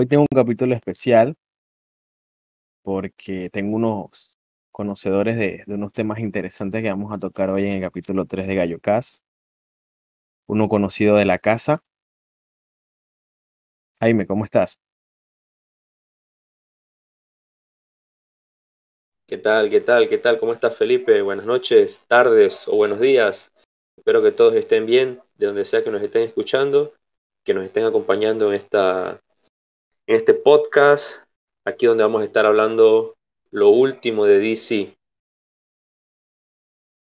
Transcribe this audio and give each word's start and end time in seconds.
Hoy 0.00 0.06
tengo 0.06 0.22
un 0.22 0.36
capítulo 0.36 0.76
especial 0.76 1.34
porque 2.82 3.50
tengo 3.52 3.74
unos 3.74 4.38
conocedores 4.70 5.36
de, 5.36 5.64
unos 5.66 5.92
temas 5.92 6.20
interesantes 6.20 6.82
que 6.82 6.88
vamos 6.88 7.12
a 7.12 7.18
tocar 7.18 7.50
hoy 7.50 7.64
en 7.66 7.72
el 7.72 7.80
capítulo 7.80 8.24
3 8.24 8.46
de 8.46 8.54
Gallo 8.54 8.78
Cast. 8.78 9.24
Uno 10.46 10.68
conocido 10.68 11.16
de 11.16 11.24
la 11.24 11.40
casa. 11.40 11.82
Jaime, 14.00 14.24
¿cómo 14.28 14.44
estás? 14.44 14.78
¿Qué 19.26 19.36
tal? 19.36 19.68
¿Qué 19.68 19.80
tal? 19.80 20.08
¿Qué 20.08 20.18
tal? 20.18 20.38
¿Cómo 20.38 20.52
estás, 20.52 20.76
Felipe? 20.76 21.22
Buenas 21.22 21.46
noches, 21.46 22.04
tardes 22.06 22.68
o 22.68 22.76
buenos 22.76 23.00
días. 23.00 23.52
Espero 23.96 24.22
que 24.22 24.30
todos 24.30 24.54
estén 24.54 24.86
bien, 24.86 25.20
de 25.38 25.46
donde 25.46 25.64
sea 25.64 25.82
que 25.82 25.90
nos 25.90 26.02
estén 26.02 26.22
escuchando, 26.22 26.94
que 27.42 27.52
nos 27.52 27.64
estén 27.64 27.84
acompañando 27.84 28.46
en 28.50 28.54
esta 28.54 29.20
este 30.08 30.32
podcast, 30.32 31.22
aquí 31.66 31.84
donde 31.84 32.02
vamos 32.02 32.22
a 32.22 32.24
estar 32.24 32.46
hablando 32.46 33.18
lo 33.50 33.68
último 33.68 34.24
de 34.24 34.38
DC. 34.38 34.96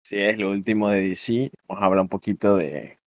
Sí, 0.02 0.16
es 0.18 0.38
lo 0.38 0.50
último 0.50 0.88
de 0.88 1.10
DC. 1.10 1.50
Vamos 1.68 1.82
a 1.82 1.86
hablar 1.86 2.00
un 2.00 2.08
poquito 2.08 2.56
de, 2.56 2.98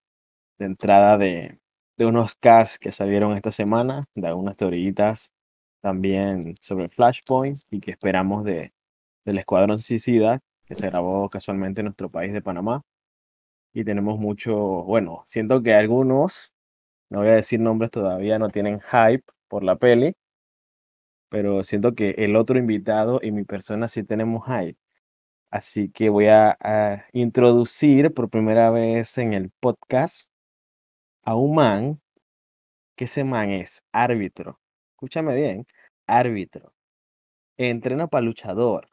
de 0.59 0.65
entrada 0.65 1.17
de, 1.17 1.59
de 1.97 2.05
unos 2.05 2.35
casts 2.35 2.77
que 2.77 2.91
salieron 2.91 3.35
esta 3.35 3.51
semana, 3.51 4.05
de 4.13 4.27
algunas 4.27 4.55
teorías 4.55 5.33
también 5.81 6.53
sobre 6.61 6.89
Flashpoint 6.89 7.59
y 7.71 7.79
que 7.79 7.89
esperamos 7.89 8.43
de, 8.43 8.73
del 9.25 9.39
Escuadrón 9.39 9.81
Suicida, 9.81 10.41
que 10.67 10.75
se 10.75 10.91
grabó 10.91 11.27
casualmente 11.27 11.81
en 11.81 11.85
nuestro 11.85 12.11
país 12.11 12.33
de 12.33 12.43
Panamá. 12.43 12.83
Y 13.73 13.83
tenemos 13.83 14.19
mucho, 14.19 14.55
bueno, 14.55 15.23
siento 15.25 15.63
que 15.63 15.73
algunos, 15.73 16.53
no 17.09 17.21
voy 17.21 17.29
a 17.29 17.35
decir 17.35 17.59
nombres 17.59 17.89
todavía, 17.89 18.37
no 18.37 18.49
tienen 18.49 18.79
hype 18.79 19.25
por 19.47 19.63
la 19.63 19.77
peli, 19.77 20.15
pero 21.29 21.63
siento 21.63 21.93
que 21.95 22.11
el 22.17 22.35
otro 22.35 22.57
invitado 22.57 23.19
y 23.21 23.31
mi 23.31 23.43
persona 23.43 23.87
sí 23.87 24.03
tenemos 24.03 24.45
hype. 24.45 24.77
Así 25.49 25.89
que 25.91 26.09
voy 26.09 26.27
a, 26.27 26.57
introducir 27.13 28.13
por 28.13 28.29
primera 28.29 28.69
vez 28.69 29.17
en 29.17 29.33
el 29.33 29.51
podcast 29.59 30.31
a 31.23 31.35
un 31.35 31.55
man, 31.55 32.01
que 32.95 33.05
ese 33.05 33.23
man 33.23 33.51
es 33.51 33.81
árbitro. 33.91 34.59
Escúchame 34.91 35.35
bien, 35.35 35.67
árbitro. 36.07 36.73
Entrena 37.57 38.07
para 38.07 38.25
luchador. 38.25 38.89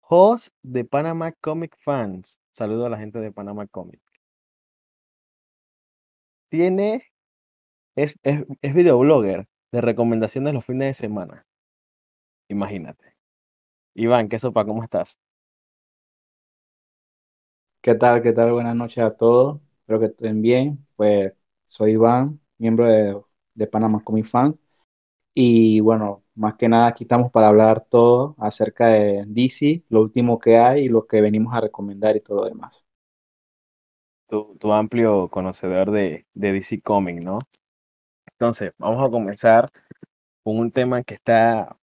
Host 0.00 0.54
de 0.62 0.84
Panama 0.84 1.32
Comic 1.32 1.76
Fans. 1.78 2.40
Saludo 2.52 2.86
a 2.86 2.90
la 2.90 2.98
gente 2.98 3.20
de 3.20 3.32
Panama 3.32 3.66
Comic. 3.68 4.00
Tiene, 6.50 7.04
es, 7.96 8.16
es, 8.22 8.44
es 8.62 8.74
videoblogger 8.74 9.46
de 9.72 9.80
recomendaciones 9.80 10.54
los 10.54 10.64
fines 10.66 10.88
de 10.88 10.94
semana. 10.94 11.46
Imagínate. 12.48 13.16
Iván, 13.94 14.28
¿qué 14.28 14.38
sopa? 14.38 14.64
¿Cómo 14.66 14.84
estás? 14.84 15.18
¿Qué 17.80 17.94
tal? 17.94 18.22
¿Qué 18.22 18.32
tal? 18.32 18.52
Buenas 18.52 18.74
noches 18.76 19.02
a 19.04 19.16
todos. 19.16 19.60
Espero 19.80 20.00
que 20.00 20.06
estén 20.06 20.42
bien. 20.42 20.86
Pues 20.96 21.32
soy 21.66 21.92
Iván, 21.92 22.40
miembro 22.58 22.86
de, 22.86 23.20
de 23.54 23.66
Panama 23.66 24.02
Comic 24.04 24.26
Fans. 24.26 24.58
Y 25.34 25.80
bueno, 25.80 26.24
más 26.34 26.56
que 26.56 26.68
nada 26.68 26.88
aquí 26.88 27.04
estamos 27.04 27.30
para 27.32 27.48
hablar 27.48 27.86
todo 27.90 28.36
acerca 28.38 28.88
de 28.88 29.24
DC, 29.28 29.84
lo 29.90 30.02
último 30.02 30.38
que 30.40 30.58
hay 30.58 30.84
y 30.86 30.88
lo 30.88 31.06
que 31.06 31.20
venimos 31.22 31.54
a 31.54 31.60
recomendar 31.62 32.16
y 32.16 32.20
todo 32.20 32.38
lo 32.42 32.46
demás. 32.48 32.86
Tu, 34.28 34.56
tu 34.58 34.72
amplio 34.72 35.28
conocedor 35.28 35.90
de, 35.90 36.26
de 36.34 36.52
DC 36.52 36.80
Comics, 36.82 37.22
¿no? 37.24 37.40
Entonces, 38.40 38.72
vamos 38.78 39.04
a 39.04 39.10
comenzar 39.10 39.68
con 40.44 40.58
un 40.58 40.70
tema 40.70 41.02
que 41.02 41.14
está, 41.14 41.76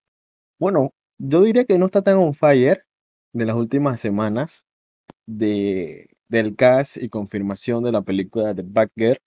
bueno, 0.59 0.93
yo 1.19 1.41
diría 1.43 1.65
que 1.65 1.77
no 1.77 1.87
está 1.87 2.01
tan 2.03 2.17
on 2.17 2.33
fire 2.33 2.85
de 3.33 3.45
las 3.45 3.55
últimas 3.57 3.99
semanas 4.01 4.65
de, 5.27 6.09
del 6.29 6.55
cast 6.55 6.97
y 6.97 7.09
confirmación 7.09 7.83
de 7.83 7.91
la 7.91 8.03
película 8.03 8.53
de 8.53 8.63
Batgirl 8.65 9.19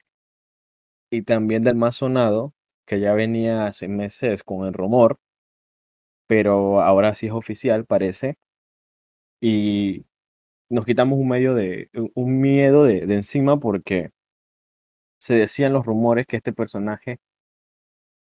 y 1.10 1.22
también 1.22 1.64
del 1.64 1.76
más 1.76 1.96
sonado, 1.96 2.54
que 2.86 3.00
ya 3.00 3.12
venía 3.14 3.66
hace 3.66 3.88
meses 3.88 4.42
con 4.42 4.66
el 4.66 4.72
rumor, 4.74 5.18
pero 6.26 6.80
ahora 6.80 7.14
sí 7.14 7.26
es 7.26 7.32
oficial, 7.32 7.84
parece, 7.84 8.36
y 9.40 10.06
nos 10.70 10.86
quitamos 10.86 11.18
un 11.18 11.28
medio 11.28 11.54
de, 11.54 11.90
un 12.14 12.40
miedo 12.40 12.84
de, 12.84 13.06
de 13.06 13.14
encima 13.14 13.58
porque 13.60 14.10
se 15.18 15.34
decían 15.34 15.72
los 15.72 15.84
rumores 15.86 16.26
que 16.26 16.36
este 16.38 16.52
personaje 16.52 17.18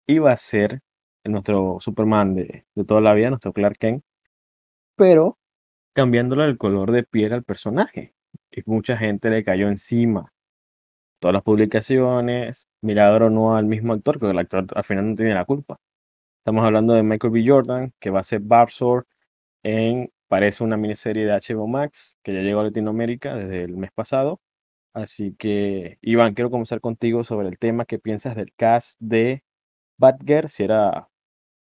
iba 0.07 0.31
a 0.31 0.37
ser 0.37 0.81
nuestro 1.23 1.77
Superman 1.79 2.35
de, 2.35 2.65
de 2.75 2.83
toda 2.85 3.01
la 3.01 3.13
vida, 3.13 3.29
nuestro 3.29 3.53
Clark 3.53 3.77
Kent, 3.77 4.03
pero 4.95 5.37
cambiándole 5.93 6.45
el 6.45 6.57
color 6.57 6.91
de 6.91 7.03
piel 7.03 7.33
al 7.33 7.43
personaje. 7.43 8.13
Y 8.51 8.61
mucha 8.65 8.97
gente 8.97 9.29
le 9.29 9.43
cayó 9.43 9.67
encima. 9.67 10.31
Todas 11.19 11.33
las 11.33 11.43
publicaciones, 11.43 12.67
mirador 12.81 13.23
o 13.23 13.29
no 13.29 13.55
al 13.55 13.65
mismo 13.65 13.93
actor, 13.93 14.19
porque 14.19 14.31
el 14.31 14.39
actor 14.39 14.65
al 14.75 14.83
final 14.83 15.09
no 15.11 15.15
tiene 15.15 15.33
la 15.33 15.45
culpa. 15.45 15.79
Estamos 16.39 16.65
hablando 16.65 16.93
de 16.93 17.03
Michael 17.03 17.33
B. 17.33 17.43
Jordan, 17.47 17.93
que 17.99 18.09
va 18.09 18.21
a 18.21 18.23
ser 18.23 18.41
Barbsor 18.41 19.05
en, 19.63 20.11
parece 20.27 20.63
una 20.63 20.77
miniserie 20.77 21.25
de 21.25 21.33
HBO 21.33 21.67
Max, 21.67 22.17
que 22.23 22.33
ya 22.33 22.41
llegó 22.41 22.61
a 22.61 22.63
Latinoamérica 22.63 23.35
desde 23.35 23.63
el 23.65 23.77
mes 23.77 23.91
pasado. 23.91 24.41
Así 24.94 25.35
que, 25.35 25.97
Iván, 26.02 26.34
quiero 26.34 26.52
comenzar 26.52 26.81
contigo 26.81 27.24
sobre 27.24 27.47
el 27.47 27.57
tema 27.57 27.85
que 27.85 28.00
piensas 28.00 28.35
del 28.35 28.53
cast 28.56 28.97
de 29.00 29.44
Batgirl, 29.97 30.50
si 30.50 30.63
era 30.63 31.09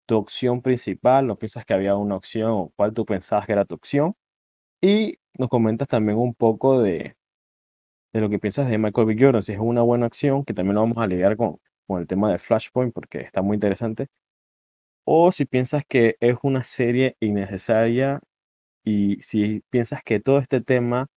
tu 0.06 0.16
opción 0.16 0.62
principal, 0.62 1.30
o 1.30 1.38
piensas 1.38 1.64
que 1.66 1.74
había 1.74 1.96
una 1.96 2.16
opción, 2.16 2.50
o 2.52 2.72
cuál 2.76 2.94
tú 2.94 3.06
pensabas 3.06 3.46
que 3.46 3.52
era 3.52 3.64
tu 3.64 3.74
opción. 3.76 4.14
Y 4.82 5.18
nos 5.38 5.48
comentas 5.50 5.88
también 5.88 6.18
un 6.18 6.34
poco 6.34 6.82
de, 6.82 7.16
de 8.12 8.20
lo 8.20 8.30
que 8.30 8.38
piensas 8.38 8.68
de 8.68 8.78
Michael 8.78 9.06
B. 9.08 9.16
Jordan, 9.18 9.42
si 9.42 9.52
es 9.52 9.58
una 9.60 9.82
buena 9.82 10.06
acción, 10.06 10.44
que 10.44 10.54
también 10.54 10.76
lo 10.76 10.82
vamos 10.82 10.98
a 10.98 11.06
lidiar 11.06 11.36
con, 11.36 11.58
con 11.86 12.00
el 12.00 12.06
tema 12.06 12.30
de 12.32 12.38
Flashpoint, 12.38 12.94
porque 12.94 13.20
está 13.20 13.42
muy 13.42 13.56
interesante. 13.56 14.08
O 15.04 15.32
si 15.32 15.44
piensas 15.46 15.84
que 15.86 16.16
es 16.20 16.36
una 16.42 16.64
serie 16.64 17.16
innecesaria 17.20 18.20
y 18.84 19.22
si 19.22 19.62
piensas 19.70 20.02
que 20.04 20.20
todo 20.20 20.38
este 20.38 20.60
tema 20.60 21.08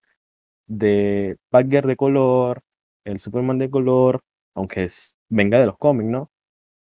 de 0.67 1.37
Batgirl 1.51 1.87
de 1.87 1.95
color, 1.95 2.61
el 3.05 3.19
Superman 3.19 3.57
de 3.59 3.69
color, 3.69 4.21
aunque 4.55 4.85
es, 4.85 5.17
venga 5.29 5.59
de 5.59 5.65
los 5.67 5.77
cómics, 5.77 6.09
¿no? 6.09 6.31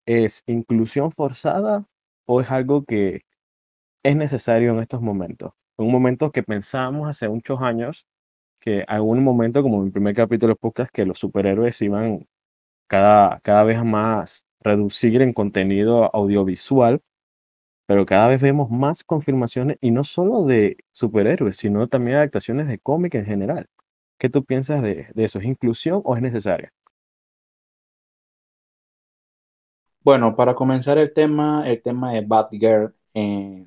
¿Es 0.05 0.43
inclusión 0.47 1.11
forzada 1.11 1.85
o 2.25 2.41
es 2.41 2.51
algo 2.51 2.85
que 2.85 3.23
es 4.03 4.15
necesario 4.15 4.73
en 4.73 4.79
estos 4.79 5.01
momentos? 5.01 5.53
En 5.77 5.85
un 5.87 5.91
momento 5.91 6.31
que 6.31 6.43
pensábamos 6.43 7.09
hace 7.09 7.29
muchos 7.29 7.61
años 7.61 8.05
que 8.61 8.85
algún 8.87 9.23
momento, 9.23 9.61
como 9.61 9.79
en 9.81 9.87
el 9.87 9.91
primer 9.91 10.15
capítulo 10.15 10.53
de 10.53 10.57
podcast, 10.57 10.91
que 10.93 11.05
los 11.05 11.19
superhéroes 11.19 11.81
iban 11.81 12.27
cada, 12.87 13.39
cada 13.41 13.63
vez 13.63 13.83
más 13.83 14.45
reducir 14.61 15.21
en 15.21 15.33
contenido 15.33 16.09
audiovisual, 16.15 17.01
pero 17.85 18.05
cada 18.05 18.27
vez 18.29 18.41
vemos 18.41 18.69
más 18.71 19.03
confirmaciones 19.03 19.77
y 19.81 19.91
no 19.91 20.03
solo 20.03 20.43
de 20.45 20.77
superhéroes, 20.91 21.57
sino 21.57 21.87
también 21.87 22.17
adaptaciones 22.17 22.67
de 22.67 22.79
cómic 22.79 23.15
en 23.15 23.25
general. 23.25 23.67
¿Qué 24.19 24.29
tú 24.29 24.45
piensas 24.45 24.81
de, 24.83 25.07
de 25.13 25.25
eso? 25.25 25.39
¿Es 25.39 25.45
inclusión 25.45 26.01
o 26.05 26.15
es 26.15 26.21
necesaria? 26.21 26.73
Bueno, 30.01 30.35
para 30.35 30.53
comenzar 30.55 30.97
el 30.97 31.13
tema, 31.13 31.63
el 31.67 31.81
tema 31.81 32.11
de 32.13 32.21
Batgirl, 32.21 32.93
eh, 33.13 33.65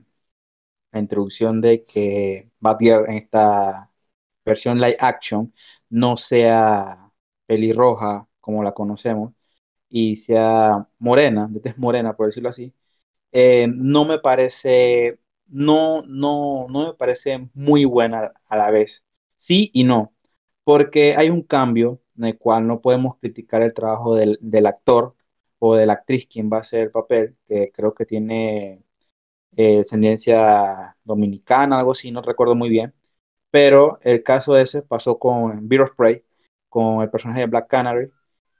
la 0.93 1.01
introducción 1.01 1.61
de 1.61 1.85
que 1.87 2.51
Batgirl 2.61 3.07
en 3.11 3.15
esta 3.19 3.93
versión 4.45 4.79
live 4.79 4.97
action 5.01 5.53
no 5.91 6.17
sea 6.17 7.13
pelirroja 7.47 8.29
como 8.41 8.63
la 8.65 8.73
conocemos 8.75 9.35
y 9.91 10.17
sea 10.17 10.89
morena, 10.99 11.49
de 11.51 11.61
tez 11.61 11.79
morena, 11.79 12.17
por 12.17 12.27
decirlo 12.29 12.51
así, 12.51 12.75
eh, 13.39 13.67
no 13.69 14.07
me 14.07 14.19
parece, 14.19 15.19
no, 15.49 16.03
no, 16.07 16.67
no 16.71 16.87
me 16.89 16.95
parece 16.95 17.51
muy 17.55 17.85
buena 17.85 18.33
a 18.49 18.57
la 18.57 18.71
vez. 18.71 19.05
Sí 19.39 19.71
y 19.75 19.85
no, 19.85 20.15
porque 20.65 21.17
hay 21.17 21.29
un 21.31 21.43
cambio 21.43 22.01
en 22.17 22.25
el 22.25 22.39
cual 22.39 22.67
no 22.67 22.81
podemos 22.81 23.17
criticar 23.19 23.63
el 23.63 23.75
trabajo 23.75 24.15
del, 24.15 24.39
del 24.41 24.67
actor 24.67 25.15
o 25.59 25.77
de 25.77 25.85
la 25.87 25.95
actriz 25.95 26.27
quien 26.27 26.51
va 26.51 26.59
a 26.59 26.61
hacer 26.63 26.83
el 26.85 26.91
papel, 26.91 27.37
que 27.47 27.71
creo 27.73 27.95
que 27.95 28.07
tiene 28.07 28.83
eh, 29.57 29.79
descendencia 29.79 30.97
dominicana, 31.05 31.79
algo 31.79 31.93
así, 31.93 32.11
no 32.13 32.23
recuerdo 32.23 32.55
muy 32.55 32.69
bien. 32.71 32.95
Pero 33.51 33.99
el 34.03 34.23
caso 34.23 34.57
ese 34.59 34.83
pasó 34.83 35.19
con 35.19 35.69
Beer 35.69 35.83
of 35.83 35.97
Prey, 35.97 36.25
con 36.69 37.03
el 37.03 37.11
personaje 37.11 37.41
de 37.41 37.47
Black 37.47 37.69
Canary, 37.69 38.11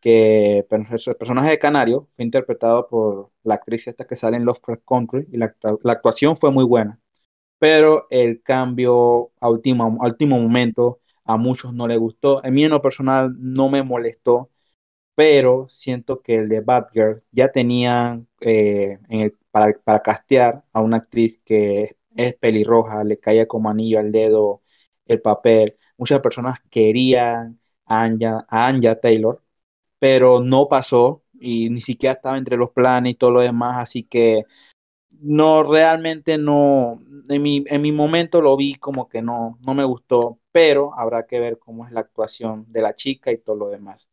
que 0.07 0.59
el 0.59 1.17
personaje 1.19 1.51
de 1.51 1.59
Canario 1.59 2.09
fue 2.17 2.25
interpretado 2.25 2.89
por 2.89 3.31
la 3.45 3.55
actriz 3.55 3.87
esta 3.89 4.07
que 4.07 4.17
sale 4.17 4.37
en 4.37 4.45
Lovecraft 4.45 4.83
Country 4.87 5.29
y 5.33 5.37
la, 5.39 5.55
la 5.83 5.93
actuación 5.93 6.37
fue 6.37 6.51
muy 6.53 6.65
buena. 6.65 7.01
Pero 7.59 8.07
el 8.11 8.43
cambio 8.43 9.33
a 9.41 9.51
último, 9.51 9.99
a 10.03 10.07
último 10.07 10.39
momento 10.41 11.01
a 11.25 11.37
muchos 11.37 11.75
no 11.75 11.89
les 11.89 11.99
gustó. 11.99 12.45
A 12.45 12.51
mí 12.51 12.65
en 12.65 12.71
lo 12.71 12.83
personal 12.83 13.35
no 13.39 13.69
me 13.71 13.83
molestó 13.83 14.51
pero 15.15 15.69
siento 15.69 16.23
que 16.23 16.37
el 16.37 16.49
de 16.49 16.61
Batgirl 16.61 17.23
ya 17.33 17.51
tenía 17.53 18.21
eh, 18.41 18.99
para, 19.51 19.73
para 19.85 20.03
castear 20.03 20.65
a 20.73 20.83
una 20.83 20.99
actriz 20.99 21.41
que 21.45 21.97
es 22.17 22.35
pelirroja, 22.37 23.05
le 23.05 23.19
caía 23.19 23.47
como 23.49 23.71
anillo 23.71 23.99
al 23.99 24.13
dedo 24.13 24.63
el 25.07 25.21
papel. 25.23 25.77
Muchas 25.97 26.21
personas 26.21 26.59
querían 26.71 27.61
a 27.87 28.05
Anja, 28.05 29.01
Taylor, 29.01 29.43
pero 30.09 30.41
no 30.41 30.69
pasó 30.69 31.25
y 31.33 31.69
ni 31.69 31.81
siquiera 31.81 32.15
estaba 32.15 32.39
entre 32.39 32.57
los 32.57 32.71
planes 32.71 33.13
y 33.13 33.15
todo 33.17 33.33
lo 33.33 33.41
demás, 33.41 33.77
así 33.81 34.05
que 34.05 34.45
no, 35.11 35.65
realmente 35.65 36.39
no, 36.39 37.01
en 37.29 37.43
mi, 37.43 37.65
en 37.67 37.83
mi 37.83 37.91
momento 37.91 38.41
lo 38.41 38.57
vi 38.57 38.77
como 38.77 39.09
que 39.09 39.21
no, 39.21 39.59
no 39.63 39.75
me 39.75 39.85
gustó, 39.85 40.39
pero 40.53 40.95
habrá 40.97 41.27
que 41.27 41.41
ver 41.41 41.59
cómo 41.59 41.87
es 41.87 41.93
la 41.93 42.01
actuación 42.01 42.67
de 42.69 42.83
la 42.83 42.95
chica 42.95 43.33
y 43.33 43.39
todo 43.39 43.57
lo 43.57 43.69
demás. 43.69 44.09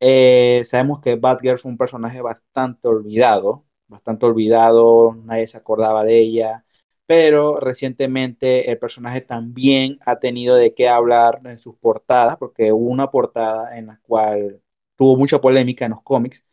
Eh, 0.00 0.64
sabemos 0.66 1.00
que 1.00 1.16
Batgirl 1.16 1.58
fue 1.58 1.70
un 1.70 1.78
personaje 1.78 2.20
bastante 2.20 2.88
olvidado, 2.88 3.64
bastante 3.88 4.26
olvidado, 4.26 5.14
nadie 5.24 5.46
se 5.46 5.56
acordaba 5.56 6.04
de 6.04 6.18
ella, 6.18 6.66
pero 7.06 7.58
recientemente 7.58 8.70
el 8.70 8.78
personaje 8.78 9.22
también 9.22 9.98
ha 10.04 10.18
tenido 10.18 10.56
de 10.56 10.74
qué 10.74 10.88
hablar 10.90 11.40
en 11.44 11.56
sus 11.56 11.76
portadas, 11.76 12.36
porque 12.36 12.72
hubo 12.72 12.90
una 12.90 13.10
portada 13.10 13.78
en 13.78 13.86
la 13.86 13.98
cual 14.02 14.60
tuvo 15.02 15.16
mucha 15.16 15.40
polémica 15.40 15.84
en 15.86 15.90
los 15.92 16.02
cómics, 16.02 16.44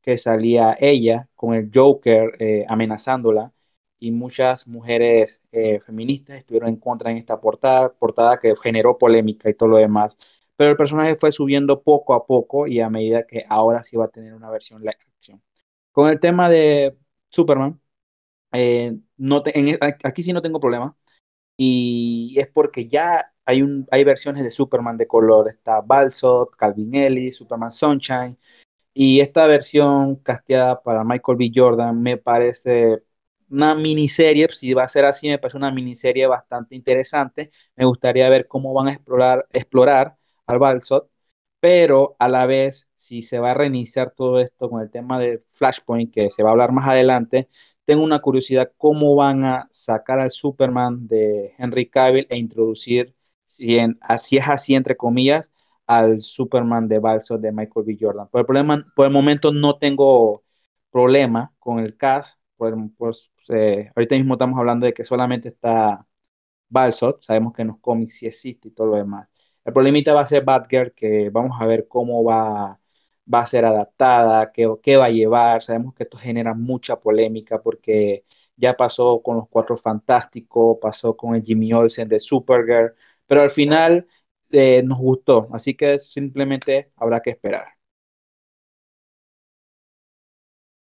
que 0.00 0.16
salía 0.18 0.76
ella 0.80 1.28
con 1.34 1.54
el 1.54 1.70
Joker 1.74 2.36
eh, 2.38 2.64
amenazándola 2.68 3.52
y 3.98 4.12
muchas 4.12 4.66
mujeres 4.68 5.42
eh, 5.50 5.80
feministas 5.80 6.38
estuvieron 6.38 6.68
en 6.68 6.76
contra 6.76 7.10
en 7.10 7.16
esta 7.18 7.40
portada, 7.40 7.92
portada 7.94 8.38
que 8.38 8.54
generó 8.56 8.96
polémica 8.98 9.50
y 9.50 9.54
todo 9.54 9.70
lo 9.70 9.78
demás 9.78 10.16
pero 10.56 10.70
el 10.70 10.76
personaje 10.76 11.16
fue 11.16 11.32
subiendo 11.32 11.82
poco 11.82 12.14
a 12.14 12.26
poco 12.26 12.66
y 12.68 12.80
a 12.80 12.88
medida 12.90 13.26
que 13.26 13.44
ahora 13.48 13.82
sí 13.84 13.96
va 13.96 14.04
a 14.06 14.08
tener 14.08 14.34
una 14.34 14.50
versión 14.50 14.80
live 14.82 14.96
action. 15.16 15.42
Con 15.92 16.08
el 16.08 16.20
tema 16.20 16.48
de 16.48 16.96
Superman, 17.30 17.80
eh, 18.52 18.96
no 19.16 19.42
e, 19.46 19.78
aquí 20.04 20.22
sí 20.22 20.32
no 20.32 20.42
tengo 20.42 20.60
problema 20.60 20.96
y 21.56 22.36
es 22.38 22.48
porque 22.48 22.88
ya 22.88 23.34
hay, 23.46 23.62
un, 23.62 23.86
hay 23.90 24.04
versiones 24.04 24.42
de 24.44 24.50
Superman 24.50 24.96
de 24.98 25.06
color, 25.06 25.48
está 25.48 25.80
Balsot, 25.80 26.56
Calvin 26.56 26.94
Ellis, 26.94 27.36
Superman 27.36 27.72
Sunshine 27.72 28.36
y 28.94 29.20
esta 29.20 29.46
versión 29.46 30.16
casteada 30.16 30.82
para 30.82 31.04
Michael 31.04 31.38
B. 31.38 31.52
Jordan 31.54 32.00
me 32.02 32.16
parece 32.18 33.02
una 33.50 33.74
miniserie, 33.74 34.48
si 34.48 34.74
va 34.74 34.84
a 34.84 34.88
ser 34.88 35.04
así, 35.04 35.28
me 35.28 35.38
parece 35.38 35.58
una 35.58 35.70
miniserie 35.70 36.26
bastante 36.26 36.74
interesante. 36.74 37.50
Me 37.76 37.84
gustaría 37.84 38.28
ver 38.28 38.48
cómo 38.48 38.72
van 38.74 38.88
a 38.88 38.92
explorar, 38.92 39.46
explorar 39.52 40.16
al 40.46 40.58
Balsot, 40.58 41.10
pero 41.60 42.16
a 42.18 42.28
la 42.28 42.46
vez, 42.46 42.88
si 42.96 43.22
se 43.22 43.38
va 43.38 43.52
a 43.52 43.54
reiniciar 43.54 44.12
todo 44.12 44.40
esto 44.40 44.70
con 44.70 44.82
el 44.82 44.90
tema 44.90 45.18
de 45.18 45.42
Flashpoint, 45.52 46.12
que 46.12 46.30
se 46.30 46.42
va 46.42 46.50
a 46.50 46.52
hablar 46.52 46.72
más 46.72 46.88
adelante, 46.88 47.48
tengo 47.84 48.02
una 48.04 48.20
curiosidad 48.20 48.72
cómo 48.76 49.14
van 49.14 49.44
a 49.44 49.68
sacar 49.72 50.18
al 50.20 50.30
Superman 50.30 51.06
de 51.06 51.54
Henry 51.58 51.88
Cavill 51.88 52.26
e 52.30 52.38
introducir, 52.38 53.14
si 53.46 53.78
así 54.00 54.38
es 54.38 54.48
así, 54.48 54.74
entre 54.74 54.96
comillas, 54.96 55.48
al 55.86 56.22
Superman 56.22 56.88
de 56.88 56.98
Balsot 56.98 57.40
de 57.40 57.52
Michael 57.52 57.86
B. 57.86 57.96
Jordan. 58.00 58.28
Por 58.28 58.40
el, 58.40 58.46
problema, 58.46 58.84
por 58.94 59.06
el 59.06 59.12
momento 59.12 59.52
no 59.52 59.78
tengo 59.78 60.44
problema 60.90 61.52
con 61.58 61.78
el 61.78 61.96
cast, 61.96 62.40
pues, 62.56 63.30
eh, 63.48 63.90
ahorita 63.94 64.16
mismo 64.16 64.34
estamos 64.34 64.58
hablando 64.58 64.86
de 64.86 64.94
que 64.94 65.04
solamente 65.04 65.48
está 65.50 66.06
Balsot, 66.68 67.22
sabemos 67.22 67.52
que 67.52 67.62
en 67.62 67.68
los 67.68 67.78
cómics 67.80 68.18
sí 68.18 68.26
existe 68.26 68.68
y 68.68 68.70
todo 68.72 68.88
lo 68.88 68.96
demás. 68.96 69.28
El 69.64 69.72
problemita 69.72 70.14
va 70.14 70.22
a 70.22 70.26
ser 70.26 70.44
Batgirl, 70.44 70.92
que 70.94 71.30
vamos 71.30 71.56
a 71.60 71.66
ver 71.66 71.88
cómo 71.88 72.22
va, 72.24 72.80
va 73.32 73.40
a 73.40 73.46
ser 73.46 73.64
adaptada, 73.64 74.52
qué, 74.52 74.72
qué 74.82 74.96
va 74.96 75.06
a 75.06 75.10
llevar. 75.10 75.62
Sabemos 75.62 75.94
que 75.94 76.04
esto 76.04 76.18
genera 76.18 76.54
mucha 76.54 77.00
polémica 77.00 77.60
porque 77.60 78.24
ya 78.56 78.76
pasó 78.76 79.20
con 79.22 79.36
los 79.36 79.48
Cuatro 79.48 79.76
Fantásticos, 79.76 80.78
pasó 80.80 81.16
con 81.16 81.34
el 81.34 81.42
Jimmy 81.42 81.72
Olsen 81.72 82.08
de 82.08 82.20
Supergirl, 82.20 82.94
pero 83.26 83.42
al 83.42 83.50
final 83.50 84.06
eh, 84.50 84.82
nos 84.82 84.98
gustó, 84.98 85.48
así 85.52 85.74
que 85.74 85.98
simplemente 86.00 86.92
habrá 86.96 87.20
que 87.22 87.30
esperar. 87.30 87.68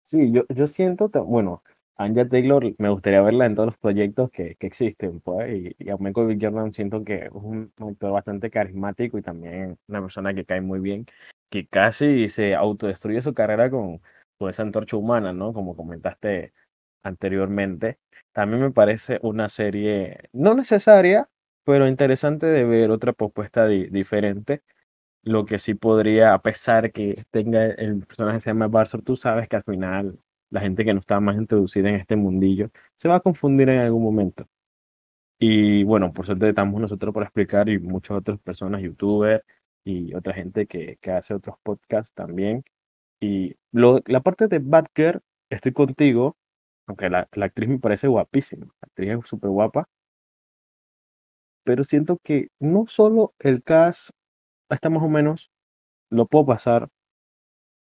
Sí, 0.03 0.33
yo, 0.33 0.45
yo 0.49 0.67
siento, 0.67 1.11
bueno, 1.25 1.63
Anja 1.97 2.27
Taylor 2.29 2.65
me 2.79 2.89
gustaría 2.89 3.21
verla 3.21 3.45
en 3.47 3.55
todos 3.55 3.67
los 3.67 3.77
proyectos 3.79 4.31
que, 4.31 4.55
que 4.57 4.67
existen, 4.67 5.21
pues, 5.21 5.53
y, 5.53 5.77
y 5.79 5.91
a 5.91 5.97
Michael. 5.99 6.39
Jordan 6.41 6.73
siento 6.73 7.05
que 7.05 7.27
es 7.27 7.31
un 7.33 7.73
actor 7.79 8.13
bastante 8.13 8.51
carismático 8.51 9.19
y 9.19 9.23
también 9.23 9.79
una 9.87 10.01
persona 10.01 10.33
que 10.35 10.47
cae 10.47 10.61
muy 10.63 10.81
bien, 10.81 11.05
que 11.51 11.67
casi 11.67 12.29
se 12.31 12.55
autodestruye 12.55 13.21
su 13.21 13.35
carrera 13.35 13.71
con, 13.71 14.01
con 14.39 14.49
esa 14.51 14.63
antorcha 14.63 14.97
humana, 14.97 15.33
¿no? 15.35 15.53
Como 15.53 15.77
comentaste 15.77 16.55
anteriormente. 17.03 17.99
También 18.33 18.63
me 18.63 18.71
parece 18.71 19.19
una 19.23 19.49
serie 19.51 20.29
no 20.33 20.55
necesaria, 20.55 21.29
pero 21.69 21.87
interesante 21.87 22.47
de 22.47 22.65
ver 22.65 22.91
otra 22.91 23.12
propuesta 23.12 23.67
diferente. 23.69 24.62
Lo 25.23 25.44
que 25.47 25.59
sí 25.59 25.75
podría, 25.75 26.35
a 26.35 26.43
pesar 26.43 26.93
que 26.93 27.23
tenga 27.31 27.67
el 27.67 28.06
personaje 28.06 28.41
se 28.41 28.50
llama 28.50 28.69
Barsor, 28.69 29.03
tú 29.03 29.17
sabes 29.17 29.49
que 29.49 29.56
al 29.56 29.65
final 29.65 30.19
la 30.50 30.62
gente 30.62 30.82
que 30.85 30.94
no 30.94 31.00
está 31.00 31.20
más 31.20 31.37
introducida 31.37 31.91
en 31.91 31.97
este 31.97 32.17
mundillo, 32.17 32.70
se 32.97 33.09
va 33.09 33.17
a 33.17 33.20
confundir 33.20 33.69
en 33.69 33.81
algún 33.81 34.03
momento. 34.03 34.49
Y 35.38 35.85
bueno, 35.85 36.12
por 36.12 36.26
suerte 36.26 36.49
estamos 36.50 36.81
nosotros 36.81 37.15
para 37.15 37.26
explicar 37.26 37.69
y 37.69 37.79
muchas 37.79 38.19
otras 38.19 38.41
personas, 38.41 38.82
youtubers 38.82 39.44
y 39.85 40.14
otra 40.14 40.35
gente 40.35 40.67
que, 40.67 40.99
que 41.03 41.11
hace 41.12 41.35
otros 41.35 41.56
podcasts 41.62 42.14
también. 42.14 42.64
Y 43.21 43.56
lo, 43.73 44.03
la 44.06 44.21
parte 44.23 44.49
de 44.49 44.61
Batgirl, 44.61 45.21
estoy 45.50 45.73
contigo, 45.73 46.38
aunque 46.87 47.11
la, 47.11 47.29
la 47.35 47.47
actriz 47.47 47.69
me 47.69 47.79
parece 47.81 48.09
guapísima, 48.09 48.67
la 48.67 48.87
actriz 48.88 49.11
es 49.11 49.29
súper 49.29 49.50
guapa, 49.50 49.88
pero 51.69 51.85
siento 51.85 52.17
que 52.25 52.49
no 52.61 52.87
solo 52.87 53.35
el 53.41 53.62
cast 53.62 54.09
está 54.70 54.88
más 54.88 55.03
o 55.03 55.09
menos, 55.11 55.50
lo 56.11 56.25
puedo 56.26 56.47
pasar, 56.47 56.88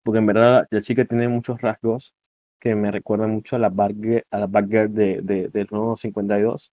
porque 0.04 0.20
en 0.20 0.28
verdad 0.28 0.68
la 0.70 0.82
chica 0.82 1.06
tiene 1.06 1.28
muchos 1.28 1.60
rasgos 1.60 2.14
que 2.60 2.76
me 2.76 2.92
recuerda 2.92 3.26
mucho 3.26 3.56
a 3.56 3.60
la 3.60 3.70
Batgirl, 3.70 4.26
a 4.30 4.38
la 4.38 4.48
de, 4.48 5.22
de, 5.24 5.50
del 5.50 5.68
nuevo 5.72 5.96
52, 5.96 6.72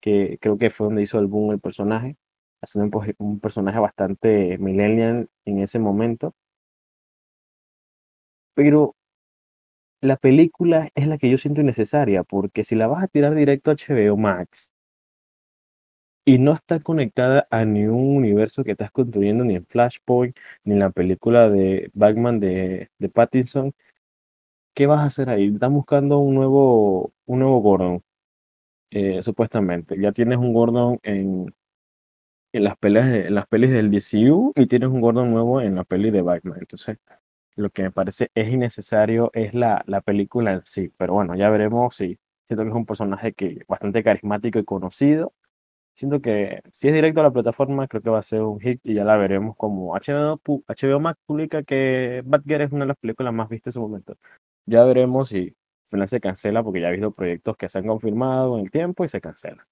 que 0.00 0.38
creo 0.40 0.56
que 0.56 0.70
fue 0.70 0.86
donde 0.86 1.02
hizo 1.02 1.18
el 1.18 1.26
boom 1.26 1.52
el 1.52 1.60
personaje, 1.60 2.16
haciendo 2.62 2.98
un, 2.98 3.14
un 3.18 3.40
personaje 3.40 3.78
bastante 3.78 4.56
millennial 4.56 5.28
en 5.44 5.58
ese 5.58 5.78
momento. 5.78 6.34
Pero 8.54 8.96
la 10.00 10.16
película 10.16 10.88
es 10.94 11.06
la 11.08 11.18
que 11.18 11.28
yo 11.28 11.36
siento 11.36 11.60
innecesaria, 11.60 12.22
porque 12.24 12.64
si 12.64 12.74
la 12.74 12.86
vas 12.86 13.04
a 13.04 13.08
tirar 13.08 13.34
directo 13.34 13.70
a 13.70 13.74
HBO 13.74 14.16
Max 14.16 14.70
y 16.28 16.36
no 16.38 16.52
está 16.52 16.78
conectada 16.80 17.46
a 17.50 17.64
ningún 17.64 18.14
universo 18.18 18.62
que 18.62 18.72
estás 18.72 18.90
construyendo, 18.90 19.44
ni 19.44 19.54
en 19.56 19.64
Flashpoint, 19.64 20.36
ni 20.62 20.74
en 20.74 20.80
la 20.80 20.90
película 20.90 21.48
de 21.48 21.90
Batman 21.94 22.38
de, 22.38 22.90
de 22.98 23.08
Pattinson, 23.08 23.72
¿qué 24.74 24.86
vas 24.86 25.00
a 25.00 25.04
hacer 25.06 25.30
ahí? 25.30 25.46
Están 25.54 25.74
buscando 25.74 26.18
un 26.18 26.34
nuevo, 26.34 27.12
un 27.26 27.38
nuevo 27.40 27.60
Gordon, 27.60 28.02
eh, 28.90 29.22
supuestamente. 29.22 29.98
Ya 30.00 30.12
tienes 30.12 30.38
un 30.38 30.52
Gordon 30.54 31.00
en, 31.02 31.54
en 32.52 32.64
las 32.64 32.76
peleas 32.78 33.08
en 33.08 33.34
las 33.34 33.46
pelis 33.46 33.70
del 33.70 33.90
DCU 33.90 34.52
y 34.56 34.66
tienes 34.66 34.88
un 34.88 35.00
Gordon 35.00 35.30
nuevo 35.30 35.60
en 35.60 35.74
la 35.76 35.84
peli 35.84 36.10
de 36.10 36.22
Batman. 36.22 36.58
Entonces, 36.60 36.98
lo 37.56 37.70
que 37.70 37.82
me 37.82 37.90
parece 37.90 38.30
es 38.34 38.48
innecesario 38.52 39.30
es 39.34 39.54
la, 39.54 39.82
la 39.86 40.00
película 40.00 40.52
en 40.54 40.62
sí. 40.64 40.92
Pero 40.96 41.14
bueno, 41.14 41.34
ya 41.36 41.50
veremos 41.50 41.96
si 41.96 42.18
siento 42.46 42.64
que 42.64 42.70
es 42.70 42.76
un 42.76 42.86
personaje 42.86 43.32
que 43.34 43.62
bastante 43.68 44.02
carismático 44.02 44.58
y 44.58 44.64
conocido. 44.64 45.32
Siento 45.98 46.20
que 46.20 46.62
si 46.70 46.86
es 46.86 46.94
directo 46.94 47.18
a 47.18 47.24
la 47.24 47.32
plataforma, 47.32 47.88
creo 47.88 48.00
que 48.00 48.10
va 48.10 48.20
a 48.20 48.22
ser 48.22 48.42
un 48.42 48.60
hit 48.60 48.80
y 48.84 48.94
ya 48.94 49.02
la 49.02 49.16
veremos 49.16 49.56
como 49.56 49.96
HBO, 49.96 50.40
HBO 50.68 51.00
Max 51.00 51.18
publica 51.26 51.64
que 51.64 52.22
Batgirl 52.24 52.62
es 52.62 52.70
una 52.70 52.84
de 52.84 52.88
las 52.90 52.96
películas 52.98 53.34
más 53.34 53.48
vistas 53.48 53.74
en 53.74 53.80
su 53.80 53.80
momento. 53.80 54.16
Ya 54.64 54.84
veremos 54.84 55.30
si 55.30 55.48
al 55.48 55.90
final 55.90 56.08
se 56.08 56.20
cancela 56.20 56.62
porque 56.62 56.80
ya 56.80 56.86
ha 56.86 56.90
habido 56.90 57.10
proyectos 57.10 57.56
que 57.56 57.68
se 57.68 57.78
han 57.78 57.88
confirmado 57.88 58.56
en 58.56 58.64
el 58.66 58.70
tiempo 58.70 59.04
y 59.04 59.08
se 59.08 59.20
cancelan. 59.20 59.66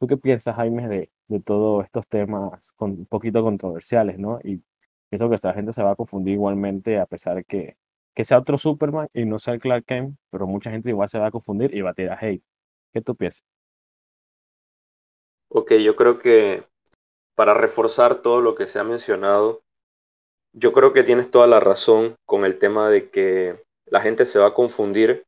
¿Tú 0.00 0.08
qué 0.08 0.16
piensas, 0.16 0.56
Jaime, 0.56 0.88
de, 0.88 1.12
de 1.28 1.40
todos 1.40 1.84
estos 1.84 2.08
temas 2.08 2.72
con, 2.72 2.92
un 2.92 3.06
poquito 3.06 3.42
controversiales, 3.44 4.18
¿no? 4.18 4.40
Y 4.42 4.62
pienso 5.08 5.28
que 5.28 5.36
esta 5.36 5.54
gente 5.54 5.72
se 5.72 5.84
va 5.84 5.92
a 5.92 5.96
confundir 5.96 6.34
igualmente 6.34 6.98
a 6.98 7.06
pesar 7.06 7.36
de 7.36 7.44
que, 7.44 7.76
que 8.14 8.24
sea 8.24 8.38
otro 8.38 8.58
Superman 8.58 9.08
y 9.14 9.24
no 9.24 9.38
sea 9.38 9.54
el 9.54 9.60
Clark 9.60 9.84
Kent, 9.86 10.16
pero 10.30 10.48
mucha 10.48 10.72
gente 10.72 10.90
igual 10.90 11.08
se 11.08 11.20
va 11.20 11.28
a 11.28 11.30
confundir 11.30 11.74
y 11.76 11.82
va 11.82 11.90
a 11.90 11.94
tirar 11.94 12.18
hate. 12.20 12.42
¿Qué 12.92 13.02
tú 13.02 13.14
piensas? 13.16 13.44
Ok, 15.52 15.72
yo 15.74 15.96
creo 15.96 16.20
que 16.20 16.62
para 17.34 17.54
reforzar 17.54 18.22
todo 18.22 18.40
lo 18.40 18.54
que 18.54 18.68
se 18.68 18.78
ha 18.78 18.84
mencionado, 18.84 19.62
yo 20.52 20.72
creo 20.72 20.92
que 20.92 21.02
tienes 21.02 21.32
toda 21.32 21.48
la 21.48 21.58
razón 21.58 22.14
con 22.24 22.44
el 22.44 22.56
tema 22.56 22.88
de 22.88 23.10
que 23.10 23.60
la 23.86 24.00
gente 24.00 24.26
se 24.26 24.38
va 24.38 24.46
a 24.46 24.54
confundir, 24.54 25.24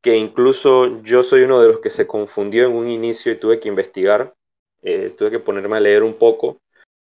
que 0.00 0.16
incluso 0.16 1.02
yo 1.02 1.22
soy 1.22 1.42
uno 1.42 1.60
de 1.60 1.68
los 1.68 1.80
que 1.80 1.90
se 1.90 2.06
confundió 2.06 2.64
en 2.64 2.72
un 2.72 2.88
inicio 2.88 3.32
y 3.32 3.38
tuve 3.38 3.60
que 3.60 3.68
investigar, 3.68 4.34
eh, 4.80 5.10
tuve 5.10 5.30
que 5.30 5.40
ponerme 5.40 5.76
a 5.76 5.80
leer 5.80 6.04
un 6.04 6.14
poco, 6.14 6.56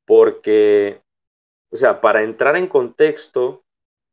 porque, 0.05 1.01
o 1.71 1.77
sea, 1.77 2.01
para 2.01 2.25
entrar 2.25 2.57
en 2.57 2.67
contexto, 2.67 3.63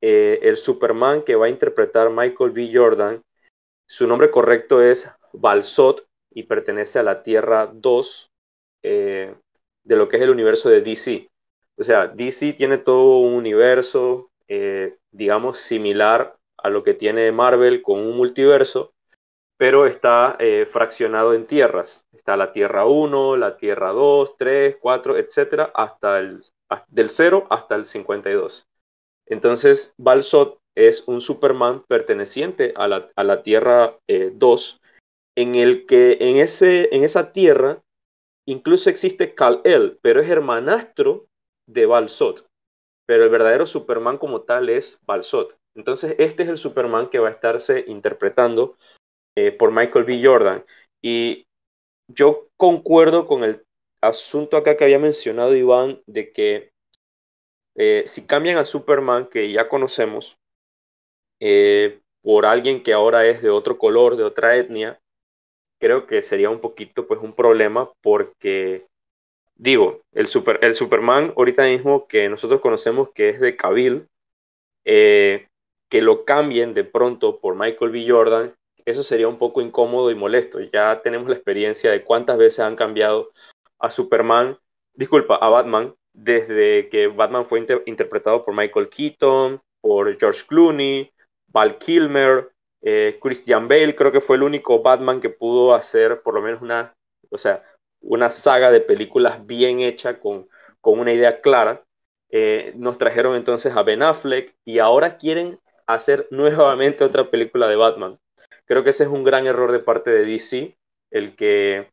eh, 0.01 0.37
el 0.43 0.57
Superman 0.57 1.23
que 1.23 1.35
va 1.35 1.47
a 1.47 1.49
interpretar 1.49 2.11
Michael 2.11 2.51
B. 2.51 2.69
Jordan, 2.71 3.23
su 3.87 4.05
nombre 4.05 4.29
correcto 4.29 4.83
es 4.83 5.09
Balsot 5.31 6.07
y 6.33 6.43
pertenece 6.43 6.99
a 6.99 7.03
la 7.03 7.23
Tierra 7.23 7.67
2 7.73 8.31
eh, 8.83 9.35
de 9.83 9.95
lo 9.95 10.07
que 10.07 10.17
es 10.17 10.23
el 10.23 10.29
universo 10.29 10.69
de 10.69 10.81
DC. 10.81 11.29
O 11.77 11.83
sea, 11.83 12.07
DC 12.07 12.53
tiene 12.53 12.77
todo 12.77 13.17
un 13.17 13.33
universo, 13.33 14.29
eh, 14.47 14.97
digamos, 15.11 15.57
similar 15.57 16.35
a 16.57 16.69
lo 16.69 16.83
que 16.83 16.93
tiene 16.93 17.31
Marvel 17.31 17.81
con 17.81 17.99
un 17.99 18.15
multiverso, 18.15 18.93
pero 19.57 19.85
está 19.85 20.37
fraccionado 20.67 21.33
en 21.33 21.45
tierras. 21.45 22.05
Está 22.11 22.35
la 22.37 22.51
Tierra 22.51 22.85
1, 22.85 23.37
la 23.37 23.57
Tierra 23.57 23.91
2, 23.91 24.35
3, 24.37 24.77
4, 24.79 25.17
etcétera, 25.17 25.71
hasta 25.73 26.19
el 26.19 26.41
del 26.87 27.09
0 27.09 27.47
hasta 27.49 27.75
el 27.75 27.85
52. 27.85 28.67
Entonces, 29.25 29.93
Balsot 29.97 30.59
es 30.75 31.03
un 31.07 31.21
Superman 31.21 31.83
perteneciente 31.87 32.73
a 32.75 32.87
la, 32.87 33.43
Tierra 33.43 33.97
2, 34.07 34.81
eh, 34.81 34.82
en 35.35 35.55
el 35.55 35.85
que 35.85 36.17
en, 36.19 36.37
ese, 36.37 36.93
en 36.95 37.03
esa 37.03 37.31
Tierra 37.31 37.81
incluso 38.47 38.89
existe 38.89 39.33
Kal-El, 39.35 39.99
pero 40.01 40.21
es 40.21 40.29
hermanastro 40.29 41.27
de 41.67 41.85
Balsot. 41.85 42.47
Pero 43.05 43.23
el 43.23 43.29
verdadero 43.29 43.65
Superman 43.65 44.17
como 44.17 44.41
tal 44.41 44.69
es 44.69 44.99
Balsot. 45.05 45.57
Entonces, 45.75 46.15
este 46.19 46.43
es 46.43 46.49
el 46.49 46.57
Superman 46.57 47.09
que 47.09 47.19
va 47.19 47.29
a 47.29 47.31
estarse 47.31 47.83
interpretando 47.87 48.77
eh, 49.35 49.51
por 49.51 49.71
Michael 49.71 50.05
B. 50.05 50.21
Jordan. 50.23 50.63
Y 51.01 51.45
yo 52.07 52.47
concuerdo 52.57 53.27
con 53.27 53.43
el 53.43 53.65
asunto 54.01 54.57
acá 54.57 54.77
que 54.77 54.83
había 54.83 54.99
mencionado 54.99 55.55
Iván 55.55 56.01
de 56.05 56.31
que 56.31 56.71
eh, 57.75 58.03
si 58.05 58.27
cambian 58.27 58.57
a 58.57 58.65
Superman, 58.65 59.27
que 59.27 59.51
ya 59.51 59.67
conocemos, 59.67 60.37
eh, 61.39 62.01
por 62.21 62.45
alguien 62.45 62.83
que 62.83 62.93
ahora 62.93 63.25
es 63.25 63.41
de 63.41 63.49
otro 63.49 63.77
color, 63.77 64.15
de 64.15 64.23
otra 64.23 64.55
etnia, 64.55 64.99
creo 65.79 66.07
que 66.07 66.21
sería 66.21 66.49
un 66.49 66.59
poquito 66.59 67.07
pues 67.07 67.19
un 67.21 67.33
problema 67.33 67.89
porque 68.01 68.85
digo, 69.55 70.01
el, 70.13 70.27
super, 70.27 70.59
el 70.61 70.75
Superman 70.75 71.33
ahorita 71.37 71.63
mismo 71.63 72.07
que 72.07 72.29
nosotros 72.29 72.61
conocemos 72.61 73.09
que 73.13 73.29
es 73.29 73.39
de 73.39 73.55
Cavill, 73.55 74.07
eh, 74.85 75.47
que 75.89 76.01
lo 76.01 76.25
cambien 76.25 76.73
de 76.73 76.83
pronto 76.83 77.39
por 77.39 77.55
Michael 77.55 77.91
B. 77.91 78.05
Jordan, 78.07 78.53
eso 78.85 79.03
sería 79.03 79.27
un 79.27 79.37
poco 79.37 79.61
incómodo 79.61 80.11
y 80.11 80.15
molesto. 80.15 80.59
Ya 80.59 81.01
tenemos 81.01 81.29
la 81.29 81.35
experiencia 81.35 81.91
de 81.91 82.03
cuántas 82.03 82.37
veces 82.37 82.59
han 82.59 82.75
cambiado 82.75 83.31
a 83.79 83.89
Superman, 83.89 84.57
disculpa, 84.93 85.35
a 85.35 85.49
Batman, 85.49 85.95
desde 86.13 86.89
que 86.89 87.07
Batman 87.07 87.45
fue 87.45 87.65
interpretado 87.85 88.43
por 88.43 88.55
Michael 88.55 88.89
Keaton, 88.89 89.59
por 89.81 90.17
George 90.19 90.43
Clooney, 90.47 91.11
Val 91.47 91.77
Kilmer, 91.77 92.51
eh, 92.83 93.17
Christian 93.21 93.67
Bale, 93.67 93.95
creo 93.95 94.11
que 94.11 94.21
fue 94.21 94.35
el 94.35 94.43
único 94.43 94.81
Batman 94.81 95.21
que 95.21 95.29
pudo 95.29 95.73
hacer 95.73 96.21
por 96.21 96.33
lo 96.33 96.41
menos 96.41 96.61
una, 96.61 96.93
o 97.29 97.37
sea, 97.37 97.63
una 98.01 98.29
saga 98.29 98.71
de 98.71 98.81
películas 98.81 99.45
bien 99.45 99.79
hecha 99.79 100.19
con, 100.19 100.47
con 100.81 100.99
una 100.99 101.13
idea 101.13 101.41
clara. 101.41 101.83
Eh, 102.29 102.73
nos 102.75 102.97
trajeron 102.97 103.35
entonces 103.35 103.75
a 103.75 103.83
Ben 103.83 104.03
Affleck 104.03 104.55
y 104.65 104.79
ahora 104.79 105.17
quieren 105.17 105.59
hacer 105.87 106.27
nuevamente 106.31 107.03
otra 107.03 107.29
película 107.29 107.67
de 107.67 107.75
Batman. 107.75 108.19
Creo 108.65 108.83
que 108.83 108.89
ese 108.89 109.03
es 109.03 109.09
un 109.09 109.23
gran 109.23 109.47
error 109.47 109.71
de 109.71 109.79
parte 109.79 110.11
de 110.11 110.25
DC, 110.25 110.77
el 111.11 111.35
que 111.35 111.89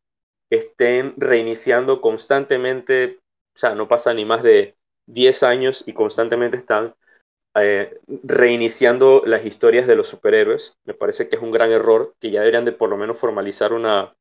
estén 0.49 1.13
reiniciando 1.17 2.01
constantemente 2.01 3.21
o 3.55 3.59
sea, 3.59 3.75
no 3.75 3.87
pasa 3.87 4.13
ni 4.13 4.25
más 4.25 4.43
de 4.43 4.75
10 5.07 5.43
años 5.43 5.83
y 5.85 5.93
constantemente 5.93 6.57
están 6.57 6.95
eh, 7.55 7.99
reiniciando 8.07 9.23
las 9.25 9.45
historias 9.45 9.87
de 9.87 9.95
los 9.95 10.07
superhéroes. 10.07 10.75
Me 10.85 10.93
parece 10.93 11.27
que 11.27 11.35
es 11.35 11.41
un 11.41 11.51
gran 11.51 11.71
error, 11.71 12.13
que 12.19 12.31
ya 12.31 12.39
deberían 12.39 12.65
de 12.65 12.71
por 12.71 12.89
lo 12.89 12.97
menos 12.97 13.17
formalizar 13.17 13.73
una, 13.73 14.15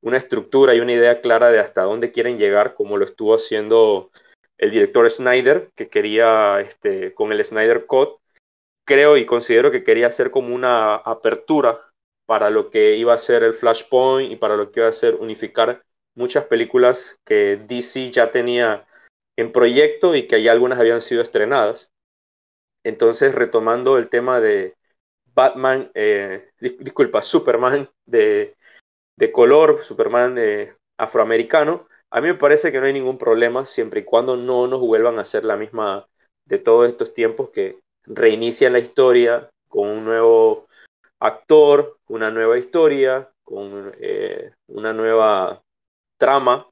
una 0.00 0.16
estructura 0.16 0.74
y 0.74 0.80
una 0.80 0.92
idea 0.92 1.20
clara 1.20 1.50
de 1.50 1.60
hasta 1.60 1.82
dónde 1.82 2.12
quieren 2.12 2.38
llegar, 2.38 2.74
como 2.74 2.96
lo 2.96 3.04
estuvo 3.04 3.34
haciendo 3.34 4.10
el 4.58 4.70
director 4.70 5.10
Snyder, 5.10 5.70
que 5.74 5.88
quería, 5.88 6.60
este, 6.60 7.12
con 7.14 7.32
el 7.32 7.44
Snyder 7.44 7.86
Code, 7.86 8.16
creo 8.84 9.16
y 9.16 9.26
considero 9.26 9.70
que 9.70 9.84
quería 9.84 10.06
hacer 10.06 10.30
como 10.30 10.54
una 10.54 10.94
apertura 10.96 11.80
para 12.26 12.50
lo 12.50 12.70
que 12.70 12.96
iba 12.96 13.14
a 13.14 13.18
ser 13.18 13.42
el 13.42 13.54
Flashpoint 13.54 14.32
y 14.32 14.36
para 14.36 14.56
lo 14.56 14.70
que 14.70 14.80
iba 14.80 14.88
a 14.88 14.92
ser 14.92 15.16
unificar 15.16 15.82
muchas 16.14 16.44
películas 16.44 17.20
que 17.24 17.56
DC 17.56 18.10
ya 18.10 18.30
tenía 18.30 18.86
en 19.36 19.52
proyecto 19.52 20.14
y 20.14 20.26
que 20.26 20.42
ya 20.42 20.52
algunas 20.52 20.78
habían 20.78 21.02
sido 21.02 21.22
estrenadas. 21.22 21.92
Entonces, 22.84 23.34
retomando 23.34 23.98
el 23.98 24.08
tema 24.08 24.40
de 24.40 24.76
Batman, 25.34 25.90
eh, 25.94 26.50
disculpa, 26.60 27.22
Superman 27.22 27.90
de, 28.06 28.54
color, 29.32 29.82
Superman 29.82 30.34
de 30.34 30.76
afroamericano, 30.98 31.88
a 32.10 32.20
mí 32.20 32.28
me 32.28 32.34
parece 32.34 32.70
que 32.70 32.78
no 32.78 32.86
hay 32.86 32.92
ningún 32.92 33.18
problema 33.18 33.66
siempre 33.66 34.00
y 34.00 34.04
cuando 34.04 34.36
no 34.36 34.68
nos 34.68 34.80
vuelvan 34.80 35.18
a 35.18 35.22
hacer 35.22 35.44
la 35.44 35.56
misma 35.56 36.06
de 36.44 36.58
todos 36.58 36.86
estos 36.86 37.12
tiempos 37.14 37.50
que 37.50 37.80
reinician 38.04 38.74
la 38.74 38.78
historia 38.78 39.50
con 39.68 39.88
un 39.88 40.04
nuevo 40.04 40.68
actor, 41.18 41.98
una 42.06 42.30
nueva 42.30 42.58
historia, 42.58 43.30
con 43.42 43.92
eh, 43.98 44.52
una 44.68 44.92
nueva 44.92 45.62
trama. 46.18 46.68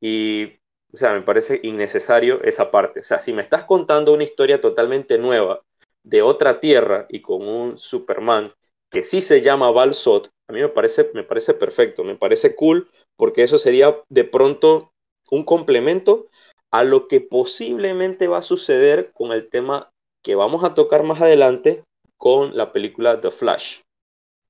Y, 0.00 0.59
o 0.92 0.96
sea, 0.96 1.12
me 1.12 1.22
parece 1.22 1.60
innecesario 1.62 2.42
esa 2.42 2.70
parte. 2.70 3.00
O 3.00 3.04
sea, 3.04 3.20
si 3.20 3.32
me 3.32 3.42
estás 3.42 3.64
contando 3.64 4.12
una 4.12 4.24
historia 4.24 4.60
totalmente 4.60 5.18
nueva 5.18 5.62
de 6.02 6.22
otra 6.22 6.60
tierra 6.60 7.06
y 7.08 7.20
con 7.20 7.46
un 7.46 7.78
Superman 7.78 8.52
que 8.90 9.04
sí 9.04 9.22
se 9.22 9.40
llama 9.40 9.70
Balsot, 9.70 10.30
a 10.48 10.52
mí 10.52 10.60
me 10.60 10.68
parece, 10.68 11.10
me 11.14 11.22
parece 11.22 11.54
perfecto, 11.54 12.02
me 12.02 12.16
parece 12.16 12.56
cool, 12.56 12.88
porque 13.16 13.44
eso 13.44 13.56
sería 13.56 13.96
de 14.08 14.24
pronto 14.24 14.92
un 15.30 15.44
complemento 15.44 16.26
a 16.72 16.82
lo 16.82 17.06
que 17.06 17.20
posiblemente 17.20 18.26
va 18.26 18.38
a 18.38 18.42
suceder 18.42 19.12
con 19.12 19.30
el 19.32 19.48
tema 19.48 19.90
que 20.22 20.34
vamos 20.34 20.64
a 20.64 20.74
tocar 20.74 21.04
más 21.04 21.20
adelante 21.20 21.84
con 22.16 22.56
la 22.56 22.72
película 22.72 23.20
The 23.20 23.30
Flash. 23.30 23.78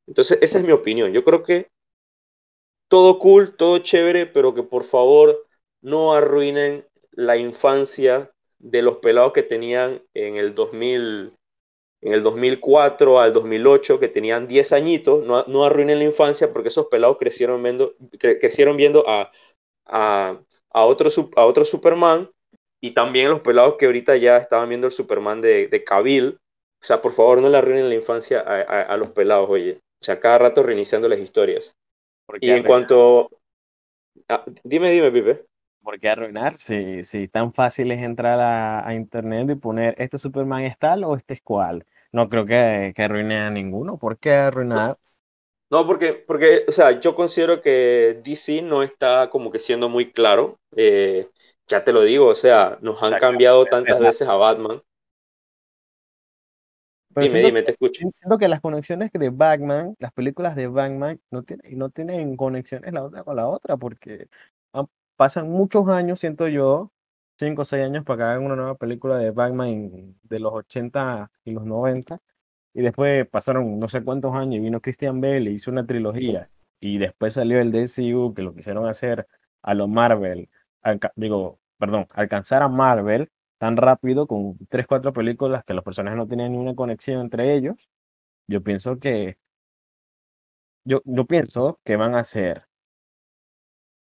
Entonces, 0.06 0.38
esa 0.40 0.58
es 0.58 0.64
mi 0.64 0.72
opinión. 0.72 1.12
Yo 1.12 1.22
creo 1.22 1.42
que 1.42 1.68
todo 2.88 3.18
cool, 3.18 3.54
todo 3.56 3.78
chévere, 3.78 4.26
pero 4.26 4.54
que 4.54 4.62
por 4.62 4.84
favor 4.84 5.46
no 5.82 6.14
arruinen 6.14 6.84
la 7.12 7.36
infancia 7.36 8.30
de 8.58 8.82
los 8.82 8.96
pelados 8.96 9.32
que 9.32 9.42
tenían 9.42 10.02
en 10.14 10.36
el 10.36 10.54
2000, 10.54 11.32
en 12.02 12.12
el 12.12 12.22
2004 12.22 13.20
al 13.20 13.32
2008, 13.32 13.98
que 13.98 14.08
tenían 14.08 14.46
10 14.46 14.72
añitos, 14.72 15.24
no, 15.24 15.44
no 15.46 15.64
arruinen 15.64 15.98
la 15.98 16.04
infancia 16.04 16.52
porque 16.52 16.68
esos 16.68 16.86
pelados 16.86 17.18
crecieron 17.18 17.62
viendo, 17.62 17.94
crecieron 18.18 18.76
viendo 18.76 19.08
a, 19.08 19.30
a, 19.86 20.40
a, 20.70 20.84
otro, 20.84 21.10
a 21.36 21.46
otro 21.46 21.64
Superman 21.64 22.30
y 22.80 22.92
también 22.92 23.30
los 23.30 23.40
pelados 23.40 23.76
que 23.76 23.86
ahorita 23.86 24.16
ya 24.16 24.36
estaban 24.36 24.68
viendo 24.68 24.86
el 24.86 24.92
Superman 24.92 25.40
de, 25.40 25.68
de 25.68 25.84
Cavill. 25.84 26.38
O 26.82 26.84
sea, 26.84 27.02
por 27.02 27.12
favor, 27.12 27.40
no 27.40 27.48
le 27.48 27.58
arruinen 27.58 27.88
la 27.88 27.94
infancia 27.94 28.40
a, 28.40 28.82
a 28.82 28.96
los 28.96 29.10
pelados, 29.10 29.50
oye. 29.50 29.80
O 30.00 30.04
sea, 30.04 30.18
cada 30.18 30.38
rato 30.38 30.62
reiniciando 30.62 31.08
las 31.08 31.18
historias. 31.18 31.74
Y 32.40 32.50
en 32.50 32.64
cuanto... 32.64 33.28
Ah, 34.28 34.44
dime, 34.64 34.90
dime, 34.90 35.10
Pipe. 35.10 35.44
¿Por 35.82 35.98
qué 35.98 36.10
arruinar? 36.10 36.56
Si, 36.56 37.04
si 37.04 37.28
tan 37.28 37.52
fácil 37.52 37.90
es 37.90 38.02
entrar 38.02 38.38
a, 38.40 38.94
internet 38.94 39.48
y 39.50 39.54
poner 39.54 39.94
este 39.98 40.18
Superman 40.18 40.62
es 40.62 40.78
tal 40.78 41.04
o 41.04 41.16
este 41.16 41.34
es 41.34 41.42
cual. 41.42 41.86
No 42.12 42.28
creo 42.28 42.44
que, 42.44 42.92
que 42.94 43.02
arruine 43.02 43.38
a 43.38 43.50
ninguno. 43.50 43.96
¿Por 43.96 44.18
qué 44.18 44.32
arruinar? 44.32 44.98
No, 45.70 45.86
porque, 45.86 46.12
porque, 46.12 46.64
o 46.66 46.72
sea, 46.72 46.98
yo 47.00 47.14
considero 47.14 47.60
que 47.60 48.20
DC 48.24 48.62
no 48.62 48.82
está 48.82 49.30
como 49.30 49.50
que 49.50 49.60
siendo 49.60 49.88
muy 49.88 50.10
claro. 50.12 50.58
Eh, 50.76 51.28
ya 51.68 51.84
te 51.84 51.92
lo 51.92 52.02
digo, 52.02 52.26
o 52.26 52.34
sea, 52.34 52.78
nos 52.80 53.02
han 53.02 53.18
cambiado 53.18 53.64
tantas 53.64 53.98
veces 54.00 54.28
a 54.28 54.34
Batman 54.34 54.82
dime, 57.14 57.42
dime, 57.42 57.62
te 57.62 57.72
escucho. 57.72 58.00
Siento 58.14 58.38
que 58.38 58.48
las 58.48 58.60
conexiones 58.60 59.10
de 59.12 59.30
Batman, 59.30 59.96
las 59.98 60.12
películas 60.12 60.54
de 60.56 60.68
Batman, 60.68 61.20
no 61.30 61.42
tienen, 61.42 61.78
no 61.78 61.90
tienen 61.90 62.36
conexiones 62.36 62.92
la 62.92 63.04
otra 63.04 63.24
con 63.24 63.36
la 63.36 63.48
otra, 63.48 63.76
porque 63.76 64.28
pasan 65.20 65.50
muchos 65.50 65.86
años, 65.90 66.18
siento 66.18 66.48
yo, 66.48 66.92
cinco 67.38 67.60
o 67.62 67.64
seis 67.66 67.84
años 67.84 68.04
para 68.06 68.16
que 68.16 68.22
hagan 68.22 68.42
una 68.46 68.56
nueva 68.56 68.76
película 68.76 69.18
de 69.18 69.32
Batman 69.32 70.16
de 70.22 70.40
los 70.40 70.50
80 70.54 71.30
y 71.44 71.50
los 71.52 71.66
90, 71.66 72.18
y 72.72 72.80
después 72.80 73.28
pasaron 73.28 73.78
no 73.78 73.86
sé 73.88 74.02
cuántos 74.02 74.34
años 74.34 74.54
y 74.54 74.60
vino 74.60 74.80
Christian 74.80 75.20
Bale 75.20 75.50
y 75.50 75.54
hizo 75.56 75.70
una 75.70 75.84
trilogía, 75.86 76.50
y 76.80 76.96
después 76.96 77.34
salió 77.34 77.60
el 77.60 77.70
DCU, 77.70 78.32
que 78.32 78.40
lo 78.40 78.54
quisieron 78.54 78.86
hacer 78.88 79.26
a 79.60 79.74
los 79.74 79.90
Marvel, 79.90 80.48
digo, 81.16 81.60
perdón, 81.76 82.06
alcanzar 82.14 82.62
a 82.62 82.68
Marvel 82.68 83.30
tan 83.58 83.76
rápido 83.76 84.26
con 84.26 84.56
tres, 84.70 84.86
cuatro 84.86 85.12
películas 85.12 85.64
que 85.66 85.74
los 85.74 85.84
personajes 85.84 86.16
no 86.16 86.28
tenían 86.28 86.52
ninguna 86.52 86.74
conexión 86.74 87.20
entre 87.20 87.54
ellos, 87.54 87.90
yo 88.48 88.62
pienso 88.62 88.98
que 88.98 89.36
yo, 90.84 91.02
yo 91.04 91.26
pienso 91.26 91.78
que 91.84 91.96
van 91.96 92.14
a 92.14 92.20
hacer 92.20 92.69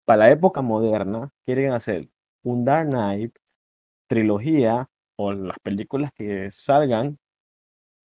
para 0.07 0.21
la 0.27 0.33
época 0.33 0.63
moderna, 0.63 1.31
quieren 1.47 1.73
hacer 1.73 2.09
un 2.45 2.65
Dark 2.67 2.91
Knight 2.91 3.37
trilogía 4.09 4.89
o 5.17 5.33
las 5.33 5.59
películas 5.61 6.13
que 6.15 6.51
salgan 6.51 7.19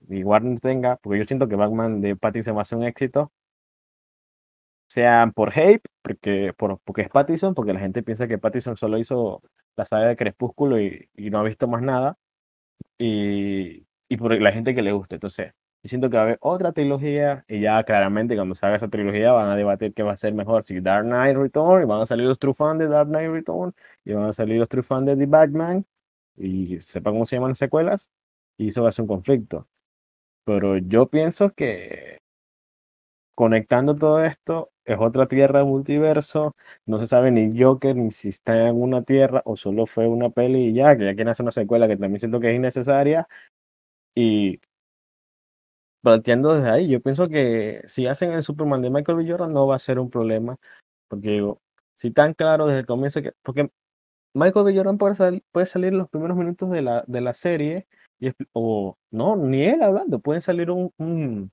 y 0.10 0.24
Warner 0.24 0.60
tenga, 0.60 0.98
porque 0.98 1.20
yo 1.20 1.26
siento 1.26 1.48
que 1.48 1.56
Batman 1.56 2.02
de 2.02 2.16
Pattinson 2.16 2.58
va 2.58 2.62
a 2.64 2.66
ser 2.66 2.80
un 2.80 2.86
éxito, 2.86 3.32
sean 4.88 5.32
por 5.34 5.58
hate, 5.58 5.84
porque, 6.02 6.54
por, 6.58 6.80
porque 6.84 7.04
es 7.04 7.10
Pattinson, 7.10 7.54
porque 7.54 7.74
la 7.74 7.80
gente 7.80 8.04
piensa 8.04 8.28
que 8.28 8.38
Pattinson 8.38 8.78
solo 8.78 8.98
hizo 8.98 9.42
la 9.78 9.86
saga 9.86 10.08
de 10.08 10.16
Crepúsculo 10.18 10.80
y, 10.82 11.10
y 11.16 11.30
no 11.30 11.40
ha 11.40 11.44
visto 11.44 11.68
más 11.68 11.82
nada, 11.82 12.18
y, 13.00 13.86
y 14.10 14.18
por 14.18 14.40
la 14.42 14.52
gente 14.54 14.76
que 14.76 14.82
le 14.82 14.92
gusta. 14.94 15.16
Entonces, 15.16 15.54
yo 15.84 15.90
siento 15.90 16.10
que 16.10 16.18
va 16.18 16.24
a 16.24 16.26
haber 16.26 16.38
otra 16.42 16.72
trilogía 16.74 17.44
y 17.48 17.62
ya 17.62 17.84
claramente 17.84 18.36
cuando 18.36 18.56
se 18.56 18.66
haga 18.66 18.76
esa 18.76 18.88
trilogía 18.90 19.32
van 19.32 19.50
a 19.50 19.56
debatir 19.56 19.94
qué 19.94 20.04
va 20.04 20.14
a 20.14 20.18
ser 20.18 20.34
mejor, 20.34 20.64
si 20.64 20.80
Dark 20.80 21.06
Knight 21.06 21.36
Return, 21.38 21.84
y 21.84 21.86
van 21.86 22.02
a 22.02 22.06
salir 22.06 22.28
los 22.28 22.40
true 22.40 22.54
fans 22.54 22.80
de 22.80 22.88
Dark 22.88 23.10
Knight 23.10 23.32
Return, 23.32 23.74
y 24.06 24.14
van 24.14 24.26
a 24.26 24.34
salir 24.34 24.60
los 24.60 24.70
true 24.70 24.84
fans 24.84 25.08
de 25.08 25.18
The 25.18 25.26
Batman, 25.26 25.86
y 26.38 26.80
sepa 26.82 27.12
cómo 27.12 27.26
se 27.26 27.36
llaman 27.38 27.52
las 27.52 27.58
secuelas, 27.60 28.12
y 28.58 28.70
eso 28.70 28.84
va 28.84 28.90
a 28.90 28.92
ser 28.92 29.04
un 29.04 29.08
conflicto. 29.10 29.68
Pero 30.46 30.78
yo 30.78 31.08
pienso 31.08 31.52
que 31.52 32.20
conectando 33.36 33.96
todo 33.96 34.24
esto, 34.24 34.72
es 34.86 34.98
otra 35.00 35.28
tierra 35.28 35.64
multiverso, 35.64 36.56
no 36.86 37.00
se 37.00 37.08
sabe 37.08 37.32
ni 37.32 37.50
Joker 37.60 37.96
ni 37.96 38.12
si 38.12 38.30
está 38.30 38.68
en 38.68 38.82
una 38.82 39.04
tierra 39.04 39.42
o 39.46 39.56
solo 39.58 39.86
fue 39.86 40.08
una 40.08 40.30
peli 40.30 40.68
y 40.70 40.74
ya, 40.74 40.98
que 40.98 41.06
ya 41.06 41.16
quieren 41.16 41.30
hacer 41.30 41.44
una 41.44 41.52
secuela 41.52 41.88
que 41.88 41.98
también 41.98 42.20
siento 42.20 42.40
que 42.40 42.52
es 42.52 42.56
innecesaria. 42.56 43.28
Y 44.16 44.60
planteando 46.02 46.54
desde 46.56 46.70
ahí, 46.72 46.88
yo 46.90 47.02
pienso 47.02 47.30
que 47.30 47.82
si 47.88 48.08
hacen 48.08 48.32
el 48.34 48.44
Superman 48.44 48.82
de 48.82 48.90
Michael 48.90 49.18
B. 49.20 49.30
Jordan 49.30 49.54
no 49.54 49.68
va 49.68 49.76
a 49.76 49.80
ser 49.80 50.00
un 50.00 50.10
problema, 50.10 50.58
porque 51.10 51.44
si 51.96 52.12
tan 52.12 52.34
claro 52.34 52.68
desde 52.68 52.82
el 52.82 52.86
comienzo 52.88 53.22
que, 53.22 53.34
porque 53.44 53.72
Michael 54.34 54.66
B. 54.66 54.76
Jordan 54.78 54.98
puede, 54.98 55.16
sal- 55.16 55.44
puede 55.52 55.66
salir 55.68 55.94
los 55.94 56.10
primeros 56.10 56.38
minutos 56.38 56.70
de 56.72 56.82
la, 56.82 57.04
de 57.08 57.22
la 57.22 57.34
serie, 57.34 57.88
o 58.54 58.98
no, 59.12 59.36
ni 59.36 59.64
él 59.64 59.84
hablando, 59.84 60.20
puede 60.20 60.42
salir 60.42 60.72
un, 60.72 60.92
un, 60.98 61.52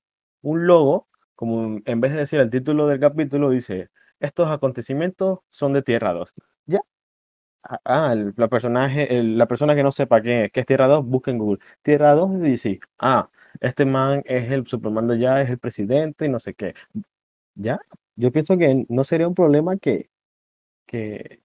logo, 0.67 1.07
como 1.35 1.79
en 1.85 2.01
vez 2.01 2.13
de 2.13 2.19
decir 2.19 2.39
el 2.39 2.49
título 2.49 2.87
del 2.87 2.99
capítulo, 2.99 3.49
dice, 3.49 3.89
estos 4.19 4.47
acontecimientos 4.49 5.39
son 5.49 5.73
de 5.73 5.81
Tierra 5.83 6.13
2. 6.13 6.33
Ya. 6.65 6.79
Ah, 7.63 7.79
ah, 7.85 8.13
el, 8.13 8.33
la, 8.37 8.47
personaje, 8.47 9.17
el- 9.19 9.37
la 9.37 9.47
persona 9.47 9.75
que 9.75 9.83
no 9.83 9.91
sepa 9.91 10.21
qué 10.21 10.45
es, 10.45 10.51
qué 10.51 10.63
Tierra 10.63 10.87
2, 10.87 11.05
busca 11.05 11.31
en 11.31 11.37
Google. 11.39 11.59
Tierra 11.81 12.15
2 12.15 12.31
de 12.39 12.39
DC. 12.49 12.79
Ah, 12.99 13.29
este 13.59 13.85
man 13.85 14.23
es 14.25 14.51
el 14.51 14.65
Superman 14.67 15.07
de 15.07 15.19
ya, 15.19 15.41
es 15.41 15.49
el 15.49 15.59
presidente 15.59 16.25
y 16.25 16.29
no 16.29 16.39
sé 16.39 16.53
qué. 16.53 16.73
Ya, 17.55 17.79
yo 18.15 18.31
pienso 18.31 18.57
que 18.57 18.85
no 18.89 19.03
sería 19.03 19.27
un 19.27 19.35
problema 19.35 19.77
que, 19.77 20.09
que 20.85 21.41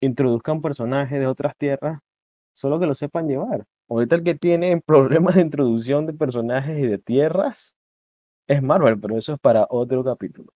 introduzcan 0.00 0.60
personajes 0.60 1.18
de 1.18 1.26
otras 1.26 1.56
tierras, 1.56 2.00
solo 2.52 2.78
que 2.78 2.86
lo 2.86 2.94
sepan 2.94 3.28
llevar. 3.28 3.66
Ahorita 3.88 4.16
el 4.16 4.24
que 4.24 4.34
tiene 4.34 4.80
problemas 4.86 5.34
de 5.34 5.42
introducción 5.42 6.06
de 6.06 6.12
personajes 6.12 6.78
y 6.78 6.86
de 6.86 6.98
tierras 6.98 7.76
es 8.46 8.62
Marvel, 8.62 8.98
pero 9.00 9.16
eso 9.16 9.34
es 9.34 9.40
para 9.40 9.66
otro 9.70 10.04
capítulo. 10.04 10.52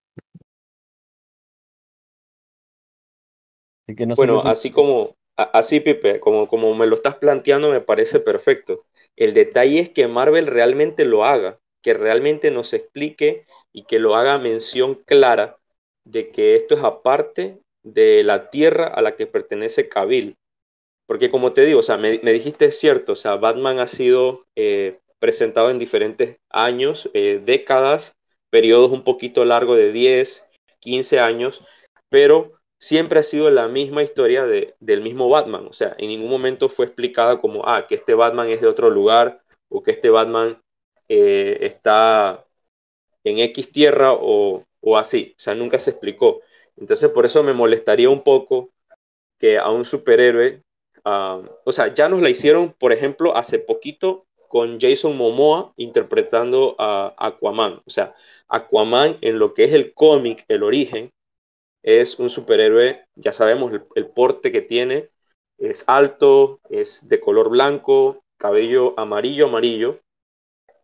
Así 3.87 3.95
que 3.95 4.05
no 4.05 4.15
sé 4.15 4.21
qué 4.21 4.31
Bueno, 4.31 4.49
así 4.49 4.71
como, 4.71 5.15
así 5.43 5.79
Pipe, 5.79 6.19
como, 6.19 6.47
como 6.47 6.73
me 6.75 6.87
lo 6.87 6.95
estás 6.95 7.15
planteando, 7.15 7.69
me 7.69 7.81
parece 7.81 8.19
perfecto. 8.19 8.85
El 9.15 9.33
detalle 9.33 9.79
es 9.79 9.89
que 9.89 10.07
Marvel 10.07 10.47
realmente 10.47 11.05
lo 11.05 11.25
haga, 11.25 11.59
que 11.81 11.93
realmente 11.93 12.51
nos 12.51 12.73
explique 12.73 13.45
y 13.71 13.83
que 13.85 13.99
lo 13.99 14.15
haga 14.15 14.37
mención 14.37 14.95
clara 15.05 15.57
de 16.05 16.29
que 16.29 16.55
esto 16.55 16.75
es 16.75 16.83
aparte 16.83 17.59
de 17.83 18.23
la 18.23 18.49
tierra 18.49 18.85
a 18.87 19.01
la 19.01 19.15
que 19.15 19.27
pertenece 19.27 19.89
Cavill. 19.89 20.35
Porque 21.07 21.31
como 21.31 21.53
te 21.53 21.65
digo, 21.65 21.79
o 21.79 21.83
sea, 21.83 21.97
me, 21.97 22.19
me 22.23 22.33
dijiste 22.33 22.65
es 22.65 22.79
cierto, 22.79 23.13
o 23.13 23.15
sea, 23.15 23.35
Batman 23.35 23.79
ha 23.79 23.87
sido 23.87 24.45
eh, 24.55 24.99
presentado 25.19 25.69
en 25.69 25.79
diferentes 25.79 26.37
años, 26.49 27.09
eh, 27.13 27.41
décadas, 27.43 28.13
periodos 28.49 28.91
un 28.91 29.03
poquito 29.03 29.45
largos 29.45 29.77
de 29.77 29.91
10, 29.91 30.45
15 30.79 31.19
años, 31.19 31.63
pero 32.09 32.58
siempre 32.79 33.19
ha 33.19 33.23
sido 33.23 33.49
la 33.51 33.67
misma 33.67 34.03
historia 34.03 34.45
de, 34.45 34.75
del 34.79 35.01
mismo 35.01 35.29
Batman. 35.29 35.67
O 35.67 35.73
sea, 35.73 35.95
en 35.97 36.09
ningún 36.09 36.29
momento 36.29 36.69
fue 36.69 36.85
explicada 36.85 37.39
como, 37.39 37.67
ah, 37.67 37.85
que 37.87 37.95
este 37.95 38.13
Batman 38.15 38.49
es 38.49 38.61
de 38.61 38.67
otro 38.67 38.89
lugar 38.89 39.41
o 39.69 39.83
que 39.83 39.91
este 39.91 40.09
Batman 40.09 40.61
eh, 41.09 41.59
está 41.61 42.45
en 43.23 43.39
X 43.39 43.71
tierra 43.71 44.13
o, 44.13 44.65
o 44.81 44.97
así. 44.97 45.35
O 45.37 45.39
sea, 45.39 45.55
nunca 45.55 45.79
se 45.79 45.91
explicó. 45.91 46.41
Entonces, 46.77 47.09
por 47.09 47.25
eso 47.25 47.43
me 47.43 47.53
molestaría 47.53 48.09
un 48.09 48.23
poco 48.23 48.71
que 49.39 49.57
a 49.57 49.69
un 49.69 49.85
superhéroe, 49.85 50.63
o 51.03 51.71
sea, 51.71 51.93
ya 51.93 52.09
nos 52.09 52.21
la 52.21 52.29
hicieron, 52.29 52.73
por 52.73 52.93
ejemplo, 52.93 53.35
hace 53.35 53.59
poquito 53.59 54.25
con 54.47 54.79
Jason 54.79 55.15
Momoa 55.15 55.73
interpretando 55.77 56.75
a 56.77 57.13
Aquaman. 57.17 57.81
O 57.85 57.89
sea, 57.89 58.15
Aquaman 58.47 59.17
en 59.21 59.39
lo 59.39 59.53
que 59.53 59.63
es 59.65 59.73
el 59.73 59.93
cómic, 59.93 60.43
el 60.47 60.63
origen, 60.63 61.11
es 61.83 62.19
un 62.19 62.29
superhéroe, 62.29 63.05
ya 63.15 63.33
sabemos 63.33 63.71
el, 63.71 63.83
el, 63.95 64.07
porte 64.07 64.51
que 64.51 64.61
tiene, 64.61 65.09
es 65.57 65.83
alto, 65.87 66.59
es 66.69 67.07
de 67.07 67.19
color 67.19 67.49
blanco, 67.49 68.23
cabello 68.37 68.97
amarillo, 68.99 69.47
amarillo. 69.47 69.99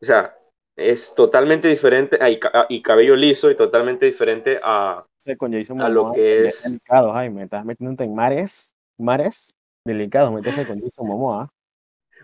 O 0.02 0.06
sea, 0.06 0.38
es 0.76 1.16
totalmente 1.16 1.68
diferente, 1.68 2.18
a, 2.22 2.66
y 2.70 2.82
cabello 2.82 3.16
liso 3.16 3.50
y 3.50 3.56
totalmente 3.56 4.06
diferente 4.06 4.60
a, 4.62 5.06
con 5.38 5.54
Jason 5.54 5.82
a 5.82 5.90
lo 5.90 6.12
que 6.12 6.46
es... 6.46 6.64
delicado, 6.64 7.14
Jaime, 7.14 7.44
estás 7.44 7.66
metiéndote 7.66 8.04
en 8.04 8.14
mares, 8.14 8.74
mares 8.98 9.56
delicados, 9.86 10.34
meterse 10.34 10.68
con 10.68 10.82
Jason 10.82 11.08
Momoa. 11.08 11.52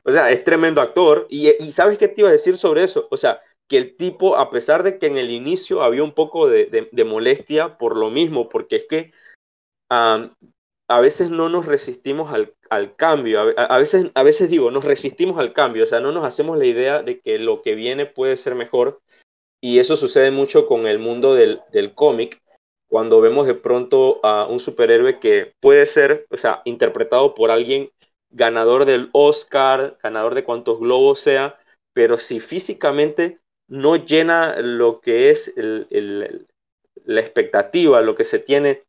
O 0.03 0.11
sea, 0.11 0.29
es 0.31 0.43
tremendo 0.43 0.81
actor. 0.81 1.27
Y, 1.29 1.49
y, 1.63 1.71
¿sabes 1.71 1.97
qué 1.97 2.07
te 2.07 2.21
iba 2.21 2.29
a 2.29 2.33
decir 2.33 2.57
sobre 2.57 2.83
eso? 2.83 3.07
O 3.11 3.17
sea, 3.17 3.39
que 3.71 3.77
el 3.77 3.95
tipo, 3.95 4.35
a 4.35 4.49
pesar 4.49 4.83
de 4.83 4.99
que 4.99 5.05
en 5.05 5.15
el 5.15 5.31
inicio 5.31 5.81
había 5.81 6.03
un 6.03 6.11
poco 6.11 6.49
de, 6.49 6.89
de, 6.91 7.03
molestia 7.05 7.77
por 7.77 7.95
lo 7.95 8.09
mismo, 8.09 8.49
porque 8.49 8.75
es 8.75 8.85
que 8.85 9.13
um, 9.89 10.29
a 10.89 10.99
veces 10.99 11.29
no 11.29 11.47
nos 11.47 11.67
resistimos 11.67 12.33
al, 12.33 12.53
al 12.69 12.97
cambio, 12.97 13.39
a, 13.39 13.63
a, 13.63 13.77
veces, 13.77 14.11
a 14.13 14.23
veces 14.23 14.49
digo, 14.49 14.71
nos 14.71 14.83
resistimos 14.83 15.39
al 15.39 15.53
cambio, 15.53 15.85
o 15.85 15.87
sea, 15.87 16.01
no 16.01 16.11
nos 16.11 16.25
hacemos 16.25 16.57
la 16.57 16.65
idea 16.65 17.01
de 17.01 17.21
que 17.21 17.39
lo 17.39 17.61
que 17.61 17.75
viene 17.75 18.05
puede 18.05 18.35
ser 18.35 18.55
mejor. 18.55 18.99
Y 19.61 19.79
eso 19.79 19.95
sucede 19.95 20.31
mucho 20.31 20.67
con 20.67 20.85
el 20.85 20.99
mundo 20.99 21.33
del, 21.33 21.61
del 21.71 21.93
cómic, 21.95 22.41
cuando 22.89 23.21
vemos 23.21 23.47
de 23.47 23.53
pronto 23.53 24.19
a 24.21 24.47
un 24.47 24.59
superhéroe 24.59 25.17
que 25.17 25.53
puede 25.61 25.85
ser, 25.85 26.27
o 26.29 26.37
sea, 26.37 26.61
interpretado 26.65 27.35
por 27.35 27.51
alguien 27.51 27.89
ganador 28.31 28.83
del 28.83 29.09
Oscar, 29.13 29.97
ganador 30.03 30.35
de 30.35 30.43
cuantos 30.43 30.77
globos 30.77 31.21
sea, 31.21 31.57
pero 31.93 32.17
si 32.17 32.41
físicamente 32.41 33.39
no 33.71 33.95
llena 33.95 34.57
lo 34.61 34.99
que 34.99 35.29
es 35.29 35.53
la 35.55 37.21
expectativa, 37.21 38.01
lo 38.01 38.15
que 38.15 38.25
se 38.25 38.37
tiene 38.37 38.83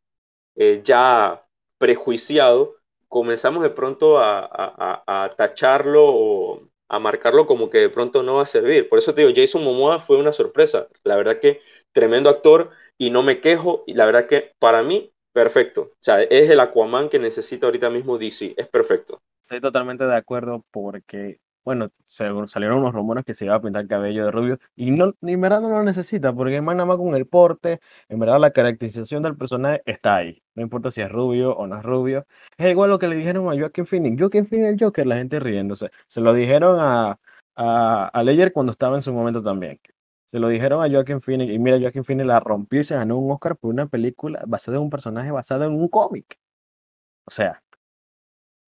eh, 0.55 0.81
ya 0.83 1.45
prejuiciado, 1.77 2.75
comenzamos 3.07 3.63
de 3.63 3.69
pronto 3.69 4.19
a, 4.19 4.39
a, 4.41 5.03
a, 5.07 5.35
tacharlo 5.35 6.03
o 6.05 6.61
a 6.89 6.99
marcarlo 6.99 7.47
como 7.47 7.69
que 7.69 7.77
de 7.77 7.89
pronto 7.89 8.23
no 8.23 8.35
va 8.35 8.43
a 8.43 8.45
servir. 8.45 8.89
Por 8.89 8.99
eso 8.99 9.13
te 9.13 9.21
digo, 9.21 9.33
Jason 9.33 9.63
Momoa 9.63 10.01
fue 10.01 10.17
una 10.17 10.33
sorpresa. 10.33 10.87
La 11.05 11.15
verdad 11.15 11.39
que 11.39 11.61
tremendo 11.93 12.29
actor 12.29 12.71
y 12.97 13.09
no 13.09 13.23
me 13.23 13.39
quejo. 13.39 13.85
Y 13.87 13.93
la 13.93 14.05
verdad 14.05 14.27
que 14.27 14.51
para 14.59 14.83
mí, 14.83 15.13
perfecto. 15.31 15.91
O 15.93 15.97
sea, 16.01 16.21
es 16.23 16.49
el 16.49 16.59
Aquaman 16.59 17.07
que 17.07 17.19
necesita 17.19 17.67
ahorita 17.67 17.89
mismo 17.89 18.17
DC. 18.17 18.53
Es 18.57 18.67
perfecto. 18.67 19.21
Estoy 19.43 19.61
totalmente 19.61 20.05
de 20.05 20.15
acuerdo 20.15 20.65
porque, 20.71 21.39
bueno, 21.63 21.89
salieron 22.07 22.79
unos 22.79 22.93
rumores 22.93 23.25
que 23.25 23.33
se 23.33 23.45
iba 23.45 23.55
a 23.55 23.61
pintar 23.61 23.87
cabello 23.87 24.25
de 24.25 24.31
rubio 24.31 24.59
y 24.75 24.91
no, 24.91 25.13
en 25.21 25.41
verdad 25.41 25.61
no 25.61 25.69
lo 25.69 25.83
necesita 25.83 26.33
porque 26.33 26.61
más 26.61 26.75
nada 26.75 26.85
más 26.85 26.97
con 26.97 27.15
el 27.15 27.25
porte, 27.25 27.79
en 28.09 28.19
verdad 28.19 28.39
la 28.39 28.51
caracterización 28.51 29.23
del 29.23 29.37
personaje 29.37 29.81
está 29.85 30.17
ahí. 30.17 30.43
No 30.55 30.61
importa 30.63 30.91
si 30.91 31.01
es 31.01 31.11
rubio 31.11 31.55
o 31.55 31.67
no 31.67 31.77
es 31.77 31.83
rubio. 31.83 32.27
Es 32.57 32.69
igual 32.69 32.89
lo 32.89 32.99
que 32.99 33.07
le 33.07 33.15
dijeron 33.15 33.47
a 33.47 33.57
Joaquin 33.57 33.85
Phoenix. 33.85 34.19
Joaquin 34.19 34.45
Phoenix 34.45 34.69
el 34.69 34.79
Joker, 34.79 35.07
la 35.07 35.15
gente 35.15 35.39
riéndose. 35.39 35.89
Se 36.07 36.21
lo 36.21 36.33
dijeron 36.33 36.77
a, 36.79 37.19
a, 37.55 38.23
Ledger 38.23 38.53
cuando 38.53 38.71
estaba 38.71 38.95
en 38.95 39.01
su 39.01 39.13
momento 39.13 39.41
también. 39.43 39.79
Se 40.25 40.39
lo 40.39 40.49
dijeron 40.49 40.83
a 40.83 40.89
Joaquin 40.89 41.21
Phoenix 41.21 41.53
y 41.53 41.59
mira, 41.59 41.79
Joaquin 41.79 42.03
Phoenix 42.03 42.27
la 42.27 42.39
rompió 42.39 42.83
se 42.83 42.95
ganó 42.95 43.17
un 43.19 43.31
Oscar 43.31 43.55
por 43.57 43.71
una 43.71 43.87
película 43.87 44.43
basada 44.47 44.77
en 44.77 44.83
un 44.83 44.89
personaje 44.89 45.31
basado 45.31 45.65
en 45.65 45.73
un 45.73 45.87
cómic. 45.87 46.39
O 47.25 47.31
sea, 47.31 47.62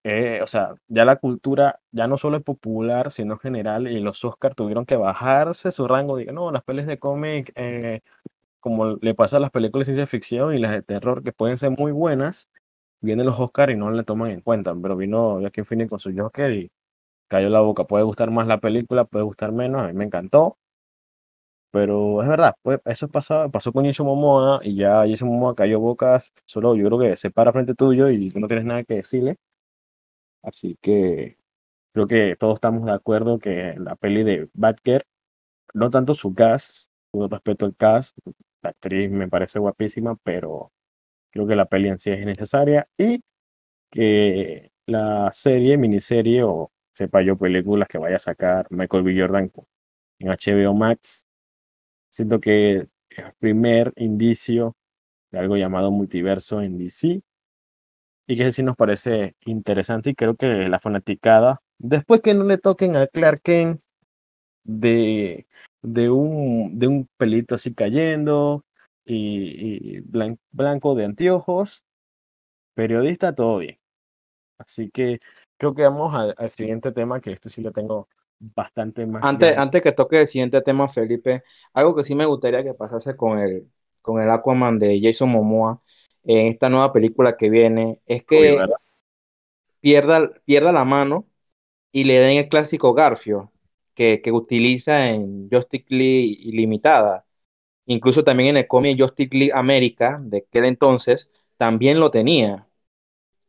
eh, 0.07 0.39
o 0.43 0.47
sea, 0.47 0.75
ya 0.87 1.03
la 1.03 1.15
cultura 1.15 1.79
ya 1.91 2.07
no 2.07 2.17
solo 2.19 2.37
es 2.37 2.43
popular, 2.43 3.11
sino 3.11 3.37
general, 3.39 3.87
y 3.87 3.99
los 4.01 4.23
Oscars 4.23 4.55
tuvieron 4.55 4.85
que 4.85 4.97
bajarse 4.97 5.71
su 5.71 5.87
rango. 5.87 6.17
Digo, 6.17 6.31
no, 6.31 6.51
las 6.51 6.63
pelis 6.63 6.85
de 6.85 6.99
cómic, 6.99 7.51
eh, 7.55 8.01
como 8.61 8.97
le 8.97 9.15
pasa 9.15 9.37
a 9.37 9.39
las 9.41 9.51
películas 9.51 9.87
de 9.87 9.95
ciencia 9.95 10.07
ficción 10.07 10.55
y 10.55 10.59
las 10.59 10.71
de 10.71 10.83
terror, 10.83 11.23
que 11.23 11.31
pueden 11.33 11.57
ser 11.57 11.71
muy 11.71 11.91
buenas, 11.91 12.49
vienen 13.01 13.25
los 13.27 13.39
Oscars 13.39 13.73
y 13.73 13.77
no 13.77 13.91
le 13.91 14.03
toman 14.03 14.31
en 14.31 14.41
cuenta. 14.41 14.75
Pero 14.81 14.97
vino 14.97 15.39
Joaquin 15.41 15.65
Phoenix 15.65 15.89
con 15.91 15.99
su 15.99 16.13
Joker 16.15 16.51
y 16.53 16.71
cayó 17.29 17.49
la 17.49 17.61
boca. 17.61 17.85
Puede 17.85 18.03
gustar 18.05 18.31
más 18.31 18.47
la 18.47 18.59
película, 18.59 19.05
puede 19.05 19.25
gustar 19.25 19.51
menos. 19.53 19.83
A 19.83 19.87
mí 19.87 19.93
me 19.93 20.05
encantó. 20.05 20.57
Pero 21.71 22.21
es 22.23 22.29
verdad, 22.29 22.55
pues 22.61 22.79
eso 22.85 23.09
pasó, 23.09 23.49
pasó 23.51 23.73
con 23.73 23.85
Jason 23.85 24.05
Momoa 24.05 24.61
y 24.63 24.75
ya 24.77 25.05
Jason 25.07 25.27
Momoa 25.27 25.55
cayó 25.55 25.79
bocas. 25.79 26.31
Solo 26.45 26.75
yo 26.75 26.85
creo 26.87 26.99
que 26.99 27.17
se 27.17 27.31
para 27.31 27.51
frente 27.51 27.75
tuyo 27.75 28.09
y 28.09 28.29
no 28.35 28.47
tienes 28.47 28.65
nada 28.65 28.83
que 28.83 28.95
decirle. 28.95 29.37
Así 30.45 30.77
que 30.81 31.37
creo 31.93 32.07
que 32.07 32.35
todos 32.37 32.55
estamos 32.55 32.85
de 32.85 32.93
acuerdo 32.93 33.39
que 33.39 33.75
la 33.77 33.95
peli 33.95 34.23
de 34.23 34.49
Batgirl 34.53 35.05
no 35.73 35.89
tanto 35.89 36.13
su 36.13 36.33
cast, 36.33 36.91
con 37.11 37.29
respeto 37.29 37.65
al 37.65 37.75
cast, 37.75 38.17
la 38.61 38.69
actriz 38.71 39.09
me 39.11 39.27
parece 39.27 39.59
guapísima, 39.59 40.15
pero 40.23 40.71
creo 41.31 41.47
que 41.47 41.55
la 41.55 41.65
peli 41.65 41.89
en 41.89 41.99
sí 41.99 42.11
es 42.11 42.25
necesaria 42.25 42.87
y 42.97 43.21
que 43.91 44.71
la 44.85 45.31
serie, 45.33 45.77
miniserie 45.77 46.43
o 46.43 46.71
sepa 46.93 47.21
yo 47.21 47.37
películas 47.37 47.87
que 47.87 47.97
vaya 47.97 48.17
a 48.17 48.19
sacar 48.19 48.67
Michael 48.69 49.03
B. 49.03 49.19
Jordan 49.19 49.51
en 50.19 50.29
HBO 50.29 50.73
Max, 50.73 51.27
siento 52.09 52.39
que 52.39 52.77
es 52.77 52.87
el 53.17 53.33
primer 53.39 53.93
indicio 53.97 54.75
de 55.31 55.39
algo 55.39 55.57
llamado 55.57 55.91
multiverso 55.91 56.61
en 56.61 56.77
DC 56.77 57.21
y 58.27 58.37
que 58.37 58.51
sí 58.51 58.63
nos 58.63 58.75
parece 58.75 59.35
interesante 59.45 60.09
y 60.09 60.15
creo 60.15 60.35
que 60.35 60.47
la 60.47 60.79
fanaticada, 60.79 61.61
después 61.77 62.21
que 62.21 62.33
no 62.33 62.43
le 62.43 62.57
toquen 62.57 62.95
a 62.95 63.07
Clark 63.07 63.41
Kent 63.43 63.81
de, 64.63 65.47
de, 65.81 66.09
un, 66.09 66.77
de 66.79 66.87
un 66.87 67.09
pelito 67.17 67.55
así 67.55 67.73
cayendo 67.73 68.65
y, 69.05 69.99
blanco 70.51 70.95
de 70.95 71.05
anteojos, 71.05 71.83
periodista, 72.73 73.35
todo 73.35 73.59
bien. 73.59 73.77
Así 74.57 74.89
que 74.89 75.19
creo 75.57 75.75
que 75.75 75.83
vamos 75.83 76.13
al, 76.37 76.49
siguiente 76.49 76.91
tema, 76.91 77.21
que 77.21 77.33
este 77.33 77.49
sí 77.49 77.61
lo 77.61 77.71
tengo 77.71 78.07
bastante 78.39 79.05
más. 79.05 79.23
Antes, 79.23 79.55
antes 79.57 79.81
que 79.81 79.91
toque 79.91 80.21
el 80.21 80.27
siguiente 80.27 80.61
tema, 80.61 80.87
Felipe, 80.87 81.43
algo 81.73 81.95
que 81.95 82.03
sí 82.03 82.15
me 82.15 82.25
gustaría 82.25 82.63
que 82.63 82.73
pasase 82.73 83.15
con 83.15 83.37
el, 83.37 83.69
con 84.01 84.21
el 84.21 84.29
Aquaman 84.29 84.79
de 84.79 84.99
Jason 85.01 85.29
Momoa 85.29 85.81
en 86.25 86.47
esta 86.47 86.69
nueva 86.69 86.91
película 86.91 87.37
que 87.37 87.49
viene 87.49 88.01
es 88.05 88.23
que 88.23 88.57
pierda, 89.79 90.31
pierda 90.45 90.71
la 90.71 90.83
mano 90.83 91.27
y 91.91 92.03
le 92.03 92.19
den 92.19 92.37
el 92.37 92.49
clásico 92.49 92.93
Garfio 92.93 93.51
que, 93.93 94.21
que 94.21 94.31
utiliza 94.31 95.09
en 95.09 95.49
Justice 95.49 95.85
League 95.89 96.37
Ilimitada. 96.41 97.25
Incluso 97.85 98.23
también 98.23 98.49
en 98.49 98.57
el 98.57 98.67
cómic 98.67 98.99
Justice 98.99 99.37
League 99.37 99.53
América 99.53 100.19
de 100.21 100.39
aquel 100.39 100.65
entonces 100.65 101.29
también 101.57 101.99
lo 101.99 102.11
tenía. 102.11 102.67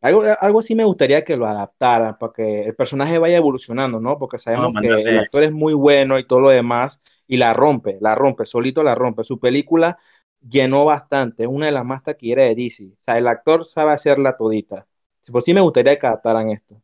Algo, 0.01 0.23
algo 0.41 0.63
sí 0.63 0.75
me 0.75 0.85
gustaría 0.85 1.25
que 1.25 1.37
lo 1.37 1.47
adaptaran 1.47 2.19
para 2.19 2.33
que 2.33 2.61
el 2.65 2.77
personaje 2.77 3.19
vaya 3.19 3.39
evolucionando, 3.39 3.99
¿no? 3.99 4.19
Porque 4.19 4.39
sabemos 4.39 4.73
que 4.81 4.89
el 4.89 5.19
actor 5.19 5.43
es 5.43 5.53
muy 5.53 5.75
bueno 5.75 6.19
y 6.19 6.27
todo 6.27 6.41
lo 6.41 6.51
demás 6.51 7.01
y 7.27 7.39
la 7.39 7.53
rompe, 7.55 7.99
la 8.01 8.15
rompe, 8.15 8.47
solito 8.47 8.83
la 8.85 8.95
rompe. 8.95 9.25
Su 9.25 9.41
película 9.41 9.99
llenó 10.49 10.85
bastante, 10.85 11.45
es 11.45 11.49
una 11.49 11.67
de 11.67 11.73
las 11.73 11.85
más 11.85 12.03
taquilleras 12.03 12.49
de 12.49 12.55
DC. 12.55 12.85
O 12.87 13.03
sea, 13.03 13.19
el 13.19 13.27
actor 13.29 13.67
sabe 13.67 13.93
hacerla 13.93 14.37
todita. 14.37 14.87
Por 15.31 15.43
sí 15.43 15.53
me 15.55 15.61
gustaría 15.61 15.99
que 15.99 16.07
adaptaran 16.07 16.51
esto. 16.51 16.81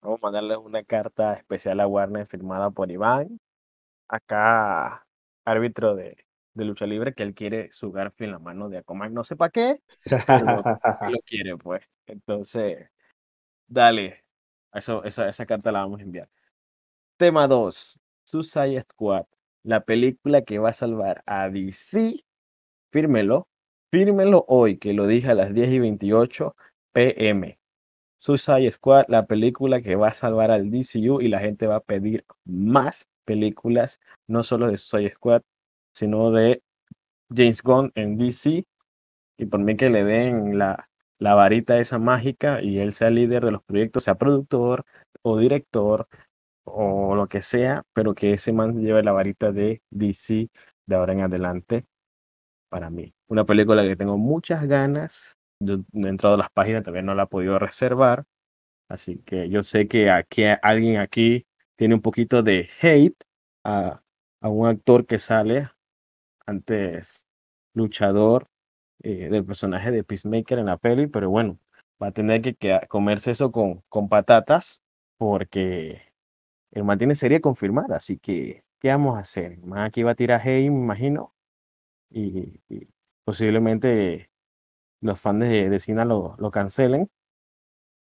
Vamos 0.00 0.18
a 0.22 0.26
mandarle 0.26 0.56
una 0.56 0.82
carta 0.82 1.34
especial 1.34 1.80
a 1.80 1.86
Warner 1.86 2.26
firmada 2.26 2.70
por 2.70 2.90
Iván, 2.90 3.38
acá 4.08 5.06
árbitro 5.44 5.94
de, 5.94 6.16
lucha 6.54 6.86
libre, 6.86 7.14
que 7.14 7.22
él 7.22 7.34
quiere 7.34 7.70
su 7.72 7.92
Garfield 7.92 8.28
en 8.28 8.32
la 8.32 8.38
mano 8.38 8.68
de 8.68 8.78
Aquaman, 8.78 9.14
no 9.14 9.24
sé 9.24 9.36
para 9.36 9.50
qué, 9.50 9.80
pero 10.04 10.62
lo 11.10 11.18
quiere, 11.24 11.56
pues. 11.56 11.84
Entonces, 12.06 12.88
dale, 13.66 14.24
eso, 14.72 15.04
esa, 15.04 15.28
esa 15.28 15.46
carta 15.46 15.70
la 15.70 15.80
vamos 15.80 16.00
a 16.00 16.02
enviar. 16.02 16.28
Tema 17.16 17.46
2, 17.46 18.00
Suicide 18.24 18.82
Squad, 18.90 19.26
la 19.62 19.84
película 19.84 20.42
que 20.42 20.58
va 20.58 20.70
a 20.70 20.74
salvar 20.74 21.22
a 21.26 21.48
DC 21.48 22.24
Fírmelo, 22.92 23.48
fírmelo 23.90 24.44
hoy, 24.48 24.76
que 24.76 24.92
lo 24.92 25.06
dije 25.06 25.30
a 25.30 25.34
las 25.34 25.54
10 25.54 25.70
y 25.70 25.78
28 25.78 26.54
pm. 26.92 27.58
Suicide 28.18 28.70
Squad, 28.72 29.06
la 29.08 29.26
película 29.26 29.80
que 29.80 29.96
va 29.96 30.08
a 30.08 30.14
salvar 30.14 30.50
al 30.50 30.70
DCU 30.70 31.22
y 31.22 31.28
la 31.28 31.40
gente 31.40 31.66
va 31.66 31.76
a 31.76 31.80
pedir 31.80 32.26
más 32.44 33.08
películas, 33.24 33.98
no 34.28 34.42
solo 34.42 34.68
de 34.70 34.76
Suicide 34.76 35.14
Squad, 35.14 35.42
sino 35.94 36.30
de 36.32 36.62
James 37.34 37.62
Gunn 37.62 37.90
en 37.94 38.18
DC. 38.18 38.66
Y 39.38 39.46
por 39.46 39.60
mí 39.60 39.74
que 39.76 39.88
le 39.88 40.04
den 40.04 40.58
la, 40.58 40.90
la 41.18 41.34
varita 41.34 41.80
esa 41.80 41.98
mágica 41.98 42.60
y 42.62 42.78
él 42.78 42.92
sea 42.92 43.08
líder 43.08 43.42
de 43.44 43.52
los 43.52 43.62
proyectos, 43.64 44.04
sea 44.04 44.16
productor 44.16 44.84
o 45.22 45.38
director 45.38 46.06
o 46.64 47.14
lo 47.14 47.26
que 47.26 47.40
sea, 47.40 47.84
pero 47.94 48.14
que 48.14 48.34
ese 48.34 48.52
man 48.52 48.82
lleve 48.82 49.02
la 49.02 49.12
varita 49.12 49.50
de 49.50 49.82
DC 49.90 50.50
de 50.86 50.94
ahora 50.94 51.14
en 51.14 51.22
adelante 51.22 51.86
para 52.72 52.88
mí. 52.88 53.14
Una 53.28 53.44
película 53.44 53.82
que 53.82 53.96
tengo 53.96 54.16
muchas 54.16 54.64
ganas. 54.66 55.38
Yo 55.60 55.80
he 55.92 56.08
entrado 56.08 56.36
a 56.36 56.38
las 56.38 56.50
páginas, 56.50 56.82
todavía 56.82 57.02
no 57.02 57.14
la 57.14 57.24
he 57.24 57.26
podido 57.26 57.58
reservar. 57.58 58.24
Así 58.88 59.18
que 59.26 59.50
yo 59.50 59.62
sé 59.62 59.88
que 59.88 60.10
aquí 60.10 60.44
alguien 60.62 60.98
aquí 60.98 61.46
tiene 61.76 61.94
un 61.94 62.00
poquito 62.00 62.42
de 62.42 62.70
hate 62.80 63.22
a, 63.62 64.00
un 64.40 64.66
actor 64.66 65.04
que 65.04 65.18
sale 65.18 65.68
antes 66.46 67.26
luchador 67.74 68.48
eh, 69.02 69.28
del 69.30 69.44
personaje 69.44 69.90
de 69.90 70.02
Peacemaker 70.02 70.58
en 70.58 70.66
la 70.66 70.78
peli, 70.78 71.08
pero 71.08 71.28
bueno, 71.28 71.58
va 72.02 72.06
a 72.08 72.12
tener 72.12 72.40
que, 72.40 72.80
comerse 72.88 73.32
eso 73.32 73.52
con, 73.52 73.82
con 73.90 74.08
patatas 74.08 74.82
porque 75.18 76.00
el 76.70 76.84
man 76.84 76.96
tiene 76.98 77.16
serie 77.16 77.42
confirmada, 77.42 77.96
así 77.98 78.18
que 78.18 78.64
¿qué 78.80 78.88
vamos 78.88 79.16
a 79.18 79.20
hacer? 79.20 79.52
El 79.52 79.66
man 79.66 79.80
aquí 79.80 80.02
va 80.02 80.12
a 80.12 80.14
tirar 80.14 80.40
hate, 80.40 80.70
me 80.70 80.78
imagino, 80.78 81.31
y, 82.12 82.60
posiblemente 83.24 84.30
los 85.00 85.20
fans 85.20 85.40
de, 85.40 85.70
de 85.70 85.80
Cina 85.80 86.04
lo, 86.04 86.36
lo, 86.38 86.50
cancelen. 86.50 87.10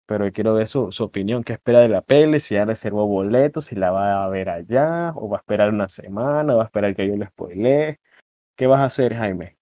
Pero 0.05 0.31
quiero 0.31 0.53
ver 0.53 0.67
su, 0.67 0.91
su, 0.91 1.03
opinión, 1.03 1.43
qué 1.43 1.53
espera 1.53 1.81
de 1.81 1.89
la 1.89 2.01
peli, 2.01 2.39
si 2.39 2.55
ya 2.55 2.65
reservó 2.65 3.05
boletos, 3.07 3.65
si 3.65 3.75
la 3.75 3.91
va 3.91 4.23
a 4.23 4.29
ver 4.29 4.49
allá, 4.49 5.11
o 5.15 5.27
va 5.29 5.37
a 5.37 5.39
esperar 5.41 5.69
una 5.69 5.89
semana, 5.89 6.53
o 6.53 6.57
va 6.57 6.63
a 6.63 6.65
esperar 6.67 6.95
que 6.95 7.07
yo 7.07 7.15
le 7.17 7.27
spoilee. 7.27 7.99
¿Qué 8.57 8.67
vas 8.67 8.81
a 8.81 8.85
hacer, 8.85 9.15
Jaime? 9.15 9.57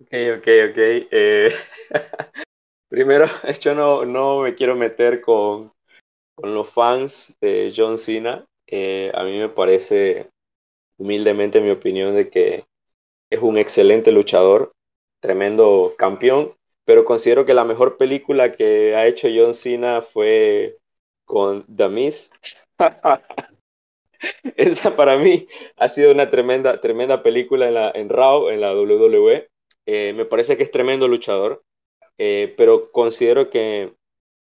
Ok, 0.00 0.12
ok, 0.38 0.46
ok. 0.70 0.78
Eh, 1.10 1.50
primero, 2.88 3.26
yo 3.60 3.74
no, 3.74 4.04
no 4.04 4.42
me 4.42 4.54
quiero 4.54 4.76
meter 4.76 5.20
con, 5.20 5.72
con 6.36 6.54
los 6.54 6.70
fans 6.70 7.34
de 7.40 7.72
John 7.74 7.98
Cena, 7.98 8.46
eh, 8.66 9.10
a 9.14 9.24
mí 9.24 9.36
me 9.38 9.48
parece, 9.48 10.28
humildemente 10.98 11.60
mi 11.60 11.70
opinión, 11.70 12.14
de 12.14 12.30
que 12.30 12.64
es 13.30 13.40
un 13.40 13.58
excelente 13.58 14.12
luchador, 14.12 14.72
tremendo 15.20 15.94
campeón, 15.98 16.54
pero 16.84 17.04
considero 17.04 17.44
que 17.44 17.54
la 17.54 17.64
mejor 17.64 17.96
película 17.96 18.52
que 18.52 18.94
ha 18.94 19.06
hecho 19.06 19.28
John 19.34 19.54
Cena 19.54 20.02
fue 20.02 20.76
con 21.24 21.64
The 21.74 21.88
Miz. 21.88 22.30
Esa 24.56 24.94
para 24.94 25.16
mí 25.16 25.48
ha 25.76 25.88
sido 25.88 26.12
una 26.12 26.30
tremenda, 26.30 26.80
tremenda 26.80 27.22
película 27.22 27.68
en, 27.68 27.74
la, 27.74 27.90
en 27.94 28.08
Raw, 28.08 28.48
en 28.48 28.60
la 28.60 28.74
WWE. 28.74 29.48
Eh, 29.86 30.12
me 30.14 30.26
parece 30.26 30.56
que 30.56 30.62
es 30.64 30.70
tremendo 30.70 31.08
luchador, 31.08 31.62
eh, 32.18 32.54
pero 32.56 32.90
considero 32.92 33.50
que, 33.50 33.94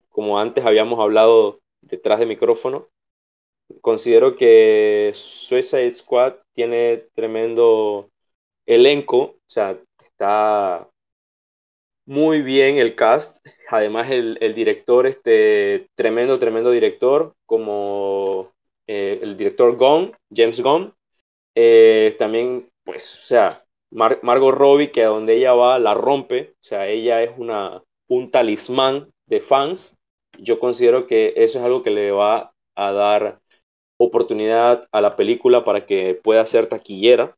como 0.09 0.39
antes 0.39 0.65
habíamos 0.65 0.99
hablado 0.99 1.60
detrás 1.81 2.19
de 2.19 2.25
micrófono. 2.25 2.87
Considero 3.81 4.35
que 4.35 5.11
Suicide 5.15 5.93
Squad 5.93 6.35
tiene 6.53 7.05
tremendo 7.13 8.09
elenco, 8.65 9.17
o 9.17 9.39
sea, 9.47 9.79
está 10.01 10.89
muy 12.05 12.41
bien 12.41 12.77
el 12.77 12.95
cast. 12.95 13.37
Además, 13.69 14.09
el, 14.11 14.37
director, 14.53 15.07
este 15.07 15.87
tremendo, 15.95 16.39
tremendo 16.39 16.71
director, 16.71 17.33
como 17.45 18.51
eh, 18.87 19.19
el 19.21 19.37
director 19.37 19.77
Gunn, 19.77 20.15
James 20.33 20.61
Gunn. 20.61 20.93
Eh, 21.55 22.15
también, 22.19 22.69
pues, 22.83 23.19
o 23.23 23.25
sea, 23.25 23.63
Margot 23.91 24.53
Robbie, 24.55 24.91
que 24.91 25.03
a 25.03 25.07
donde 25.07 25.35
ella 25.35 25.53
va 25.53 25.79
la 25.79 25.93
rompe, 25.93 26.53
o 26.55 26.63
sea, 26.63 26.87
ella 26.87 27.23
es 27.23 27.31
una, 27.37 27.83
un 28.07 28.31
talismán 28.31 29.09
de 29.25 29.41
fans 29.41 29.97
yo 30.37 30.59
considero 30.59 31.07
que 31.07 31.33
eso 31.37 31.59
es 31.59 31.65
algo 31.65 31.83
que 31.83 31.91
le 31.91 32.11
va 32.11 32.53
a 32.75 32.91
dar 32.91 33.39
oportunidad 33.97 34.87
a 34.91 35.01
la 35.01 35.15
película 35.15 35.63
para 35.63 35.85
que 35.85 36.15
pueda 36.15 36.45
ser 36.45 36.67
taquillera. 36.67 37.35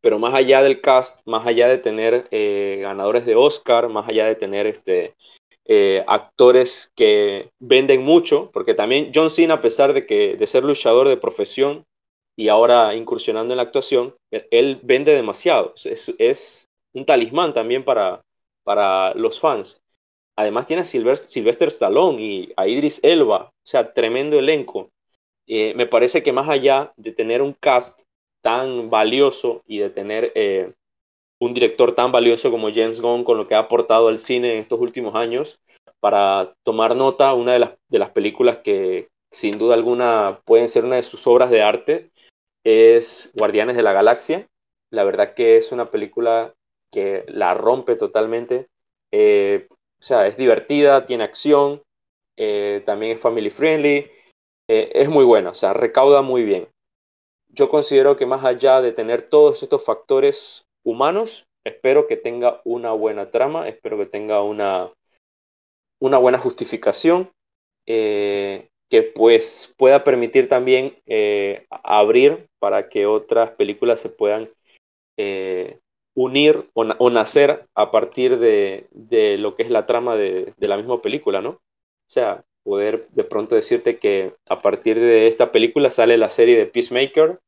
Pero 0.00 0.18
más 0.18 0.34
allá 0.34 0.62
del 0.62 0.80
cast, 0.80 1.20
más 1.26 1.46
allá 1.46 1.68
de 1.68 1.78
tener 1.78 2.28
eh, 2.30 2.78
ganadores 2.82 3.26
de 3.26 3.34
Oscar, 3.34 3.88
más 3.88 4.08
allá 4.08 4.26
de 4.26 4.34
tener 4.34 4.66
este, 4.66 5.14
eh, 5.64 6.04
actores 6.06 6.92
que 6.94 7.50
venden 7.58 8.02
mucho, 8.02 8.50
porque 8.52 8.74
también 8.74 9.10
John 9.14 9.30
Cena, 9.30 9.54
a 9.54 9.60
pesar 9.60 9.92
de, 9.94 10.06
que, 10.06 10.36
de 10.36 10.46
ser 10.46 10.64
luchador 10.64 11.08
de 11.08 11.16
profesión 11.16 11.84
y 12.36 12.48
ahora 12.48 12.94
incursionando 12.94 13.54
en 13.54 13.56
la 13.56 13.64
actuación, 13.64 14.14
él 14.30 14.78
vende 14.82 15.12
demasiado. 15.12 15.74
Es, 15.84 16.14
es 16.18 16.68
un 16.92 17.04
talismán 17.04 17.52
también 17.54 17.84
para, 17.84 18.22
para 18.62 19.14
los 19.14 19.40
fans. 19.40 19.80
Además 20.36 20.66
tiene 20.66 20.82
a 20.82 20.84
Sylvester, 20.84 21.68
Stallone 21.68 22.22
y 22.22 22.52
a 22.56 22.68
Idris 22.68 23.00
Elba, 23.02 23.50
o 23.52 23.66
sea, 23.66 23.92
tremendo 23.92 24.38
elenco. 24.38 24.90
Eh, 25.46 25.74
me 25.74 25.86
parece 25.86 26.22
que 26.22 26.32
más 26.32 26.48
allá 26.48 26.92
de 26.96 27.12
tener 27.12 27.40
un 27.40 27.54
cast 27.54 28.02
tan 28.42 28.90
valioso 28.90 29.62
y 29.66 29.78
de 29.78 29.90
tener 29.90 30.32
eh, 30.34 30.72
un 31.40 31.52
director 31.52 31.94
tan 31.94 32.12
valioso 32.12 32.50
como 32.50 32.72
James 32.72 33.00
Gunn 33.00 33.24
con 33.24 33.38
lo 33.38 33.46
que 33.46 33.54
ha 33.54 33.60
aportado 33.60 34.08
al 34.08 34.18
cine 34.18 34.52
en 34.52 34.58
estos 34.60 34.80
últimos 34.80 35.14
años 35.14 35.58
para 36.00 36.54
tomar 36.62 36.96
nota, 36.96 37.34
una 37.34 37.52
de 37.52 37.98
las, 37.98 38.10
películas 38.10 38.58
que 38.58 39.08
sin 39.30 39.58
duda 39.58 39.74
alguna 39.74 40.40
pueden 40.44 40.68
ser 40.68 40.84
una 40.84 40.96
de 40.96 41.02
sus 41.02 41.26
obras 41.26 41.50
de 41.50 41.62
arte 41.62 42.10
es 42.64 43.30
Guardianes 43.34 43.76
de 43.76 43.82
la 43.82 43.92
Galaxia. 43.92 44.48
La 44.90 45.04
verdad 45.04 45.34
que 45.34 45.56
es 45.56 45.72
una 45.72 45.90
película 45.90 46.54
que 46.90 47.24
la 47.28 47.54
rompe 47.54 47.96
totalmente. 47.96 48.68
Eh, 49.12 49.68
o 49.98 50.02
sea, 50.02 50.26
es 50.26 50.36
divertida, 50.36 51.06
tiene 51.06 51.24
acción, 51.24 51.82
eh, 52.36 52.82
también 52.84 53.12
es 53.12 53.20
family 53.20 53.50
friendly, 53.50 54.10
eh, 54.68 54.90
es 54.94 55.08
muy 55.08 55.24
buena, 55.24 55.50
o 55.50 55.54
sea, 55.54 55.72
recauda 55.72 56.22
muy 56.22 56.44
bien. 56.44 56.68
Yo 57.48 57.70
considero 57.70 58.16
que 58.16 58.26
más 58.26 58.44
allá 58.44 58.82
de 58.82 58.92
tener 58.92 59.22
todos 59.22 59.62
estos 59.62 59.84
factores 59.84 60.64
humanos, 60.84 61.46
espero 61.64 62.06
que 62.06 62.16
tenga 62.16 62.60
una 62.64 62.92
buena 62.92 63.30
trama, 63.30 63.68
espero 63.68 63.96
que 63.96 64.06
tenga 64.06 64.42
una, 64.42 64.92
una 66.00 66.18
buena 66.18 66.38
justificación, 66.38 67.30
que 67.86 69.02
pues 69.14 69.72
pueda 69.78 70.04
permitir 70.04 70.48
también 70.48 70.98
abrir 71.70 72.46
para 72.58 72.88
que 72.88 73.06
otras 73.06 73.52
películas 73.52 74.00
se 74.00 74.10
puedan 74.10 74.50
unir 76.16 76.70
o, 76.72 77.10
nacer 77.10 77.66
a 77.74 77.90
partir 77.90 78.38
de, 78.38 78.88
lo 79.38 79.54
que 79.54 79.62
es 79.62 79.70
la 79.70 79.86
trama 79.86 80.16
de, 80.16 80.52
la 80.58 80.78
misma 80.78 81.00
película, 81.00 81.42
¿no? 81.42 81.50
O 81.50 82.08
sea, 82.08 82.42
poder 82.64 83.06
de 83.10 83.22
pronto 83.22 83.54
decirte 83.54 83.98
que 83.98 84.32
a 84.48 84.62
partir 84.62 84.98
de 84.98 85.28
esta 85.28 85.52
película 85.52 85.90
sale 85.90 86.16
la 86.16 86.30
serie 86.30 86.56
de 86.56 86.66
Peacemaker, 86.66 87.38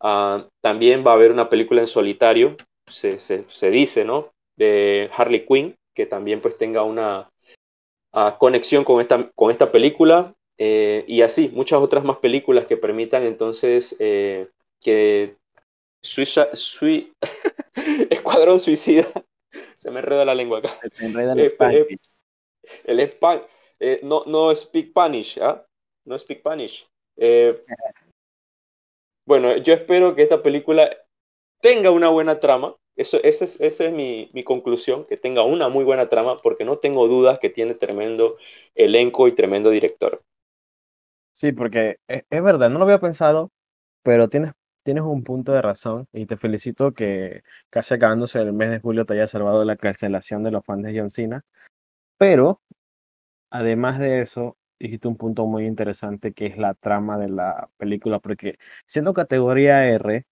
ah, 0.00 0.46
también 0.60 1.04
va 1.06 1.12
a 1.12 1.14
haber 1.14 1.32
una 1.32 1.48
película 1.48 1.80
en 1.80 1.88
solitario, 1.88 2.56
se, 2.86 3.70
dice, 3.70 4.04
¿no? 4.04 4.30
De 4.56 5.08
Harley 5.16 5.46
Quinn, 5.46 5.74
que 5.94 6.04
también 6.04 6.42
pues 6.42 6.58
tenga 6.58 6.82
una 6.82 7.30
ah, 8.12 8.36
conexión 8.38 8.84
con 8.84 9.00
esta, 9.00 9.30
con 9.34 9.50
esta 9.50 9.72
película, 9.72 10.34
eh, 10.58 11.04
y 11.06 11.22
así, 11.22 11.50
muchas 11.54 11.80
otras 11.80 12.04
más 12.04 12.18
películas 12.18 12.66
que 12.66 12.76
permitan 12.76 13.22
entonces 13.22 13.96
eh, 14.00 14.48
que 14.82 15.37
Suiza, 16.02 16.48
Escuadrón 18.10 18.60
Suicida. 18.60 19.06
Se 19.76 19.90
me 19.90 20.00
enreda 20.00 20.24
la 20.24 20.34
lengua 20.34 20.58
acá. 20.58 20.70
Se 20.96 21.04
enreda 21.04 21.32
el, 21.32 21.40
eh, 21.40 21.98
el 22.84 23.00
eh, 23.80 24.00
no, 24.02 24.24
no 24.26 24.54
speak 24.54 24.90
Spanish, 24.90 25.38
¿ah? 25.40 25.64
No 26.04 26.18
speak 26.18 26.40
Spanish. 26.40 26.88
Eh, 27.16 27.64
bueno, 29.26 29.56
yo 29.58 29.74
espero 29.74 30.14
que 30.14 30.22
esta 30.22 30.42
película 30.42 30.90
tenga 31.60 31.90
una 31.90 32.08
buena 32.08 32.40
trama. 32.40 32.76
Eso, 32.96 33.22
esa 33.22 33.44
es, 33.44 33.60
esa 33.60 33.84
es 33.84 33.92
mi, 33.92 34.28
mi, 34.32 34.42
conclusión, 34.42 35.04
que 35.04 35.16
tenga 35.16 35.44
una 35.44 35.68
muy 35.68 35.84
buena 35.84 36.08
trama, 36.08 36.36
porque 36.38 36.64
no 36.64 36.78
tengo 36.78 37.06
dudas 37.06 37.38
que 37.38 37.48
tiene 37.48 37.74
tremendo 37.74 38.36
elenco 38.74 39.28
y 39.28 39.32
tremendo 39.32 39.70
director. 39.70 40.22
Sí, 41.32 41.52
porque 41.52 41.98
es, 42.08 42.24
es 42.28 42.42
verdad, 42.42 42.70
no 42.70 42.78
lo 42.78 42.84
había 42.84 42.98
pensado, 42.98 43.50
pero 44.02 44.28
tienes 44.28 44.52
tienes 44.88 45.04
un 45.04 45.22
punto 45.22 45.52
de 45.52 45.60
razón 45.60 46.08
y 46.14 46.24
te 46.24 46.38
felicito 46.38 46.94
que 46.94 47.42
casi 47.68 47.92
acabándose 47.92 48.40
el 48.40 48.54
mes 48.54 48.70
de 48.70 48.80
julio 48.80 49.04
te 49.04 49.12
haya 49.12 49.28
salvado 49.28 49.62
la 49.66 49.76
cancelación 49.76 50.42
de 50.42 50.50
los 50.50 50.64
fans 50.64 50.82
de 50.82 50.98
John 50.98 51.10
Cena. 51.10 51.44
Pero, 52.18 52.62
además 53.50 53.98
de 53.98 54.22
eso, 54.22 54.56
dijiste 54.78 55.08
un 55.08 55.18
punto 55.18 55.46
muy 55.46 55.66
interesante 55.66 56.32
que 56.32 56.46
es 56.46 56.56
la 56.58 56.72
trama 56.72 57.18
de 57.18 57.28
la 57.28 57.68
película, 57.76 58.18
porque 58.18 58.58
siendo 58.86 59.12
categoría 59.12 59.86
R, 59.86 60.24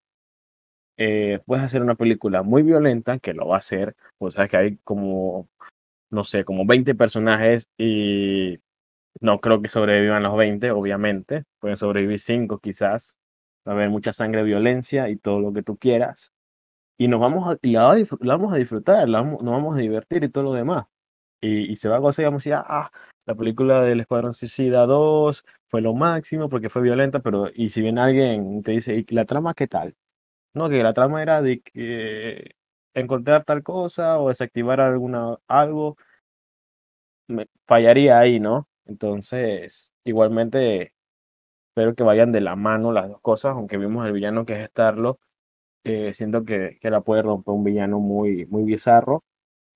eh, 0.96 1.40
puedes 1.44 1.62
hacer 1.64 1.82
una 1.82 1.94
película 1.96 2.42
muy 2.42 2.62
violenta, 2.62 3.18
que 3.18 3.34
lo 3.34 3.48
va 3.48 3.56
a 3.56 3.58
hacer, 3.58 3.94
o 4.18 4.30
sea 4.30 4.48
que 4.48 4.56
hay 4.56 4.76
como, 4.84 5.50
no 6.10 6.24
sé, 6.24 6.46
como 6.46 6.64
20 6.66 6.94
personajes 6.94 7.68
y 7.76 8.58
no 9.20 9.40
creo 9.40 9.60
que 9.62 9.68
sobrevivan 9.68 10.22
los 10.22 10.36
20, 10.36 10.70
obviamente, 10.70 11.44
pueden 11.60 11.76
sobrevivir 11.76 12.20
5 12.20 12.58
quizás, 12.60 13.18
va 13.66 13.72
a 13.72 13.74
haber 13.74 13.90
mucha 13.90 14.12
sangre, 14.12 14.42
violencia 14.42 15.08
y 15.08 15.16
todo 15.16 15.40
lo 15.40 15.52
que 15.52 15.62
tú 15.62 15.76
quieras. 15.76 16.32
Y 16.98 17.08
nos 17.08 17.20
vamos 17.20 17.48
a, 17.48 17.58
la, 17.62 17.96
vamos 18.20 18.54
a 18.54 18.56
disfrutar, 18.56 19.08
nos 19.08 19.42
vamos 19.42 19.76
a 19.76 19.80
divertir 19.80 20.24
y 20.24 20.30
todo 20.30 20.44
lo 20.44 20.52
demás. 20.54 20.86
Y, 21.42 21.76
se 21.76 21.88
va 21.88 21.96
a 21.96 21.98
gozar 21.98 22.24
y 22.24 22.26
vamos 22.26 22.46
a 22.46 22.50
decir, 22.50 22.64
ah, 22.66 22.90
la 23.26 23.34
película 23.34 23.82
del 23.82 24.00
Escuadrón 24.00 24.32
Suicida 24.32 24.86
2 24.86 25.44
fue 25.68 25.80
lo 25.82 25.94
máximo 25.94 26.48
porque 26.48 26.70
fue 26.70 26.82
violenta, 26.82 27.20
pero 27.20 27.50
y 27.54 27.70
si 27.70 27.82
viene 27.82 28.00
alguien 28.00 28.62
te 28.62 28.72
dice, 28.72 29.04
¿y 29.06 29.14
la 29.14 29.24
trama 29.26 29.54
qué 29.54 29.66
tal? 29.68 29.94
No, 30.54 30.68
que 30.70 30.82
la 30.82 30.94
trama 30.94 31.22
era 31.22 31.42
de 31.42 31.60
que 31.60 32.56
encontrar 32.94 33.44
tal 33.44 33.62
cosa 33.62 34.18
o 34.20 34.28
desactivar 34.28 34.80
alguna, 34.80 35.36
algo, 35.48 35.96
me, 37.28 37.46
fallaría 37.66 38.18
ahí, 38.18 38.40
¿no? 38.40 38.68
Entonces, 38.86 39.92
igualmente 40.04 40.92
Espero 41.76 41.94
que 41.94 42.04
vayan 42.04 42.32
de 42.32 42.40
la 42.40 42.56
mano 42.56 42.90
las 42.90 43.06
dos 43.10 43.20
cosas, 43.20 43.52
aunque 43.52 43.76
vimos 43.76 44.06
el 44.06 44.14
villano 44.14 44.46
que 44.46 44.54
es 44.62 44.70
Starlo, 44.70 45.18
eh, 45.84 46.14
siento 46.14 46.44
que, 46.44 46.78
que, 46.80 46.90
la 46.90 47.02
puede 47.02 47.22
romper 47.22 47.54
un 47.54 47.64
villano 47.64 48.00
muy, 48.00 48.46
muy 48.46 48.64
bizarro 48.64 49.24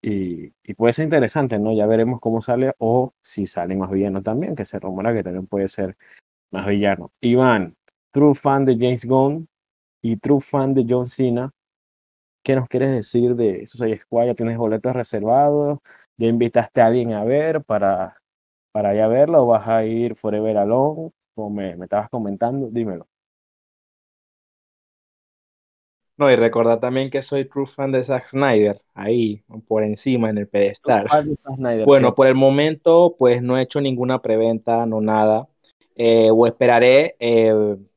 y, 0.02 0.52
y, 0.64 0.74
puede 0.74 0.94
ser 0.94 1.04
interesante, 1.04 1.58
¿no? 1.58 1.74
Ya 1.74 1.86
veremos 1.86 2.20
cómo 2.20 2.42
sale 2.42 2.72
o 2.78 3.14
si 3.22 3.46
sale 3.46 3.76
más 3.76 3.90
villano 3.90 4.22
también, 4.22 4.56
que 4.56 4.64
se 4.66 4.78
rumora 4.80 5.14
que 5.14 5.22
también 5.24 5.46
puede 5.46 5.68
ser 5.68 5.96
más 6.52 6.66
villano. 6.68 7.12
Iván, 7.20 7.76
true 8.12 8.34
fan 8.34 8.64
de 8.66 8.76
James 8.76 9.04
Gunn 9.06 9.48
y 10.02 10.16
true 10.18 10.40
fan 10.40 10.74
de 10.74 10.86
John 10.88 11.08
Cena, 11.08 11.52
¿qué 12.44 12.56
nos 12.56 12.68
quieres 12.68 12.92
decir 12.92 13.36
de 13.36 13.66
Suicide 13.66 14.00
Squad? 14.00 14.26
¿Ya 14.28 14.34
tienes 14.34 14.58
boletos 14.58 14.94
reservados? 14.94 15.80
¿Ya 16.18 16.28
invitaste 16.28 16.80
a 16.82 16.86
alguien 16.86 17.12
a 17.14 17.24
ver 17.24 17.62
para, 17.64 18.22
para 18.72 18.94
ya 18.94 19.08
verlo 19.08 19.42
o 19.44 19.46
vas 19.48 19.68
a 19.68 19.84
ir 19.84 20.16
forever 20.16 20.58
alone? 20.58 21.12
Me, 21.48 21.76
me 21.76 21.84
estabas 21.86 22.10
comentando, 22.10 22.68
dímelo. 22.70 23.06
No, 26.20 26.30
y 26.30 26.36
recordar 26.36 26.80
también 26.80 27.08
que 27.08 27.22
soy 27.22 27.46
true 27.46 27.66
fan 27.66 27.92
de 27.92 28.04
Zack 28.04 28.26
Snyder, 28.26 28.82
ahí, 28.92 29.42
por 29.66 29.82
encima 29.82 30.28
en 30.28 30.36
el 30.36 30.48
pedestal. 30.48 31.06
bueno, 31.86 32.14
por 32.14 32.26
el 32.26 32.34
momento, 32.34 33.16
pues 33.18 33.40
no 33.40 33.56
he 33.56 33.62
hecho 33.62 33.80
ninguna 33.80 34.20
preventa, 34.20 34.84
no 34.84 35.00
nada. 35.00 35.48
Eh, 35.96 36.28
o 36.30 36.46
esperaré 36.46 37.16
el 37.20 37.88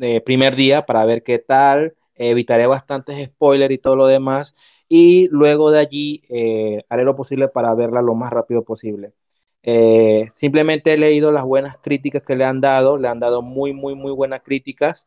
eh, 0.00 0.20
primer 0.22 0.56
día 0.56 0.86
para 0.86 1.04
ver 1.04 1.22
qué 1.22 1.38
tal. 1.38 1.94
evitaré 2.16 2.66
bastantes 2.66 3.24
spoilers 3.26 3.72
y 3.72 3.78
todo 3.78 3.94
lo 3.94 4.06
demás. 4.08 4.54
Y 4.88 5.28
luego 5.28 5.70
de 5.70 5.78
allí 5.78 6.22
eh, 6.28 6.82
haré 6.88 7.04
lo 7.04 7.14
posible 7.14 7.46
para 7.46 7.72
verla 7.74 8.02
lo 8.02 8.16
más 8.16 8.32
rápido 8.32 8.64
posible. 8.64 9.12
Eh, 9.62 10.28
simplemente 10.34 10.92
he 10.92 10.98
leído 10.98 11.32
las 11.32 11.44
buenas 11.44 11.76
críticas 11.78 12.22
que 12.22 12.36
le 12.36 12.44
han 12.44 12.60
dado, 12.60 12.96
le 12.98 13.08
han 13.08 13.20
dado 13.20 13.42
muy, 13.42 13.72
muy, 13.72 13.94
muy 13.94 14.12
buenas 14.12 14.42
críticas. 14.42 15.06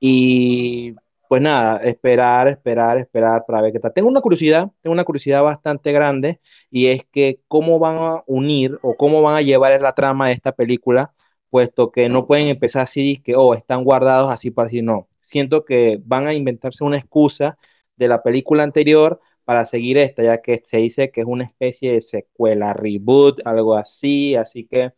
Y 0.00 0.94
pues 1.28 1.42
nada, 1.42 1.78
esperar, 1.78 2.48
esperar, 2.48 2.98
esperar 2.98 3.44
para 3.46 3.60
ver 3.62 3.72
qué 3.72 3.80
tal. 3.80 3.92
Tengo 3.92 4.08
una 4.08 4.20
curiosidad, 4.20 4.70
tengo 4.82 4.92
una 4.92 5.04
curiosidad 5.04 5.42
bastante 5.42 5.92
grande 5.92 6.40
y 6.70 6.86
es 6.86 7.04
que 7.04 7.40
cómo 7.48 7.78
van 7.78 7.96
a 7.98 8.22
unir 8.26 8.78
o 8.82 8.96
cómo 8.96 9.22
van 9.22 9.36
a 9.36 9.42
llevar 9.42 9.80
la 9.80 9.94
trama 9.94 10.28
de 10.28 10.34
esta 10.34 10.52
película, 10.52 11.12
puesto 11.50 11.90
que 11.90 12.08
no 12.08 12.26
pueden 12.26 12.48
empezar 12.48 12.82
así, 12.82 13.18
que, 13.18 13.34
oh, 13.36 13.54
están 13.54 13.84
guardados 13.84 14.30
así 14.30 14.50
para 14.50 14.68
así, 14.68 14.82
no. 14.82 15.08
Siento 15.20 15.64
que 15.64 16.00
van 16.04 16.26
a 16.26 16.34
inventarse 16.34 16.84
una 16.84 16.98
excusa 16.98 17.58
de 17.96 18.08
la 18.08 18.22
película 18.22 18.62
anterior 18.62 19.20
para 19.46 19.66
seguir 19.66 19.98
esta, 19.98 20.24
ya 20.24 20.42
que 20.42 20.62
se 20.66 20.78
dice 20.78 21.12
que 21.12 21.22
es 21.22 21.28
una 21.28 21.44
especie 21.46 21.94
de 21.94 22.02
secuela, 22.02 22.74
reboot, 22.74 23.40
algo 23.46 23.76
así, 23.76 24.36
así 24.36 24.66
que 24.68 24.94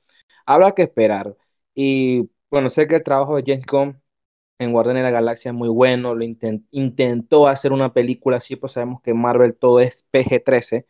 habrá 0.47 0.73
que 0.75 0.83
esperar. 0.85 1.37
Y 1.75 2.31
bueno, 2.51 2.71
sé 2.71 2.89
que 2.89 2.97
el 2.97 3.05
trabajo 3.05 3.37
de 3.37 3.45
James 3.47 3.67
Gunn 3.67 4.03
en 4.59 4.73
Guardianes 4.73 5.03
de 5.03 5.05
la 5.05 5.11
Galaxia 5.13 5.51
es 5.51 5.55
muy 5.57 5.69
bueno, 5.69 6.15
lo 6.15 6.25
intentó 6.25 7.47
hacer 7.49 7.73
una 7.73 7.93
película 7.93 8.39
así, 8.39 8.57
pues 8.57 8.73
sabemos 8.73 9.01
que 9.03 9.15
Marvel 9.15 9.57
todo 9.57 9.81
es 9.81 10.05
PG-13 10.11 10.87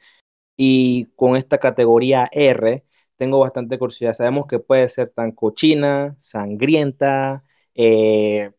y 0.56 1.06
con 1.16 1.36
esta 1.36 1.58
categoría 1.58 2.28
R 2.32 2.84
tengo 3.16 3.40
bastante 3.40 3.78
curiosidad. 3.78 4.14
Sabemos 4.14 4.46
que 4.46 4.58
puede 4.60 4.88
ser 4.88 5.10
tan 5.10 5.32
cochina, 5.32 6.16
sangrienta, 6.20 7.44
eh, 7.74 8.52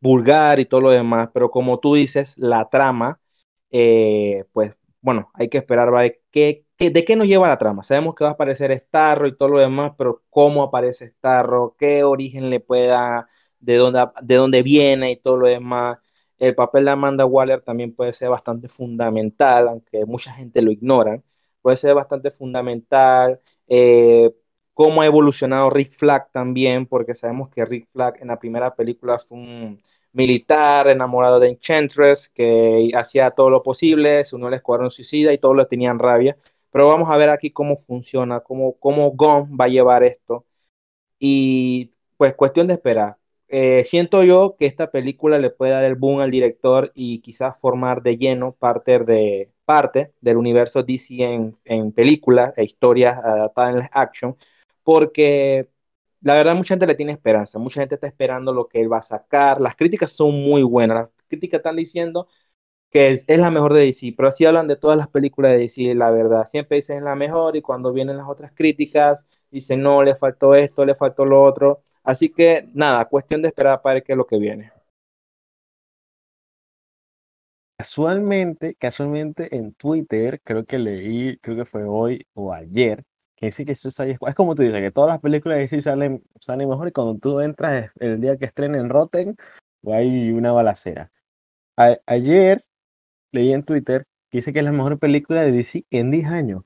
vulgar 0.00 0.60
y 0.60 0.66
todo 0.66 0.80
lo 0.82 0.90
demás, 0.90 1.30
pero 1.34 1.50
como 1.50 1.78
tú 1.80 1.94
dices, 1.94 2.36
la 2.38 2.68
trama 2.70 3.20
eh, 3.70 4.44
pues 4.52 4.74
bueno, 5.00 5.30
hay 5.34 5.48
que 5.48 5.58
esperar 5.58 5.90
ver 5.90 6.20
qué, 6.30 6.66
de 6.78 7.04
qué 7.04 7.16
nos 7.16 7.26
lleva 7.26 7.48
la 7.48 7.58
trama. 7.58 7.82
Sabemos 7.82 8.14
que 8.14 8.24
va 8.24 8.30
a 8.30 8.32
aparecer 8.34 8.72
Starro 8.78 9.26
y 9.26 9.36
todo 9.36 9.48
lo 9.50 9.58
demás, 9.58 9.92
pero 9.96 10.22
cómo 10.30 10.62
aparece 10.62 11.06
Starro, 11.08 11.74
qué 11.78 12.04
origen 12.04 12.50
le 12.50 12.60
pueda, 12.60 13.28
de 13.58 13.76
dónde, 13.76 14.06
de 14.22 14.34
dónde 14.36 14.62
viene 14.62 15.12
y 15.12 15.16
todo 15.16 15.36
lo 15.36 15.46
demás. 15.46 15.98
El 16.38 16.54
papel 16.54 16.86
de 16.86 16.90
Amanda 16.92 17.26
Waller 17.26 17.62
también 17.62 17.94
puede 17.94 18.12
ser 18.12 18.30
bastante 18.30 18.68
fundamental, 18.68 19.68
aunque 19.68 20.04
mucha 20.06 20.32
gente 20.32 20.62
lo 20.62 20.70
ignora. 20.70 21.22
Puede 21.62 21.76
ser 21.76 21.94
bastante 21.94 22.30
fundamental. 22.30 23.40
Eh, 23.68 24.32
cómo 24.74 25.02
ha 25.02 25.06
evolucionado 25.06 25.70
Rick 25.70 25.92
Flag 25.94 26.30
también, 26.32 26.86
porque 26.86 27.14
sabemos 27.14 27.50
que 27.50 27.64
Rick 27.64 27.88
Flag 27.92 28.16
en 28.20 28.28
la 28.28 28.38
primera 28.38 28.74
película 28.74 29.18
fue 29.18 29.38
un 29.38 29.82
militar, 30.12 30.88
enamorado 30.88 31.40
de 31.40 31.48
Enchantress, 31.48 32.28
que 32.28 32.90
hacía 32.94 33.30
todo 33.30 33.50
lo 33.50 33.62
posible, 33.62 34.24
se 34.24 34.34
unió 34.36 34.48
al 34.48 34.54
escuadrón 34.54 34.90
suicida 34.90 35.32
y 35.32 35.38
todos 35.38 35.56
le 35.56 35.66
tenían 35.66 35.98
rabia. 35.98 36.36
Pero 36.70 36.86
vamos 36.86 37.10
a 37.10 37.16
ver 37.16 37.30
aquí 37.30 37.50
cómo 37.50 37.76
funciona, 37.76 38.40
cómo, 38.40 38.74
cómo 38.78 39.10
Gon 39.12 39.56
va 39.60 39.66
a 39.66 39.68
llevar 39.68 40.02
esto. 40.04 40.46
Y 41.18 41.92
pues 42.16 42.34
cuestión 42.34 42.66
de 42.68 42.74
esperar. 42.74 43.16
Eh, 43.48 43.84
siento 43.84 44.22
yo 44.24 44.56
que 44.58 44.66
esta 44.66 44.90
película 44.92 45.38
le 45.38 45.50
puede 45.50 45.72
dar 45.72 45.84
el 45.84 45.96
boom 45.96 46.20
al 46.20 46.30
director 46.30 46.92
y 46.94 47.20
quizás 47.20 47.58
formar 47.58 48.02
de 48.02 48.16
lleno 48.16 48.52
parte, 48.52 49.00
de, 49.00 49.50
parte 49.64 50.12
del 50.20 50.36
universo 50.36 50.82
DC 50.84 51.22
en, 51.24 51.56
en 51.64 51.92
películas 51.92 52.52
e 52.56 52.64
historias 52.64 53.18
adaptadas 53.18 53.76
en 53.76 53.88
action, 53.92 54.36
porque 54.84 55.68
la 56.22 56.34
verdad 56.36 56.54
mucha 56.54 56.74
gente 56.74 56.86
le 56.86 56.94
tiene 56.94 57.12
esperanza, 57.12 57.58
mucha 57.58 57.80
gente 57.80 57.94
está 57.96 58.06
esperando 58.06 58.52
lo 58.52 58.68
que 58.68 58.80
él 58.80 58.92
va 58.92 58.98
a 58.98 59.02
sacar, 59.02 59.60
las 59.60 59.76
críticas 59.76 60.12
son 60.12 60.32
muy 60.42 60.62
buenas, 60.62 60.96
las 60.96 61.10
críticas 61.28 61.58
están 61.58 61.76
diciendo 61.76 62.28
que 62.90 63.24
es, 63.26 63.38
la 63.38 63.50
mejor 63.50 63.74
de 63.74 63.82
DC, 63.82 64.14
pero 64.16 64.28
así 64.28 64.44
hablan 64.46 64.68
de 64.68 64.76
todas 64.76 64.98
las 64.98 65.08
películas 65.08 65.52
de 65.52 65.58
DC, 65.58 65.94
la 65.94 66.10
verdad, 66.10 66.46
siempre 66.46 66.76
dicen 66.78 66.98
es 66.98 67.02
la 67.04 67.14
mejor 67.16 67.56
y 67.56 67.62
cuando 67.62 67.92
vienen 67.92 68.16
las 68.18 68.28
otras 68.28 68.52
críticas 68.54 69.24
dicen 69.50 69.82
no, 69.82 70.02
le 70.02 70.16
faltó 70.16 70.54
esto, 70.54 70.84
le 70.84 70.94
faltó 70.94 71.24
lo 71.24 71.42
otro, 71.44 71.82
así 72.04 72.30
que 72.30 72.66
nada, 72.74 73.04
cuestión 73.06 73.42
de 73.42 73.48
esperar 73.48 73.82
para 73.82 73.94
ver 73.94 74.04
qué 74.04 74.12
es 74.12 74.18
lo 74.18 74.26
que 74.26 74.38
viene. 74.38 74.72
Casualmente, 77.78 78.74
casualmente 78.74 79.56
en 79.56 79.72
Twitter, 79.74 80.40
creo 80.44 80.64
que 80.66 80.78
leí, 80.78 81.38
creo 81.38 81.56
que 81.56 81.64
fue 81.64 81.84
hoy 81.84 82.26
o 82.34 82.52
ayer, 82.52 83.04
que 83.40 83.46
dice 83.46 83.64
que 83.64 83.74
Suicide 83.74 84.16
Squad, 84.16 84.30
es 84.30 84.34
como 84.36 84.54
tú 84.54 84.62
dices, 84.62 84.80
que 84.80 84.90
todas 84.90 85.08
las 85.08 85.20
películas 85.20 85.56
de 85.56 85.62
DC 85.62 85.80
salen, 85.80 86.22
salen 86.40 86.68
mejor 86.68 86.88
y 86.88 86.92
cuando 86.92 87.18
tú 87.18 87.40
entras 87.40 87.90
el 87.98 88.20
día 88.20 88.36
que 88.36 88.44
estrenen 88.44 88.90
Rotten, 88.90 89.36
o 89.82 89.94
hay 89.94 90.30
una 90.32 90.52
balacera. 90.52 91.10
ayer 92.06 92.64
leí 93.32 93.52
en 93.52 93.64
Twitter 93.64 94.06
que 94.30 94.38
dice 94.38 94.52
que 94.52 94.60
es 94.60 94.64
la 94.64 94.72
mejor 94.72 94.98
película 94.98 95.42
de 95.42 95.52
DC 95.52 95.86
en 95.90 96.10
10 96.10 96.26
años. 96.26 96.64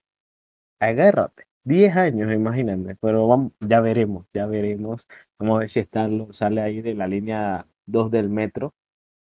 Agárrate, 0.81 1.45
10 1.65 1.97
años, 1.97 2.33
imagínate, 2.33 2.97
pero 3.01 3.29
vamos, 3.29 3.53
ya 3.61 3.81
veremos, 3.81 4.27
ya 4.35 4.47
veremos. 4.47 5.09
Vamos 5.39 5.57
a 5.57 5.61
ver 5.61 5.71
si 5.71 5.81
está, 5.81 6.09
sale 6.33 6.61
ahí 6.63 6.83
de 6.83 6.95
la 6.95 7.07
línea 7.09 7.67
2 7.87 8.11
del 8.11 8.31
metro 8.31 8.75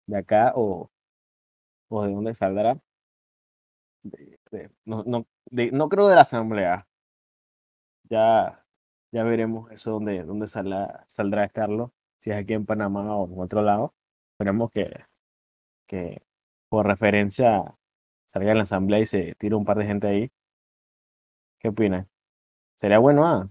de 0.07 0.17
acá 0.17 0.53
o, 0.55 0.89
o 1.89 2.03
de 2.03 2.11
dónde 2.13 2.33
saldrá. 2.35 2.79
no, 4.85 5.03
no, 5.05 5.25
no 5.51 5.89
creo 5.89 6.07
de 6.07 6.15
la 6.15 6.21
asamblea, 6.21 6.87
ya, 8.09 8.65
ya 9.11 9.23
veremos 9.23 9.71
eso 9.71 9.91
donde, 9.91 10.23
donde 10.23 10.47
saldrá, 10.47 11.05
saldrá 11.07 11.49
Carlos, 11.49 11.91
si 12.19 12.31
es 12.31 12.37
aquí 12.37 12.53
en 12.53 12.65
Panamá 12.65 13.15
o 13.17 13.27
en 13.27 13.39
otro 13.39 13.61
lado. 13.61 13.93
Esperemos 14.33 14.71
que, 14.71 15.05
que 15.87 16.21
por 16.69 16.87
referencia 16.87 17.75
salga 18.25 18.51
en 18.51 18.57
la 18.57 18.63
asamblea 18.63 18.99
y 18.99 19.05
se 19.05 19.35
tire 19.35 19.55
un 19.55 19.65
par 19.65 19.77
de 19.77 19.85
gente 19.85 20.07
ahí. 20.07 20.31
¿Qué 21.59 21.69
opinas? 21.69 22.07
¿Sería 22.77 22.99
bueno? 22.99 23.25
Ah? 23.25 23.49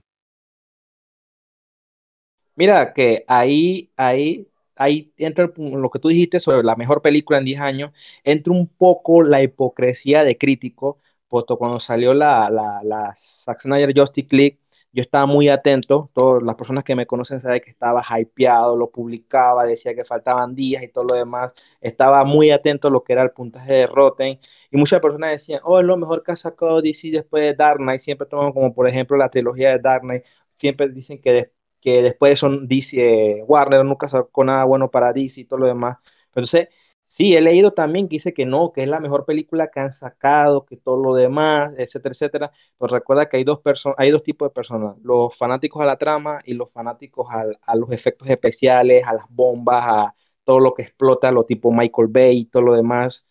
Mira 2.57 2.93
que 2.95 3.25
ahí, 3.27 3.90
ahí, 3.97 4.49
ahí 4.77 5.12
entra 5.17 5.51
lo 5.57 5.90
que 5.90 5.99
tú 5.99 6.09
dijiste 6.09 6.38
sobre 6.40 6.62
la 6.62 6.77
mejor 6.77 7.03
película 7.03 7.38
en 7.38 7.45
10 7.45 7.61
años, 7.61 7.93
entra 8.23 8.53
un 8.53 8.69
poco 8.69 9.23
la 9.23 9.43
hipocresía 9.43 10.25
de 10.25 10.38
crítico 10.38 10.99
puesto 11.35 11.59
cuando 11.59 11.81
salió 11.81 12.14
la, 12.14 12.49
la, 12.49 12.81
la 12.85 13.12
Zack 13.16 13.61
Snyder 13.62 13.92
Justice 13.97 14.29
League, 14.31 14.61
yo 14.92 15.03
estaba 15.03 15.27
muy 15.27 15.49
atento, 15.49 16.09
todas 16.14 16.44
las 16.44 16.55
personas 16.55 16.85
que 16.85 16.94
me 16.94 17.07
conocen 17.07 17.40
saben 17.42 17.61
que 17.61 17.70
estaba 17.70 18.05
hypeado, 18.20 18.77
lo 18.77 18.88
publicaba, 18.92 19.64
decía 19.64 19.97
que 19.97 20.05
faltaban 20.05 20.55
días 20.55 20.85
y 20.85 20.88
todo 20.88 21.03
lo 21.05 21.14
demás, 21.16 21.53
estaba 21.81 22.23
muy 22.25 22.53
atento 22.53 22.87
a 22.87 22.90
lo 22.92 23.03
que 23.03 23.14
era 23.14 23.23
el 23.23 23.33
puntaje 23.33 23.73
de 23.73 23.87
Rotten, 23.88 24.38
y 24.70 24.77
muchas 24.77 25.01
personas 25.01 25.33
decían, 25.33 25.61
oh, 25.64 25.81
es 25.81 25.85
lo 25.85 25.97
mejor 25.97 26.23
que 26.23 26.31
ha 26.33 26.37
sacado 26.37 26.81
DC 26.81 27.11
después 27.11 27.42
de 27.42 27.55
Dark 27.55 27.79
Knight, 27.79 28.01
siempre 28.01 28.29
toman 28.29 28.53
como 28.53 28.73
por 28.73 28.88
ejemplo 28.88 29.16
la 29.16 29.29
trilogía 29.29 29.70
de 29.70 29.81
Dark 29.81 30.03
Knight, 30.03 30.23
siempre 30.57 30.88
dicen 30.88 31.20
que, 31.20 31.51
que 31.81 32.01
después 32.03 32.38
son 32.38 32.68
DC, 32.68 33.38
eh, 33.40 33.42
Warner 33.44 33.85
nunca 33.85 34.09
sacó 34.09 34.44
nada 34.44 34.62
bueno 34.64 34.88
para 34.90 35.12
DC 35.12 35.40
y 35.40 35.44
todo 35.47 35.59
lo 35.59 35.66
demás, 35.66 35.99
entonces 36.29 36.68
Sí, 37.16 37.37
he 37.37 37.40
leído 37.40 37.72
también 37.72 38.09
que 38.09 38.16
dice 38.16 38.35
que 38.35 38.44
no, 38.44 38.72
que 38.72 38.83
es 38.83 38.88
la 38.88 38.98
mejor 38.98 39.24
película 39.24 39.68
que 39.70 39.79
han 39.79 39.92
sacado, 39.92 40.64
que 40.66 40.77
todo 40.77 40.96
lo 41.00 41.14
demás, 41.14 41.72
etcétera, 41.79 42.12
etcétera. 42.12 42.53
Pero 42.77 42.92
recuerda 42.92 43.29
que 43.29 43.37
hay 43.37 43.44
dos 43.44 43.61
personas, 43.61 43.94
hay 44.00 44.11
dos 44.11 44.24
tipos 44.24 44.48
de 44.48 44.53
personas, 44.55 44.96
los 45.03 45.37
fanáticos 45.37 45.81
a 45.81 45.85
la 45.85 45.96
trama 45.96 46.40
y 46.44 46.55
los 46.55 46.72
fanáticos 46.72 47.29
a 47.31 47.77
los 47.77 47.92
efectos 47.92 48.29
especiales, 48.29 49.05
a 49.07 49.14
las 49.14 49.27
bombas, 49.31 49.85
a 49.87 50.14
todo 50.42 50.59
lo 50.59 50.74
que 50.74 50.83
explota, 50.83 51.31
lo 51.31 51.44
tipo 51.44 51.70
Michael 51.70 52.09
Bay 52.09 52.38
y 52.40 52.44
todo 52.46 52.62
lo 52.64 52.74
demás. 52.74 53.24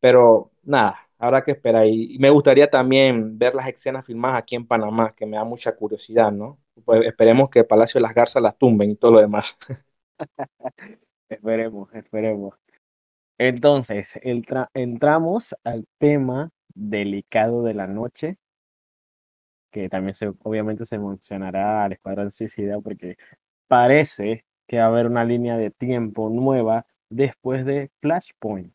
Pero 0.00 0.52
nada, 0.64 0.98
habrá 1.18 1.44
que 1.44 1.52
esperar. 1.52 1.86
Y 1.86 2.18
me 2.20 2.30
gustaría 2.30 2.70
también 2.70 3.38
ver 3.38 3.54
las 3.54 3.68
escenas 3.68 4.04
filmadas 4.06 4.38
aquí 4.38 4.56
en 4.56 4.66
Panamá, 4.66 5.14
que 5.16 5.26
me 5.26 5.36
da 5.38 5.44
mucha 5.44 5.76
curiosidad, 5.76 6.32
¿no? 6.32 6.58
Pues 6.84 7.04
esperemos 7.06 7.50
que 7.50 7.64
Palacio 7.64 7.98
de 8.00 8.02
las 8.02 8.14
Garzas 8.14 8.42
las 8.42 8.58
tumben 8.58 8.90
y 8.92 8.96
todo 8.96 9.12
lo 9.12 9.20
demás. 9.20 9.58
esperemos, 11.28 11.92
esperemos. 11.94 12.54
Entonces, 13.38 14.18
entramos 14.22 15.56
al 15.64 15.86
tema 15.98 16.50
delicado 16.74 17.62
de 17.64 17.74
la 17.74 17.86
noche, 17.86 18.38
que 19.72 19.88
también 19.88 20.14
se, 20.14 20.32
obviamente 20.42 20.86
se 20.86 20.98
mencionará 20.98 21.84
al 21.84 21.92
Escuadrón 21.92 22.30
Suicida 22.30 22.80
porque 22.80 23.16
parece 23.68 24.44
que 24.68 24.78
va 24.78 24.84
a 24.84 24.86
haber 24.88 25.06
una 25.06 25.24
línea 25.24 25.56
de 25.56 25.70
tiempo 25.70 26.30
nueva 26.30 26.86
después 27.10 27.66
de 27.66 27.90
Flashpoint, 28.00 28.72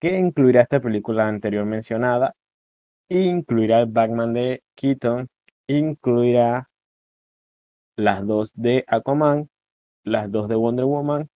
que 0.00 0.18
incluirá 0.18 0.62
esta 0.62 0.80
película 0.80 1.28
anterior 1.28 1.66
mencionada, 1.66 2.34
incluirá 3.08 3.80
el 3.80 3.86
Batman 3.86 4.32
de 4.32 4.62
Keaton, 4.76 5.28
incluirá 5.66 6.70
las 7.96 8.26
dos 8.26 8.52
de 8.54 8.84
Aquaman, 8.88 9.50
las 10.04 10.30
dos 10.32 10.48
de 10.48 10.54
Wonder 10.56 10.86
Woman 10.86 11.28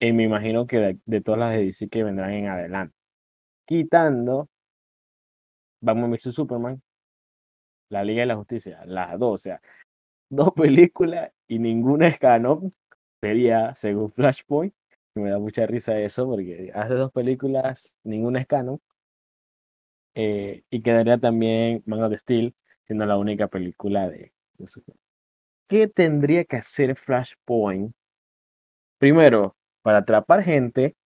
y 0.00 0.12
me 0.12 0.24
imagino 0.24 0.66
que 0.66 0.98
de, 1.04 1.20
todas 1.20 1.40
las 1.40 1.52
de 1.52 1.64
DC 1.64 1.88
que 1.88 2.04
vendrán 2.04 2.32
en 2.32 2.46
adelante. 2.48 2.94
Quitando 3.66 4.48
Batman 5.80 6.10
vs 6.12 6.34
Superman, 6.34 6.82
La 7.90 8.04
Liga 8.04 8.20
de 8.20 8.26
la 8.26 8.36
Justicia, 8.36 8.84
las 8.86 9.18
dos, 9.18 9.34
o 9.34 9.38
sea, 9.38 9.60
dos 10.30 10.52
películas 10.52 11.32
y 11.48 11.58
ninguna 11.58 12.08
es 12.08 12.18
canon, 12.18 12.70
sería 13.20 13.74
según 13.74 14.12
Flashpoint. 14.12 14.74
Me 15.14 15.30
da 15.30 15.38
mucha 15.38 15.66
risa 15.66 15.98
eso 15.98 16.26
porque 16.26 16.70
hace 16.74 16.94
dos 16.94 17.10
películas, 17.12 17.96
ninguna 18.04 18.40
es 18.40 18.46
canon. 18.46 18.80
Eh, 20.14 20.62
y 20.70 20.82
quedaría 20.82 21.18
también 21.18 21.82
Man 21.86 22.02
of 22.02 22.14
Steel, 22.18 22.54
siendo 22.84 23.06
la 23.06 23.16
única 23.16 23.48
película 23.48 24.08
de, 24.08 24.32
de 24.58 24.66
Superman. 24.66 25.00
¿Qué 25.68 25.88
tendría 25.88 26.44
que 26.44 26.56
hacer 26.56 26.96
Flashpoint? 26.96 27.92
Primero, 28.98 29.57
para 29.88 30.00
atrapar 30.00 30.44
gente, 30.44 30.96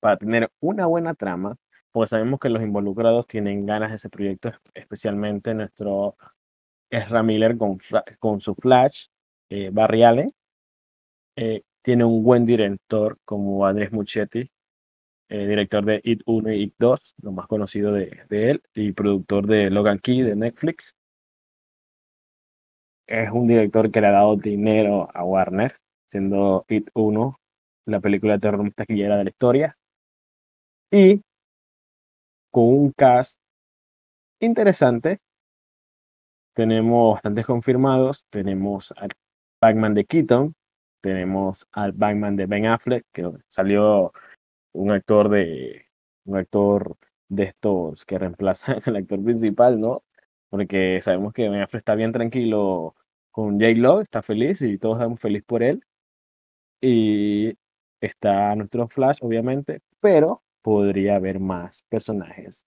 para 0.00 0.16
tener 0.16 0.50
una 0.58 0.86
buena 0.86 1.14
trama, 1.14 1.56
pues 1.92 2.10
sabemos 2.10 2.40
que 2.40 2.48
los 2.48 2.64
involucrados 2.64 3.28
tienen 3.28 3.64
ganas 3.64 3.90
de 3.90 3.96
ese 3.96 4.10
proyecto, 4.10 4.50
especialmente 4.74 5.54
nuestro 5.54 6.16
Ezra 6.90 7.22
Miller 7.22 7.56
con, 7.56 8.40
su 8.40 8.56
Flash, 8.56 9.06
eh. 9.50 9.70
Eh, 11.36 11.62
tiene 11.80 12.04
un 12.04 12.24
buen 12.24 12.44
director 12.44 13.16
como 13.24 13.64
Andrés 13.64 13.92
Muchetti, 13.92 14.50
eh, 15.28 15.46
director 15.46 15.84
de 15.84 16.00
It 16.02 16.22
1 16.26 16.52
y 16.52 16.62
It 16.64 16.74
2, 16.76 17.14
lo 17.22 17.30
más 17.30 17.46
conocido 17.46 17.92
de, 17.92 18.24
de, 18.28 18.50
él, 18.50 18.62
y 18.74 18.90
productor 18.90 19.46
de 19.46 19.70
Logan 19.70 20.00
Key 20.00 20.22
de 20.22 20.34
Netflix. 20.34 20.96
Es 23.06 23.30
un 23.30 23.46
director 23.46 23.92
que 23.92 24.00
le 24.00 24.08
ha 24.08 24.10
dado 24.10 24.34
dinero 24.34 25.08
a 25.14 25.22
Warner, 25.22 25.76
siendo 26.08 26.64
It 26.68 26.90
1 26.94 27.40
la 27.86 28.00
película 28.00 28.34
de 28.34 28.40
terror 28.40 28.62
más 28.62 28.74
taquillera 28.74 29.16
de 29.16 29.24
la 29.24 29.30
historia. 29.30 29.76
Y 30.90 31.22
con 32.50 32.64
un 32.64 32.92
cast 32.92 33.38
interesante. 34.40 35.18
Tenemos 36.54 37.14
bastantes 37.14 37.46
confirmados. 37.46 38.26
Tenemos 38.30 38.92
al 38.96 39.10
Batman 39.60 39.94
de 39.94 40.04
Keaton. 40.04 40.54
Tenemos 41.02 41.66
al 41.72 41.92
Batman 41.92 42.36
de 42.36 42.46
Ben 42.46 42.66
Affleck, 42.66 43.06
que 43.12 43.30
salió 43.48 44.12
un 44.72 44.90
actor 44.90 45.28
de 45.30 45.86
un 46.26 46.36
actor 46.36 46.96
de 47.28 47.44
estos 47.44 48.04
que 48.04 48.18
reemplazan 48.18 48.80
al 48.86 48.96
actor 48.96 49.22
principal, 49.24 49.80
¿no? 49.80 50.02
Porque 50.50 51.00
sabemos 51.02 51.32
que 51.32 51.48
Ben 51.48 51.62
Affleck 51.62 51.80
está 51.80 51.94
bien 51.94 52.12
tranquilo 52.12 52.94
con 53.30 53.60
J. 53.60 53.72
Lo, 53.76 54.00
está 54.00 54.22
feliz 54.22 54.60
y 54.62 54.78
todos 54.78 54.96
estamos 54.96 55.20
felices 55.20 55.46
por 55.46 55.62
él. 55.62 55.82
Y 56.82 57.56
está 58.00 58.54
nuestro 58.56 58.88
Flash, 58.88 59.18
obviamente, 59.22 59.82
pero 60.00 60.42
podría 60.62 61.16
haber 61.16 61.40
más 61.40 61.84
personajes, 61.88 62.66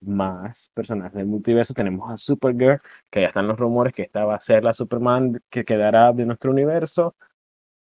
más 0.00 0.70
personajes 0.74 1.14
del 1.14 1.26
multiverso. 1.26 1.74
Tenemos 1.74 2.10
a 2.10 2.18
Supergirl, 2.18 2.78
que 3.10 3.22
ya 3.22 3.28
están 3.28 3.48
los 3.48 3.58
rumores 3.58 3.94
que 3.94 4.02
esta 4.02 4.24
va 4.24 4.36
a 4.36 4.40
ser 4.40 4.64
la 4.64 4.72
Superman 4.72 5.40
que 5.50 5.64
quedará 5.64 6.12
de 6.12 6.26
nuestro 6.26 6.50
universo. 6.50 7.16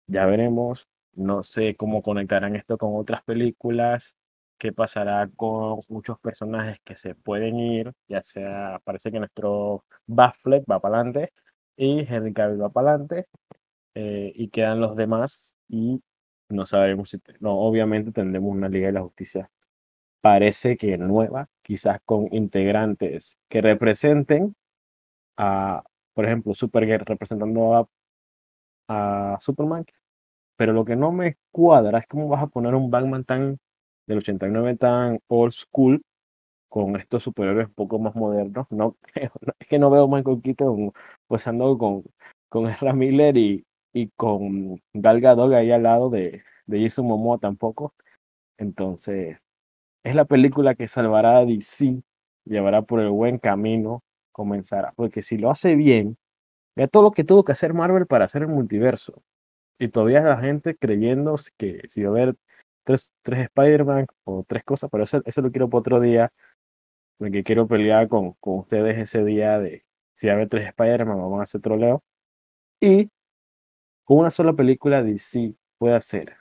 Ya 0.08 0.26
veremos. 0.26 0.88
No 1.14 1.44
sé 1.44 1.76
cómo 1.76 2.02
conectarán 2.02 2.56
esto 2.56 2.78
con 2.78 2.96
otras 2.96 3.24
películas, 3.24 4.16
qué 4.58 4.72
pasará 4.74 5.30
con 5.36 5.80
muchos 5.90 6.20
personajes 6.20 6.80
que 6.84 6.98
se 6.98 7.16
pueden 7.16 7.60
ir, 7.60 7.94
ya 8.08 8.22
sea, 8.24 8.80
parece 8.84 9.12
que 9.12 9.20
nuestro 9.20 9.86
Batfleck 10.08 10.66
va 10.70 10.80
para 10.80 10.98
adelante 10.98 11.34
y 11.78 12.02
Henry 12.02 12.34
Cavill 12.34 12.62
va 12.62 12.70
para 12.70 12.92
adelante 12.92 13.28
eh, 13.96 14.32
y 14.36 14.50
quedan 14.50 14.82
los 14.82 14.96
demás 14.96 15.56
y 15.68 16.02
no 16.50 16.66
sabemos 16.66 17.10
si, 17.10 17.20
no, 17.40 17.60
obviamente 17.60 18.12
tendremos 18.12 18.52
una 18.52 18.70
Liga 18.70 18.88
de 18.88 18.94
la 18.94 19.02
Justicia, 19.02 19.50
parece 20.22 20.78
que 20.78 20.98
nueva, 20.98 21.50
quizás 21.64 22.00
con 22.06 22.28
integrantes 22.34 23.38
que 23.50 23.62
representen 23.62 24.56
a, 25.38 25.84
por 26.14 26.26
ejemplo, 26.26 26.54
Supergirl 26.54 27.06
representando 27.06 27.76
a, 27.76 27.88
Superman, 29.40 29.86
pero 30.58 30.74
lo 30.74 30.86
que 30.86 30.96
no 30.96 31.12
me 31.12 31.38
cuadra 31.52 32.00
es 32.00 32.08
cómo 32.08 32.28
vas 32.28 32.44
a 32.44 32.48
poner 32.48 32.76
un 32.76 32.90
Batman 32.92 33.24
tan 33.24 33.60
del 34.08 34.20
89 34.20 34.78
tan 34.78 35.20
old 35.28 35.54
school 35.54 36.02
con 36.70 36.96
estos 36.98 37.24
superhéroes 37.24 37.68
un 37.68 37.74
poco 37.74 38.00
más 38.00 38.16
modernos. 38.16 38.68
No, 38.72 38.98
es 39.16 39.68
que 39.68 39.80
no 39.80 39.90
veo 39.92 40.06
a 40.06 40.08
Michael 40.08 40.42
Keaton 40.42 40.92
posando 41.28 41.78
con, 41.78 42.04
con 42.50 42.70
Ezra 42.70 42.94
Miller 42.94 43.38
y, 43.38 43.66
y 43.94 44.10
con 44.16 44.82
Gal 44.94 45.22
Gadot 45.22 45.54
ahí 45.54 45.72
al 45.72 45.84
lado 45.84 46.10
de, 46.10 46.44
de 46.66 46.82
Jason 46.82 47.08
Momoa 47.08 47.38
tampoco. 47.40 47.94
Entonces, 48.58 49.40
es 50.04 50.16
la 50.16 50.26
película 50.26 50.76
que 50.76 50.88
salvará 50.88 51.38
a 51.38 51.46
DC, 51.46 52.02
llevará 52.46 52.82
por 52.82 53.00
el 53.00 53.10
buen 53.10 53.38
camino, 53.38 54.04
comenzará. 54.32 54.94
Porque 54.96 55.22
si 55.22 55.38
lo 55.38 55.52
hace 55.52 55.76
bien, 55.76 56.18
vea 56.76 56.88
todo 56.88 57.04
lo 57.04 57.12
que 57.12 57.24
tuvo 57.24 57.44
que 57.44 57.52
hacer 57.54 57.74
Marvel 57.74 58.08
para 58.08 58.26
hacer 58.26 58.44
el 58.44 58.50
multiverso. 58.50 59.22
Y 59.80 59.90
todavía 59.90 60.22
la 60.22 60.38
gente 60.38 60.76
creyendo 60.76 61.36
que 61.58 61.82
si 61.88 62.04
va 62.04 62.10
a 62.10 62.12
haber 62.12 62.36
tres, 62.84 63.14
tres 63.22 63.46
Spider-Man 63.46 64.08
o 64.26 64.44
tres 64.48 64.64
cosas, 64.64 64.90
pero 64.92 65.04
eso, 65.06 65.22
eso 65.26 65.42
lo 65.42 65.52
quiero 65.52 65.70
para 65.70 65.80
otro 65.80 66.00
día, 66.02 66.32
porque 67.18 67.44
quiero 67.44 67.68
pelear 67.68 68.08
con, 68.10 68.34
con 68.42 68.60
ustedes 68.60 68.98
ese 68.98 69.24
día 69.24 69.60
de 69.60 69.86
si 70.16 70.28
va 70.28 70.34
a 70.34 70.36
haber 70.36 70.50
tres 70.50 70.68
Spider-Man, 70.68 71.18
vamos 71.18 71.40
a 71.40 71.44
hacer 71.44 71.62
troleo. 71.62 72.04
Y 72.82 73.10
con 74.10 74.18
una 74.18 74.32
sola 74.32 74.54
película 74.54 75.04
DC 75.04 75.54
puede 75.78 75.94
hacer 75.94 76.38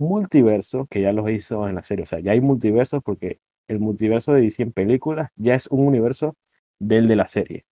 multiverso, 0.00 0.86
que 0.90 1.00
ya 1.00 1.12
lo 1.12 1.28
hizo 1.28 1.68
en 1.68 1.76
la 1.76 1.84
serie, 1.84 2.02
o 2.02 2.06
sea, 2.06 2.18
ya 2.18 2.32
hay 2.32 2.40
multiversos 2.40 3.04
porque 3.04 3.38
el 3.68 3.78
multiverso 3.78 4.32
de 4.32 4.40
DC 4.40 4.64
en 4.64 4.72
películas 4.72 5.28
ya 5.36 5.54
es 5.54 5.68
un 5.68 5.86
universo 5.86 6.34
del 6.80 7.06
de 7.06 7.14
la 7.14 7.28
serie. 7.28 7.66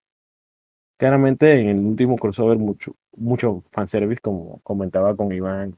Claramente 0.97 1.55
en 1.55 1.69
el 1.71 1.79
último 1.81 2.15
crossover 2.19 2.57
mucho, 2.57 2.95
mucho 3.17 3.65
fanservice, 3.73 4.21
como 4.21 4.61
comentaba 4.61 5.17
con 5.17 5.33
Iván 5.33 5.77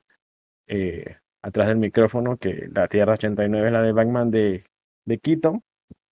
eh, 0.67 1.17
atrás 1.41 1.69
del 1.69 1.79
micrófono, 1.79 2.37
que 2.37 2.69
la 2.71 2.87
Tierra 2.89 3.15
89 3.15 3.67
es 3.67 3.73
la 3.73 3.81
de 3.81 3.93
Batman 3.93 4.31
de, 4.31 4.65
de 5.07 5.19
Keaton, 5.19 5.63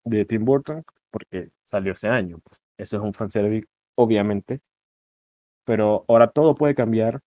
de 0.05 0.23
Tim 0.23 0.45
Burton, 0.45 0.85
porque 1.11 1.49
salió 1.65 1.91
ese 1.91 2.07
año. 2.07 2.39
Eso 2.77 2.95
es 2.95 3.03
un 3.03 3.13
fanservice, 3.13 3.67
obviamente. 3.95 4.61
Pero 5.67 6.05
ahora 6.07 6.29
todo 6.29 6.55
puede 6.55 6.73
cambiar. 6.73 7.19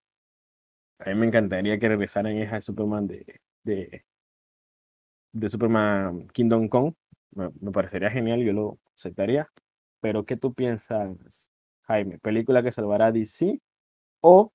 A 0.99 1.11
mí 1.11 1.15
me 1.15 1.27
encantaría 1.27 1.79
que 1.79 1.89
regresaran 1.89 2.39
esa 2.39 2.63
Superman 2.63 3.07
de, 3.07 3.39
de, 3.65 4.07
de 5.33 5.49
Superman 5.51 6.27
Kingdom 6.29 6.67
Come. 6.69 6.95
Me, 7.33 7.51
me, 7.61 7.71
parecería 7.71 8.11
genial, 8.11 8.41
yo 8.41 8.55
lo 8.55 8.79
aceptaría. 8.95 9.47
Pero, 10.01 10.25
¿qué 10.25 10.39
tú 10.39 10.55
piensas, 10.55 11.53
Jaime? 11.83 12.19
¿Película 12.19 12.63
que 12.63 12.73
salvará 12.73 13.09
a 13.09 13.13
DC 13.13 13.61
o 14.23 14.51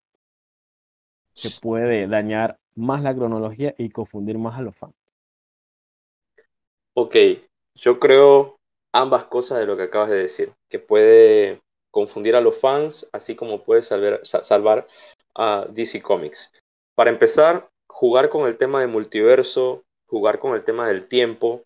que 1.35 1.51
puede 1.61 2.07
dañar 2.07 2.57
más 2.73 3.03
la 3.03 3.13
cronología 3.13 3.75
y 3.77 3.91
confundir 3.91 4.39
más 4.39 4.57
a 4.57 4.63
los 4.63 4.75
fans? 4.75 4.95
Ok, 6.95 7.15
yo 7.75 7.99
creo 7.99 8.57
ambas 8.91 9.25
cosas 9.25 9.59
de 9.59 9.67
lo 9.67 9.77
que 9.77 9.83
acabas 9.83 10.09
de 10.09 10.17
decir, 10.17 10.53
que 10.69 10.79
puede 10.79 11.61
confundir 11.95 12.35
a 12.35 12.41
los 12.41 12.59
fans, 12.59 13.07
así 13.13 13.37
como 13.37 13.63
puede 13.63 13.81
salvar, 13.81 14.85
a 15.33 15.65
DC 15.69 16.01
Comics. 16.01 16.51
Para 16.93 17.09
empezar, 17.09 17.69
jugar 17.87 18.27
con 18.27 18.47
el 18.47 18.57
tema 18.57 18.81
de 18.81 18.87
multiverso, 18.87 19.85
jugar 20.05 20.39
con 20.39 20.55
el 20.55 20.65
tema 20.65 20.89
del 20.89 21.07
tiempo, 21.07 21.63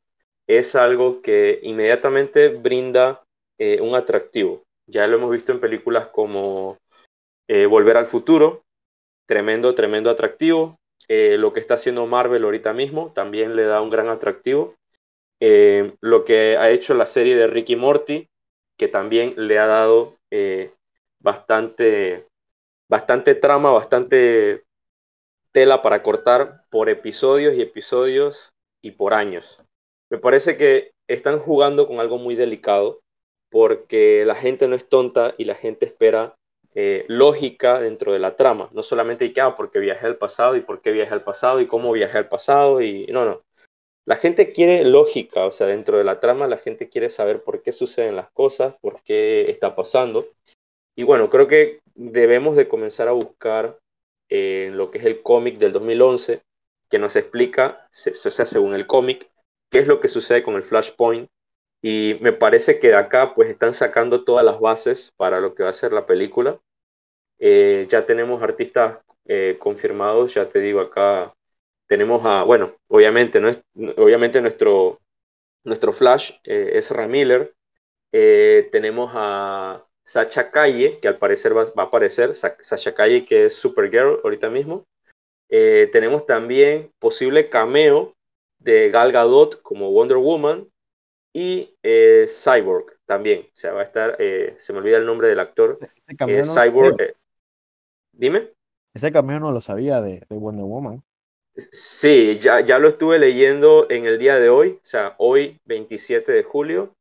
es 0.48 0.76
algo 0.76 1.24
que 1.24 1.60
inmediatamente 1.64 2.50
brinda 2.50 3.24
eh, 3.58 3.82
un 3.82 3.96
atractivo. 3.96 4.62
Ya 4.86 5.08
lo 5.08 5.18
hemos 5.18 5.32
visto 5.32 5.52
en 5.52 5.60
películas 5.60 6.10
como 6.10 6.78
eh, 7.48 7.66
Volver 7.66 7.98
al 7.98 8.06
Futuro, 8.06 8.62
tremendo, 9.26 9.74
tremendo 9.74 10.12
atractivo. 10.12 10.78
Eh, 11.08 11.40
lo 11.40 11.54
que 11.54 11.60
está 11.60 11.74
haciendo 11.74 12.06
Marvel 12.06 12.44
ahorita 12.44 12.72
mismo 12.72 13.14
también 13.16 13.56
le 13.56 13.64
da 13.64 13.82
un 13.82 13.90
gran 13.90 14.10
atractivo. 14.10 14.76
Lo 16.02 16.24
que 16.24 16.56
ha 16.58 16.70
hecho 16.70 16.94
la 16.94 17.08
serie 17.08 17.36
de 17.36 17.48
Ricky 17.48 17.76
Morty, 17.76 18.29
que 18.80 18.88
también 18.88 19.34
le 19.36 19.60
ha 19.60 19.68
dado 19.68 20.16
eh, 20.32 20.72
bastante, 21.20 22.26
bastante 22.90 23.36
trama, 23.36 23.72
bastante 23.72 24.64
tela 25.52 25.82
para 25.82 26.02
cortar 26.02 26.64
por 26.70 26.88
episodios 26.88 27.56
y 27.56 27.62
episodios 27.62 28.54
y 28.82 28.92
por 28.92 29.14
años. 29.14 29.62
Me 30.10 30.18
parece 30.18 30.56
que 30.56 30.94
están 31.08 31.40
jugando 31.40 31.88
con 31.88 32.00
algo 32.00 32.18
muy 32.18 32.36
delicado 32.36 33.02
porque 33.52 34.24
la 34.26 34.36
gente 34.36 34.70
no 34.70 34.76
es 34.78 34.88
tonta 34.88 35.36
y 35.38 35.44
la 35.44 35.56
gente 35.56 35.86
espera 35.86 36.36
eh, 36.74 37.04
lógica 37.10 37.82
dentro 37.82 38.14
de 38.14 38.20
la 38.20 38.38
trama. 38.38 38.70
No 38.72 38.82
solamente 38.82 39.34
que, 39.34 39.42
ah, 39.42 39.56
porque 39.56 39.80
viajé 39.80 40.06
al 40.06 40.18
pasado 40.18 40.56
y 40.56 40.62
por 40.62 40.82
qué 40.82 40.92
viajé 40.92 41.14
al 41.14 41.24
pasado 41.24 41.60
y 41.60 41.68
cómo 41.68 41.92
viajé 41.92 42.18
al 42.18 42.30
pasado 42.30 42.82
y 42.82 43.08
no, 43.08 43.26
no. 43.26 43.42
La 44.10 44.16
gente 44.16 44.52
quiere 44.52 44.84
lógica, 44.86 45.46
o 45.46 45.52
sea, 45.52 45.68
dentro 45.68 46.00
de 46.00 46.04
la 46.04 46.20
trama 46.20 46.48
la 46.48 46.58
gente 46.58 46.90
quiere 46.90 47.12
saber 47.12 47.44
por 47.44 47.62
qué 47.62 47.72
suceden 47.72 48.16
las 48.16 48.32
cosas, 48.32 48.74
por 48.82 49.04
qué 49.04 49.52
está 49.52 49.76
pasando. 49.76 50.26
Y 50.96 51.04
bueno, 51.04 51.30
creo 51.30 51.46
que 51.46 51.80
debemos 51.94 52.56
de 52.56 52.68
comenzar 52.68 53.08
a 53.08 53.12
buscar 53.12 53.78
en 54.28 54.78
lo 54.78 54.90
que 54.90 54.98
es 54.98 55.06
el 55.06 55.22
cómic 55.22 55.60
del 55.60 55.74
2011, 55.74 56.42
que 56.90 56.98
nos 56.98 57.16
explica, 57.16 57.88
o 57.92 58.16
sea, 58.16 58.48
según 58.48 58.74
el 58.74 58.88
cómic, 58.88 59.30
qué 59.70 59.78
es 59.78 59.88
lo 59.88 60.00
que 60.00 60.08
sucede 60.08 60.42
con 60.42 60.56
el 60.56 60.64
Flashpoint 60.64 61.30
y 61.80 62.18
me 62.20 62.34
parece 62.34 62.80
que 62.80 62.88
de 62.88 62.96
acá 62.96 63.36
pues 63.36 63.48
están 63.48 63.76
sacando 63.76 64.24
todas 64.24 64.44
las 64.44 64.60
bases 64.60 65.14
para 65.18 65.40
lo 65.40 65.54
que 65.54 65.62
va 65.62 65.70
a 65.70 65.74
ser 65.74 65.94
la 65.94 66.08
película. 66.08 66.60
Eh, 67.38 67.86
ya 67.88 68.08
tenemos 68.08 68.42
artistas 68.42 68.98
eh, 69.26 69.58
confirmados, 69.60 70.34
ya 70.34 70.50
te 70.50 70.62
digo 70.62 70.80
acá, 70.80 71.36
tenemos 71.90 72.22
a, 72.26 72.44
bueno, 72.44 72.76
obviamente, 72.88 73.42
no 73.42 73.50
es, 73.50 73.62
obviamente 73.98 74.42
nuestro, 74.42 75.02
nuestro 75.66 75.92
Flash 75.92 76.32
eh, 76.46 76.72
es 76.76 76.92
Ramiller, 76.92 77.54
tenemos 78.12 79.12
a 79.14 79.86
Sacha 80.06 80.50
Calle, 80.52 81.00
que 81.00 81.08
al 81.08 81.18
parecer 81.18 81.56
va, 81.56 81.66
va 81.66 81.84
a 81.84 81.86
aparecer, 81.88 82.36
Sacha 82.36 82.96
Calle 82.96 83.26
que 83.26 83.46
es 83.46 83.56
Supergirl 83.56 84.22
ahorita 84.24 84.50
mismo. 84.50 84.86
tenemos 85.48 86.26
también 86.26 86.92
posible 87.00 87.50
cameo 87.50 88.16
de 88.60 88.90
Gal 88.90 89.12
Gadot 89.12 89.62
como 89.62 89.92
Wonder 89.92 90.18
Woman, 90.18 90.68
y 91.34 91.76
eh, 91.84 92.28
Cyborg 92.28 92.98
también. 93.06 93.42
O 93.42 93.56
sea, 93.56 93.74
va 93.74 93.82
a 93.82 93.86
estar, 93.86 94.16
eh, 94.20 94.56
se 94.58 94.74
me 94.74 94.80
olvida 94.80 94.98
el 94.98 95.06
nombre 95.06 95.28
del 95.28 95.40
actor. 95.40 95.72
Ese, 95.72 95.90
eh, 96.28 96.44
Cyborg. 96.44 97.00
Eh, 97.02 97.14
dime. 98.12 98.52
Ese 98.94 99.12
cameo 99.12 99.40
no 99.40 99.52
lo 99.52 99.62
sabía 99.62 100.02
de, 100.02 100.24
de, 100.28 100.38
Wonder 100.38 100.66
Woman. 100.66 101.04
Sí, 101.56 102.40
ya, 102.40 102.62
ya 102.62 102.80
lo 102.80 102.88
estuve 102.90 103.20
leyendo 103.20 103.90
en 103.90 104.06
el 104.06 104.18
día 104.18 104.40
de 104.40 104.50
hoy, 104.50 104.80
o 104.82 104.86
sea, 104.86 105.16
hoy 105.18 105.60
27 105.66 106.32
de 106.32 106.44
julio. 106.44 106.96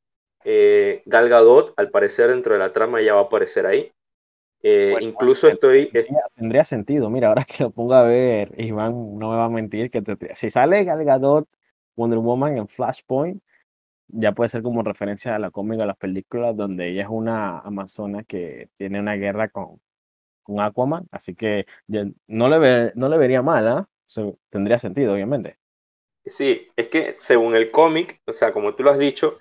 Gal 0.44 1.28
Gadot, 1.28 1.74
al 1.76 1.90
parecer 1.90 2.30
dentro 2.30 2.54
de 2.54 2.58
la 2.58 2.72
trama 2.72 3.02
ya 3.02 3.14
va 3.14 3.20
a 3.20 3.24
aparecer 3.24 3.66
ahí. 3.66 3.92
Bueno, 4.62 5.00
incluso 5.00 5.46
bueno, 5.46 5.54
estoy. 5.54 5.90
Tendría, 5.90 6.22
tendría, 6.34 6.64
sentido, 6.64 7.10
mira, 7.10 7.28
ahora 7.28 7.44
que 7.44 7.62
lo 7.62 7.70
ponga 7.70 8.00
a 8.00 8.04
ver, 8.04 8.52
Iván 8.58 9.18
no 9.18 9.30
me 9.30 9.36
va 9.36 9.44
a 9.44 9.50
mentir, 9.50 9.90
que 9.90 10.02
te, 10.02 10.34
si 10.34 10.50
sale 10.50 10.84
Gal 10.84 11.04
Gadot, 11.04 11.48
Wonder 11.96 12.18
Woman 12.18 12.58
en 12.58 12.68
Flashpoint, 12.68 13.42
ya 14.08 14.32
puede 14.32 14.48
ser 14.48 14.62
como 14.62 14.82
referencia 14.82 15.36
a 15.36 15.38
la 15.38 15.50
cómica, 15.50 15.84
a 15.84 15.86
las 15.86 15.96
películas, 15.96 16.56
donde 16.56 16.88
ella 16.88 17.02
es 17.02 17.08
una 17.08 17.60
amazona 17.60 18.24
que 18.24 18.70
tiene 18.78 19.00
una 19.00 19.14
guerra 19.14 19.48
con, 19.48 19.80
con 20.42 20.60
Aquaman, 20.60 21.06
así 21.12 21.34
que 21.34 21.66
no 22.26 22.48
le, 22.48 22.58
ve, 22.58 22.92
no 22.94 23.08
le 23.08 23.18
vería 23.18 23.42
mal, 23.42 23.68
¿eh? 23.68 23.84
Tendría 24.50 24.78
sentido, 24.78 25.14
obviamente. 25.14 25.58
Sí, 26.28 26.68
es 26.76 26.88
que 26.88 27.14
según 27.18 27.54
el 27.54 27.70
cómic, 27.70 28.20
o 28.26 28.32
sea, 28.32 28.52
como 28.52 28.74
tú 28.74 28.82
lo 28.82 28.90
has 28.90 28.98
dicho, 28.98 29.38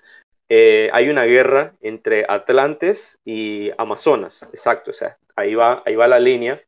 eh, 0.48 0.88
hay 0.92 1.08
una 1.08 1.24
guerra 1.24 1.74
entre 1.80 2.24
Atlantes 2.28 3.18
y 3.24 3.70
Amazonas, 3.76 4.44
exacto, 4.44 4.90
o 4.90 4.94
sea, 4.94 5.18
ahí 5.36 5.54
va, 5.54 5.82
ahí 5.84 5.94
va 5.94 6.08
la 6.08 6.18
línea. 6.18 6.62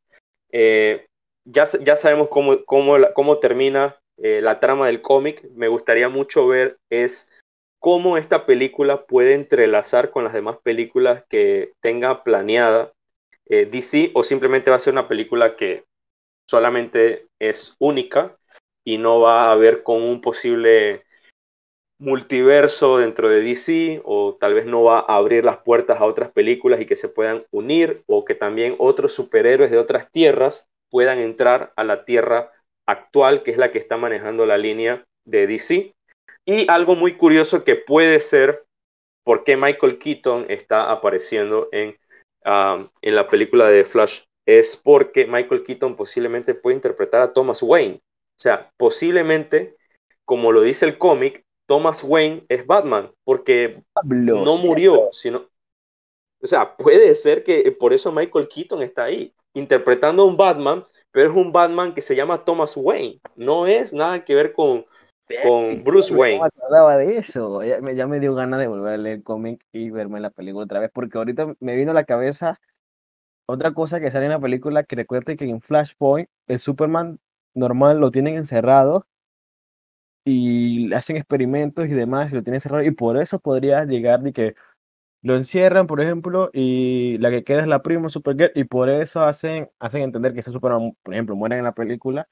Eh, 0.53 1.07
ya, 1.45 1.67
ya 1.83 1.97
sabemos 1.97 2.29
cómo, 2.29 2.65
cómo, 2.65 2.97
cómo 3.15 3.39
termina 3.39 3.97
eh, 4.19 4.43
la 4.43 4.61
trama 4.61 4.87
del 4.87 5.01
cómic, 5.01 5.49
me 5.55 5.69
gustaría 5.69 6.11
mucho 6.11 6.47
ver 6.47 6.77
es 6.91 7.31
cómo 7.79 8.19
esta 8.19 8.45
película 8.45 9.07
puede 9.07 9.33
entrelazar 9.33 10.11
con 10.11 10.25
las 10.25 10.35
demás 10.35 10.59
películas 10.63 11.25
que 11.31 11.73
tenga 11.81 12.23
planeada 12.25 12.93
DC 13.47 14.13
o 14.15 14.23
simplemente 14.23 14.71
va 14.71 14.77
a 14.77 14.81
ser 14.81 14.93
una 14.93 15.09
película 15.09 15.57
que 15.57 15.85
solamente 16.51 17.29
es 17.41 17.77
única 17.79 18.37
y 18.85 18.99
no 18.99 19.21
va 19.21 19.45
a 19.45 19.53
haber 19.53 19.85
con 19.85 20.03
un 20.03 20.21
posible 20.21 21.05
multiverso 22.01 22.99
dentro 22.99 23.29
de 23.29 23.41
DC 23.41 24.03
o 24.05 24.37
tal 24.41 24.55
vez 24.55 24.67
no 24.67 24.83
va 24.83 24.99
a 24.99 25.17
abrir 25.17 25.45
las 25.45 25.59
puertas 25.59 26.01
a 26.01 26.07
otras 26.07 26.33
películas 26.33 26.81
y 26.81 26.87
que 26.87 26.97
se 26.97 27.09
puedan 27.09 27.45
unir 27.53 28.03
o 28.07 28.25
que 28.25 28.35
también 28.35 28.75
otros 28.79 29.13
superhéroes 29.13 29.71
de 29.71 29.79
otras 29.79 30.11
tierras 30.11 30.67
puedan 30.91 31.19
entrar 31.19 31.73
a 31.77 31.85
la 31.85 32.05
tierra 32.05 32.51
actual 32.89 33.45
que 33.45 33.53
es 33.53 33.57
la 33.57 33.71
que 33.71 33.79
está 33.79 33.97
manejando 33.97 34.45
la 34.45 34.59
línea 34.59 35.05
de 35.25 35.47
DC. 35.47 35.95
Y 36.47 36.69
algo 36.69 36.97
muy 36.97 37.17
curioso 37.17 37.63
que 37.63 37.77
puede 37.77 38.21
ser 38.23 38.65
por 39.25 39.45
qué 39.45 39.57
Michael 39.57 39.99
Keaton 39.99 40.47
está 40.49 40.91
apareciendo 40.91 41.69
en, 41.71 41.97
um, 42.45 42.89
en 43.03 43.15
la 43.15 43.29
película 43.29 43.69
de 43.69 43.85
Flash 43.85 44.23
es 44.59 44.77
porque 44.77 45.27
Michael 45.27 45.63
Keaton 45.63 45.95
posiblemente 45.95 46.55
puede 46.55 46.75
interpretar 46.75 47.23
a 47.23 47.33
Thomas 47.33 47.63
Wayne. 47.63 48.01
O 48.03 48.41
sea, 48.43 48.73
posiblemente, 48.77 49.77
como 50.25 50.51
lo 50.51 50.63
dice 50.63 50.87
el 50.87 50.99
cómic, 50.99 51.45
Thomas 51.67 52.03
Wayne 52.03 52.45
es 52.49 52.67
Batman, 52.67 53.13
porque 53.25 53.85
no 54.05 54.57
murió, 54.57 55.11
sino... 55.13 55.49
O 56.43 56.47
sea, 56.47 56.77
puede 56.77 57.15
ser 57.15 57.45
que 57.45 57.71
por 57.79 57.93
eso 57.93 58.11
Michael 58.11 58.49
Keaton 58.49 58.83
está 58.83 59.05
ahí, 59.05 59.33
interpretando 59.55 60.23
a 60.23 60.27
un 60.27 60.37
Batman, 60.37 60.85
pero 61.13 61.31
es 61.31 61.37
un 61.37 61.53
Batman 61.53 61.95
que 61.95 62.03
se 62.03 62.17
llama 62.17 62.45
Thomas 62.45 62.77
Wayne. 62.77 63.21
No 63.37 63.67
es 63.67 63.93
nada 63.93 64.25
que 64.25 64.35
ver 64.35 64.53
con, 64.53 64.85
con 65.45 65.85
Bruce 65.85 66.13
Wayne. 66.13 66.39
No 66.39 66.45
me 66.45 66.49
acordaba 66.49 66.97
de 66.97 67.19
eso. 67.19 67.63
Ya 67.63 67.81
me, 67.81 67.95
ya 67.95 68.07
me 68.07 68.19
dio 68.19 68.35
ganas 68.35 68.59
de 68.59 68.67
volver 68.67 68.95
a 68.95 68.97
leer 68.97 69.17
el 69.19 69.23
cómic 69.23 69.65
y 69.71 69.91
verme 69.91 70.19
la 70.19 70.31
película 70.31 70.65
otra 70.65 70.81
vez, 70.81 70.91
porque 70.93 71.19
ahorita 71.19 71.55
me 71.61 71.77
vino 71.77 71.91
a 71.91 71.95
la 71.95 72.05
cabeza 72.05 72.59
otra 73.51 73.73
cosa 73.73 74.01
que 74.01 74.11
sale 74.11 74.27
en 74.27 74.33
la 74.33 74.41
película, 74.41 74.85
que 74.85 74.97
recuerde 74.97 75.37
que 75.37 75.45
en 75.45 75.61
Flashpoint 75.61 76.29
el 76.47 76.59
Superman 76.59 77.19
normal 77.55 77.99
lo 77.99 78.11
tienen 78.11 78.35
encerrado 78.37 79.07
y 80.25 80.93
hacen 80.95 81.17
experimentos 81.17 81.87
y 81.87 81.95
demás, 81.95 82.31
y 82.31 82.35
lo 82.35 82.43
tienen 82.43 82.61
cerrado, 82.61 82.85
y 82.85 82.91
por 82.91 83.17
eso 83.17 83.39
podría 83.39 83.85
llegar 83.85 84.21
de 84.21 84.33
que 84.33 84.55
lo 85.23 85.37
encierran, 85.37 85.87
por 85.87 86.01
ejemplo, 86.01 86.51
y 86.53 87.19
la 87.19 87.31
que 87.31 87.45
queda 87.45 87.61
es 87.61 87.67
la 87.67 87.83
prima 87.83 88.09
Supergirl, 88.09 88.53
y 88.55 88.65
por 88.65 88.89
eso 88.89 89.23
hacen, 89.23 89.71
hacen 89.79 90.03
entender 90.03 90.33
que 90.33 90.41
ese 90.41 90.53
Superman, 90.53 90.97
por 91.03 91.15
ejemplo, 91.15 91.37
muere 91.37 91.59
en 91.59 91.65
la 91.65 91.73
película, 91.73 92.29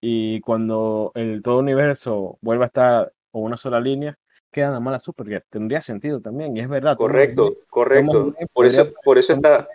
y 0.00 0.40
cuando 0.40 1.12
el 1.14 1.42
todo 1.42 1.58
universo 1.58 2.38
vuelva 2.40 2.64
a 2.64 2.68
estar 2.68 3.12
con 3.30 3.42
una 3.42 3.56
sola 3.56 3.80
línea, 3.80 4.18
queda 4.50 4.68
nada 4.68 4.80
más 4.80 4.92
la 4.92 5.00
Supergirl. 5.00 5.44
Tendría 5.50 5.82
sentido 5.82 6.20
también, 6.20 6.56
y 6.56 6.60
es 6.60 6.68
verdad. 6.68 6.96
Correcto, 6.96 7.54
correcto. 7.68 8.34
por, 8.52 8.66
eso, 8.66 8.88
por 9.04 9.18
eso 9.18 9.34
está... 9.34 9.68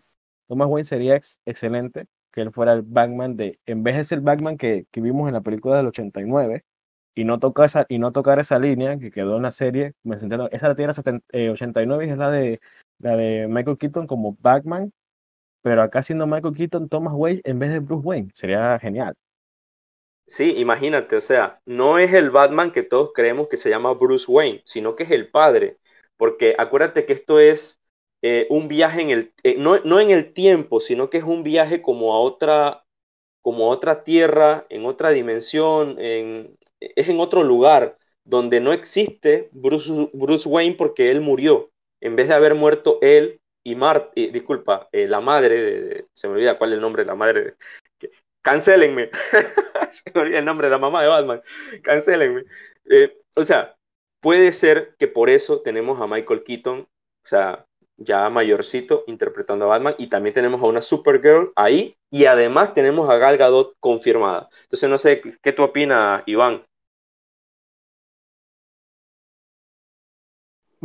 Thomas 0.48 0.68
Wayne 0.70 0.86
sería 0.86 1.16
excelente 1.16 2.08
que 2.32 2.42
él 2.42 2.52
fuera 2.52 2.74
el 2.74 2.82
Batman 2.84 3.38
de, 3.38 3.60
en 3.66 3.84
vez 3.84 3.96
de 3.96 4.06
ser 4.06 4.18
el 4.20 4.24
Batman 4.24 4.58
que, 4.58 4.86
vimos 4.94 5.28
en 5.28 5.34
la 5.34 5.42
película 5.42 5.78
del 5.78 5.88
89, 5.88 6.64
y 7.16 7.24
no, 7.24 7.40
esa, 7.64 7.86
y 7.88 7.98
no 7.98 8.12
tocar 8.12 8.40
esa 8.40 8.60
línea 8.60 9.00
que 9.00 9.10
quedó 9.10 9.38
en 9.38 9.44
la 9.44 9.52
serie. 9.52 9.94
Me 10.04 10.18
esa 10.52 10.76
tiene 10.76 10.92
89 11.50 12.06
y 12.06 12.10
es 12.10 12.18
la 12.18 12.30
de, 12.30 12.60
la 13.00 13.16
de 13.16 13.48
Michael 13.48 13.78
Keaton 13.78 14.06
como 14.06 14.36
Batman, 14.42 14.92
pero 15.62 15.82
acá 15.82 16.04
siendo 16.04 16.28
Michael 16.28 16.54
Keaton, 16.56 16.90
Thomas 16.90 17.14
Wayne 17.16 17.42
en 17.46 17.58
vez 17.58 17.72
de 17.72 17.80
Bruce 17.80 18.06
Wayne. 18.06 18.32
Sería 18.34 18.78
genial. 18.80 19.16
Sí, 20.28 20.56
imagínate, 20.58 21.16
o 21.16 21.22
sea, 21.22 21.62
no 21.66 22.00
es 22.00 22.14
el 22.14 22.32
Batman 22.32 22.72
que 22.72 22.84
todos 22.84 23.12
creemos 23.14 23.48
que 23.48 23.58
se 23.58 23.70
llama 23.70 23.94
Bruce 23.94 24.26
Wayne, 24.28 24.62
sino 24.66 24.96
que 24.96 25.04
es 25.04 25.12
el 25.12 25.30
padre. 25.30 25.78
Porque 26.18 26.56
acuérdate 26.58 27.06
que 27.06 27.14
esto 27.14 27.40
es 27.40 27.80
eh, 28.28 28.48
un 28.50 28.68
viaje 28.68 29.04
en 29.04 29.12
el, 29.12 29.34
eh, 29.44 29.56
no, 29.60 29.78
no 29.82 30.00
en 30.00 30.10
el 30.10 30.34
tiempo, 30.34 30.80
sino 30.80 31.12
que 31.12 31.20
es 31.20 31.24
un 31.24 31.44
viaje 31.44 31.84
como 31.84 32.16
a 32.16 32.20
otra, 32.20 32.84
como 33.44 33.66
a 33.66 33.70
otra 33.70 34.04
tierra, 34.04 34.66
en 34.70 34.88
otra 34.88 35.12
dimensión, 35.12 35.98
en, 36.00 36.58
es 36.80 37.08
en 37.08 37.20
otro 37.20 37.44
lugar 37.44 38.00
donde 38.24 38.62
no 38.62 38.74
existe 38.74 39.50
Bruce, 39.52 40.10
Bruce 40.14 40.50
Wayne 40.50 40.74
porque 40.76 41.12
él 41.12 41.22
murió. 41.22 41.70
En 42.02 42.16
vez 42.16 42.28
de 42.30 42.34
haber 42.34 42.56
muerto 42.56 42.98
él 43.04 43.42
y 43.64 43.76
Marta, 43.76 44.12
disculpa, 44.16 44.90
eh, 44.92 45.08
la 45.08 45.22
madre, 45.22 45.62
de, 45.62 46.08
se 46.14 46.28
me 46.28 46.34
olvida 46.34 46.58
cuál 46.58 46.72
es 46.72 46.78
el 46.78 46.82
nombre 46.82 47.04
de 47.04 47.08
la 47.08 47.16
madre. 47.16 47.56
De, 48.00 48.12
cancélenme. 48.42 49.12
se 49.92 50.02
me 50.16 50.22
olvida 50.22 50.40
el 50.40 50.46
nombre 50.46 50.66
de 50.66 50.72
la 50.72 50.80
mamá 50.80 51.04
de 51.04 51.10
Batman. 51.10 51.44
Cancélenme. 51.84 52.44
Eh, 52.90 53.16
o 53.36 53.44
sea, 53.44 53.76
puede 54.20 54.52
ser 54.52 54.96
que 54.98 55.08
por 55.08 55.30
eso 55.30 55.62
tenemos 55.62 56.02
a 56.02 56.08
Michael 56.08 56.44
Keaton, 56.44 56.80
o 56.80 57.28
sea, 57.28 57.68
ya 57.98 58.30
mayorcito, 58.30 59.04
interpretando 59.08 59.66
a 59.66 59.70
Batman, 59.70 59.96
y 59.98 60.08
también 60.08 60.34
tenemos 60.34 60.62
a 60.62 60.66
una 60.66 60.82
Supergirl 60.82 61.52
ahí, 61.56 61.96
y 62.10 62.26
además 62.26 62.74
tenemos 62.74 63.10
a 63.10 63.18
Gal 63.18 63.38
Gadot 63.38 63.76
confirmada. 63.80 64.50
Entonces, 64.64 64.90
no 64.90 64.98
sé, 64.98 65.22
¿qué 65.42 65.52
tú 65.54 65.64
opinas, 65.64 66.24
Iván? 66.26 66.64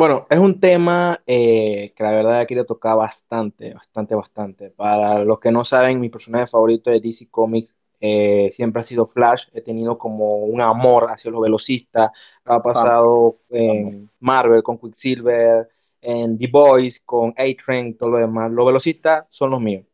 Bueno, 0.01 0.27
es 0.31 0.39
un 0.39 0.59
tema 0.59 1.21
eh, 1.27 1.93
que 1.95 2.03
la 2.03 2.13
verdad 2.13 2.47
quiero 2.47 2.65
tocar 2.65 2.97
bastante, 2.97 3.75
bastante, 3.75 4.15
bastante. 4.15 4.71
Para 4.71 5.23
los 5.25 5.39
que 5.41 5.51
no 5.51 5.63
saben, 5.65 6.01
mi 6.01 6.09
personaje 6.09 6.47
favorito 6.47 6.91
de 6.91 7.01
DC 7.01 7.29
Comics 7.29 7.75
eh, 8.01 8.51
siempre 8.55 8.81
ha 8.81 8.85
sido 8.85 9.07
Flash. 9.07 9.49
He 9.53 9.61
tenido 9.61 9.99
como 9.99 10.37
un 10.39 10.61
amor 10.63 11.11
hacia 11.11 11.31
los 11.31 11.43
velocistas. 11.43 12.11
Ha 12.45 12.63
pasado 12.63 13.41
en 13.51 14.09
Marvel 14.21 14.63
con 14.63 14.79
Quicksilver, 14.79 15.69
en 16.01 16.39
The 16.39 16.49
Boys 16.49 17.01
con 17.01 17.35
A-Train, 17.37 17.97
todo 17.97 18.11
lo 18.11 18.19
demás. 18.19 18.51
Los 18.53 18.67
velocistas 18.67 19.27
son 19.31 19.51
los 19.51 19.61
míos. 19.61 19.87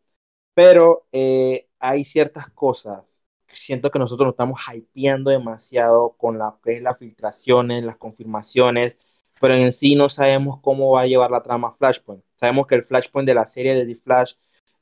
Pero 0.55 1.07
eh, 1.13 1.69
hay 1.79 2.05
ciertas 2.05 2.51
cosas 2.51 3.21
que 3.47 3.57
siento 3.57 3.91
que 3.91 3.99
nosotros 3.99 4.27
nos 4.27 4.35
estamos 4.35 4.61
hypeando 4.73 5.31
demasiado 5.31 6.17
con 6.19 6.39
la 6.39 6.57
que 6.65 6.75
es 6.75 6.83
las 6.83 6.99
filtraciones, 6.99 7.85
las 7.85 7.97
confirmaciones 7.97 8.97
pero 9.41 9.55
en 9.55 9.73
sí 9.73 9.95
no 9.95 10.09
sabemos 10.09 10.61
cómo 10.63 10.93
va 10.93 11.03
a 11.03 11.07
llevar 11.07 11.31
la 11.31 11.43
trama 11.43 11.75
Flashpoint. 11.79 12.23
Sabemos 12.35 12.67
que 12.67 12.77
el 12.77 12.85
Flashpoint 12.85 13.27
de 13.27 13.35
la 13.35 13.45
serie 13.45 13.75
de 13.75 13.87
The 13.87 13.97
Flash 13.97 14.33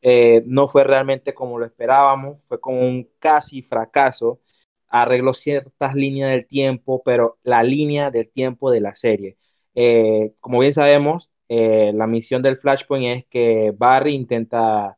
eh, 0.02 0.42
no 0.46 0.68
fue 0.68 0.84
realmente 0.84 1.34
como 1.34 1.58
lo 1.58 1.66
esperábamos, 1.66 2.38
fue 2.48 2.60
como 2.60 2.80
un 2.80 3.08
casi 3.18 3.62
fracaso. 3.62 4.40
Arregló 4.88 5.34
ciertas 5.34 5.94
líneas 5.94 6.30
del 6.30 6.46
tiempo, 6.46 7.02
pero 7.04 7.38
la 7.42 7.62
línea 7.62 8.10
del 8.10 8.30
tiempo 8.30 8.70
de 8.70 8.80
la 8.80 8.94
serie. 8.94 9.36
Eh, 9.74 10.34
como 10.40 10.60
bien 10.60 10.72
sabemos, 10.72 11.30
eh, 11.48 11.92
la 11.94 12.06
misión 12.06 12.42
del 12.42 12.58
Flashpoint 12.58 13.06
es 13.18 13.26
que 13.26 13.72
Barry 13.76 14.14
intenta 14.14 14.96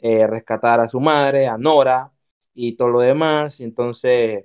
rescatar 0.00 0.80
a 0.80 0.88
su 0.88 1.00
madre, 1.00 1.46
a 1.46 1.56
Nora 1.58 2.12
y 2.54 2.76
todo 2.76 2.88
lo 2.88 3.00
demás. 3.00 3.60
Entonces, 3.60 4.44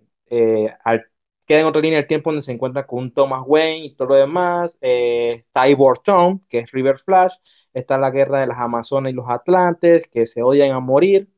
queda 1.48 1.62
en 1.62 1.66
otra 1.66 1.82
línea 1.82 2.00
del 2.00 2.08
tiempo 2.08 2.30
donde 2.30 2.44
se 2.44 2.52
encuentra 2.52 2.86
con 2.86 3.12
Thomas 3.12 3.44
Wayne 3.46 3.86
y 3.86 3.96
todo 3.96 4.10
lo 4.10 4.16
demás. 4.16 4.78
Eh, 4.82 5.46
Cyborg 5.54 6.04
Town, 6.04 6.46
que 6.50 6.60
es 6.60 6.72
River 6.72 7.00
Flash. 7.00 7.36
Está 7.74 7.98
la 7.98 8.12
guerra 8.12 8.42
de 8.42 8.48
las 8.48 8.60
Amazonas 8.60 9.12
y 9.12 9.16
los 9.16 9.30
Atlantes, 9.30 10.08
que 10.08 10.26
se 10.28 10.44
odian 10.44 10.72
a 10.72 10.80
morir, 10.80 11.30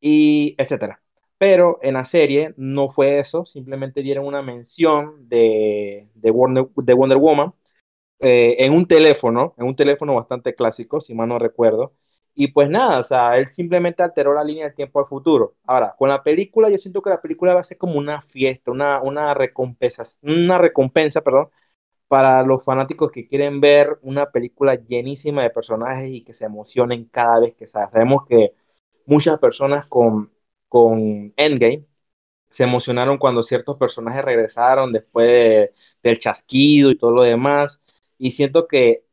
y 0.00 0.54
etcétera. 0.58 1.02
Pero 1.38 1.78
en 1.82 1.94
la 1.94 2.04
serie 2.04 2.54
no 2.56 2.90
fue 2.90 3.20
eso, 3.20 3.46
simplemente 3.46 4.02
dieron 4.02 4.26
una 4.26 4.42
mención 4.42 5.28
de, 5.28 6.08
de, 6.14 6.30
Wonder, 6.32 6.66
de 6.76 6.94
Wonder 6.94 7.18
Woman 7.18 7.54
eh, 8.20 8.56
en 8.60 8.74
un 8.74 8.86
teléfono, 8.86 9.54
en 9.58 9.66
un 9.66 9.76
teléfono 9.76 10.14
bastante 10.14 10.54
clásico, 10.54 11.00
si 11.00 11.14
mal 11.14 11.28
no 11.28 11.38
recuerdo, 11.38 11.94
y 12.34 12.48
pues 12.48 12.70
nada, 12.70 13.00
o 13.00 13.04
sea, 13.04 13.36
él 13.38 13.52
simplemente 13.52 14.02
alteró 14.02 14.32
la 14.34 14.44
línea 14.44 14.64
del 14.66 14.74
tiempo 14.74 15.00
al 15.00 15.06
futuro. 15.06 15.56
Ahora, 15.66 15.94
con 15.98 16.08
la 16.08 16.22
película, 16.22 16.70
yo 16.70 16.78
siento 16.78 17.02
que 17.02 17.10
la 17.10 17.20
película 17.20 17.54
va 17.54 17.60
a 17.60 17.64
ser 17.64 17.78
como 17.78 17.98
una 17.98 18.22
fiesta, 18.22 18.70
una, 18.70 19.02
una, 19.02 19.34
recompensa, 19.34 20.04
una 20.22 20.58
recompensa, 20.58 21.22
perdón, 21.22 21.50
para 22.08 22.42
los 22.44 22.64
fanáticos 22.64 23.10
que 23.12 23.28
quieren 23.28 23.60
ver 23.60 23.98
una 24.02 24.30
película 24.30 24.76
llenísima 24.76 25.42
de 25.42 25.50
personajes 25.50 26.10
y 26.10 26.22
que 26.24 26.34
se 26.34 26.44
emocionen 26.46 27.06
cada 27.06 27.40
vez 27.40 27.54
que 27.56 27.66
sale. 27.66 27.90
Sabemos 27.92 28.26
que 28.26 28.54
muchas 29.06 29.38
personas 29.40 29.86
con, 29.88 30.30
con 30.68 31.32
Endgame 31.36 31.86
se 32.50 32.64
emocionaron 32.64 33.18
cuando 33.18 33.42
ciertos 33.42 33.76
personajes 33.76 34.24
regresaron 34.24 34.92
después 34.92 35.70
del 36.02 36.18
chasquido 36.18 36.90
y 36.90 36.98
todo 36.98 37.12
lo 37.12 37.22
demás. 37.22 37.80
Y 38.18 38.32
siento 38.32 38.66
que 38.68 39.04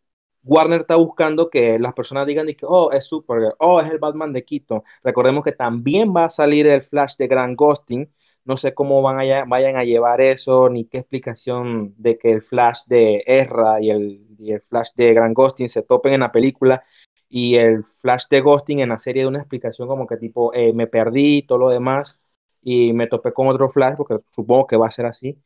Warner 0.43 0.81
está 0.81 0.95
buscando 0.95 1.49
que 1.49 1.79
las 1.79 1.93
personas 1.93 2.27
digan 2.27 2.47
que, 2.47 2.65
oh, 2.67 2.91
es 2.91 3.05
Supergirl, 3.05 3.55
oh, 3.59 3.81
es 3.81 3.91
el 3.91 3.99
Batman 3.99 4.33
de 4.33 4.45
Keaton. 4.45 4.83
Recordemos 5.03 5.43
que 5.43 5.51
también 5.53 6.13
va 6.15 6.25
a 6.25 6.29
salir 6.29 6.67
el 6.67 6.83
Flash 6.83 7.15
de 7.17 7.27
Grand 7.27 7.55
Ghosting. 7.57 8.11
No 8.45 8.57
sé 8.57 8.73
cómo 8.75 9.01
van 9.01 9.19
a, 9.19 9.45
vayan 9.45 9.75
a 9.75 9.83
llevar 9.83 10.21
eso, 10.21 10.69
ni 10.69 10.85
qué 10.85 10.99
explicación 10.99 11.95
de 11.97 12.17
que 12.19 12.31
el 12.31 12.41
Flash 12.43 12.81
de 12.85 13.23
Ezra 13.25 13.81
y 13.81 13.89
el, 13.89 14.27
el 14.39 14.61
Flash 14.61 14.89
de 14.95 15.13
Grand 15.15 15.35
Ghosting 15.35 15.69
se 15.69 15.81
topen 15.81 16.13
en 16.13 16.19
la 16.21 16.31
película 16.31 16.83
y 17.29 17.55
el 17.55 17.83
Flash 18.01 18.25
de 18.29 18.41
Ghosting 18.41 18.79
en 18.79 18.89
la 18.89 18.99
serie 18.99 19.23
de 19.23 19.27
una 19.27 19.39
explicación 19.39 19.87
como 19.87 20.07
que 20.07 20.17
tipo, 20.17 20.53
eh, 20.53 20.73
me 20.73 20.87
perdí, 20.87 21.43
todo 21.43 21.59
lo 21.59 21.69
demás, 21.69 22.17
y 22.61 22.93
me 22.93 23.07
topé 23.07 23.33
con 23.33 23.47
otro 23.47 23.69
Flash, 23.69 23.95
porque 23.97 24.19
supongo 24.31 24.67
que 24.67 24.77
va 24.77 24.87
a 24.87 24.91
ser 24.91 25.05
así. 25.05 25.37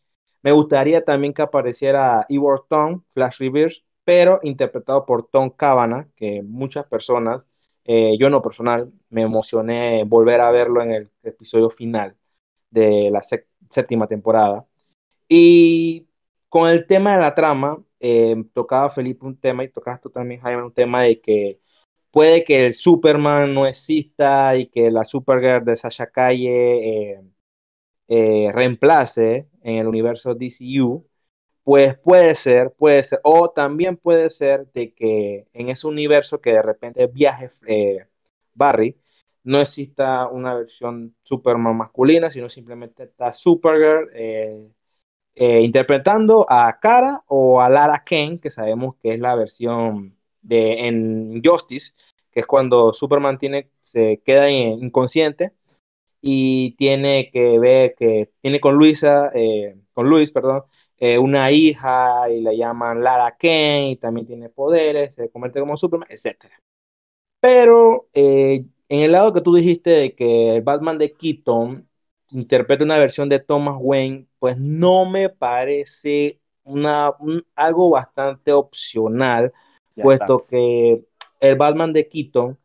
Me 0.41 0.51
gustaría 0.51 1.03
también 1.03 1.33
que 1.33 1.41
apareciera 1.41 2.25
Ewart 2.29 2.63
Flash 3.13 3.37
Reverse, 3.39 3.83
pero 4.03 4.39
interpretado 4.43 5.05
por 5.05 5.27
Tom 5.27 5.49
Cabana, 5.49 6.09
que 6.15 6.41
muchas 6.43 6.85
personas 6.85 7.45
Eh, 7.85 8.17
yo 8.19 8.27
en 8.27 8.33
lo 8.33 8.41
personal 8.41 8.91
me 9.09 9.23
emocioné 9.23 10.03
volver 10.03 10.41
a 10.41 10.51
verlo 10.51 10.81
en 10.83 10.91
el 10.91 11.09
episodio 11.23 11.69
final 11.71 12.15
de 12.69 13.09
la 13.11 13.21
séptima 13.69 14.07
temporada. 14.07 14.67
Y 15.27 16.07
con 16.49 16.69
el 16.69 16.87
tema 16.87 17.13
de 17.15 17.21
la 17.21 17.35
trama, 17.35 17.83
eh, 17.99 18.35
tocaba 18.53 18.89
Felipe 18.89 19.25
un 19.25 19.37
tema 19.37 19.63
y 19.63 19.69
tocabas 19.69 20.01
tú 20.01 20.09
también, 20.09 20.41
Jaime, 20.41 20.63
un 20.63 20.73
tema 20.73 21.03
de 21.03 21.21
que 21.21 21.59
puede 22.11 22.43
que 22.43 22.65
el 22.67 22.73
Superman 22.73 23.53
no 23.53 23.67
exista 23.67 24.55
y 24.57 24.67
que 24.67 24.91
la 24.91 25.05
Supergirl 25.05 25.65
de 25.65 25.75
Sasha 25.75 26.07
Calle 26.07 27.13
eh, 27.13 27.21
eh, 28.07 28.51
reemplace 28.53 29.47
en 29.63 29.77
el 29.77 29.87
universo 29.87 30.35
DCU, 30.35 31.07
pues 31.63 31.97
puede 31.97 32.35
ser, 32.35 32.71
puede 32.73 33.03
ser, 33.03 33.19
o 33.23 33.51
también 33.51 33.97
puede 33.97 34.29
ser 34.31 34.67
de 34.73 34.93
que 34.93 35.47
en 35.53 35.69
ese 35.69 35.87
universo 35.87 36.41
que 36.41 36.53
de 36.53 36.61
repente 36.63 37.07
viaje 37.07 37.49
Barry, 38.53 38.97
no 39.43 39.61
exista 39.61 40.27
una 40.27 40.55
versión 40.55 41.15
Superman 41.23 41.77
masculina, 41.77 42.31
sino 42.31 42.49
simplemente 42.49 43.03
está 43.03 43.33
Supergirl 43.33 44.09
eh, 44.13 45.61
interpretando 45.61 46.45
a 46.49 46.79
Kara 46.79 47.23
o 47.27 47.61
a 47.61 47.69
Lara 47.69 48.03
Kane, 48.03 48.39
que 48.41 48.51
sabemos 48.51 48.95
que 49.01 49.13
es 49.13 49.19
la 49.19 49.35
versión 49.35 50.18
de 50.41 50.87
en 50.87 51.41
Justice, 51.43 51.93
que 52.31 52.41
es 52.41 52.45
cuando 52.45 52.93
Superman 52.93 53.37
tiene, 53.37 53.69
se 53.83 54.21
queda 54.25 54.49
inconsciente 54.49 55.53
y 56.21 56.71
tiene 56.75 57.29
que 57.31 57.59
ver 57.59 57.95
que 57.95 58.31
tiene 58.41 58.59
con 58.59 58.75
Luisa, 58.75 59.31
eh, 59.33 59.77
con 59.93 60.09
Luis, 60.09 60.31
perdón, 60.31 60.63
eh, 60.97 61.17
una 61.17 61.51
hija 61.51 62.29
y 62.29 62.41
la 62.41 62.53
llaman 62.53 63.03
Lara 63.03 63.35
Kane 63.37 63.91
y 63.91 63.95
también 63.97 64.27
tiene 64.27 64.49
poderes, 64.49 65.13
se 65.15 65.29
convierte 65.29 65.59
como 65.59 65.77
Superman, 65.77 66.09
etc. 66.11 66.45
Pero 67.39 68.07
en 68.13 68.69
el 68.89 69.11
lado 69.11 69.33
que 69.33 69.41
tú 69.41 69.55
dijiste 69.55 69.91
de 69.91 70.15
que 70.15 70.61
Batman 70.63 70.97
de 70.97 71.13
Keaton 71.13 71.87
interpreta 72.31 72.83
una 72.83 72.97
versión 72.97 73.29
de 73.29 73.39
Thomas 73.39 73.77
Wayne, 73.79 74.27
pues 74.39 74.57
no 74.57 75.05
me 75.05 75.29
parece 75.29 76.39
una, 76.63 77.13
algo 77.55 77.89
bastante 77.89 78.51
opcional, 78.51 79.53
puesto 80.01 80.45
que 80.45 81.05
el 81.39 81.55
Batman 81.55 81.93
de 81.93 82.07
Keaton 82.07 82.57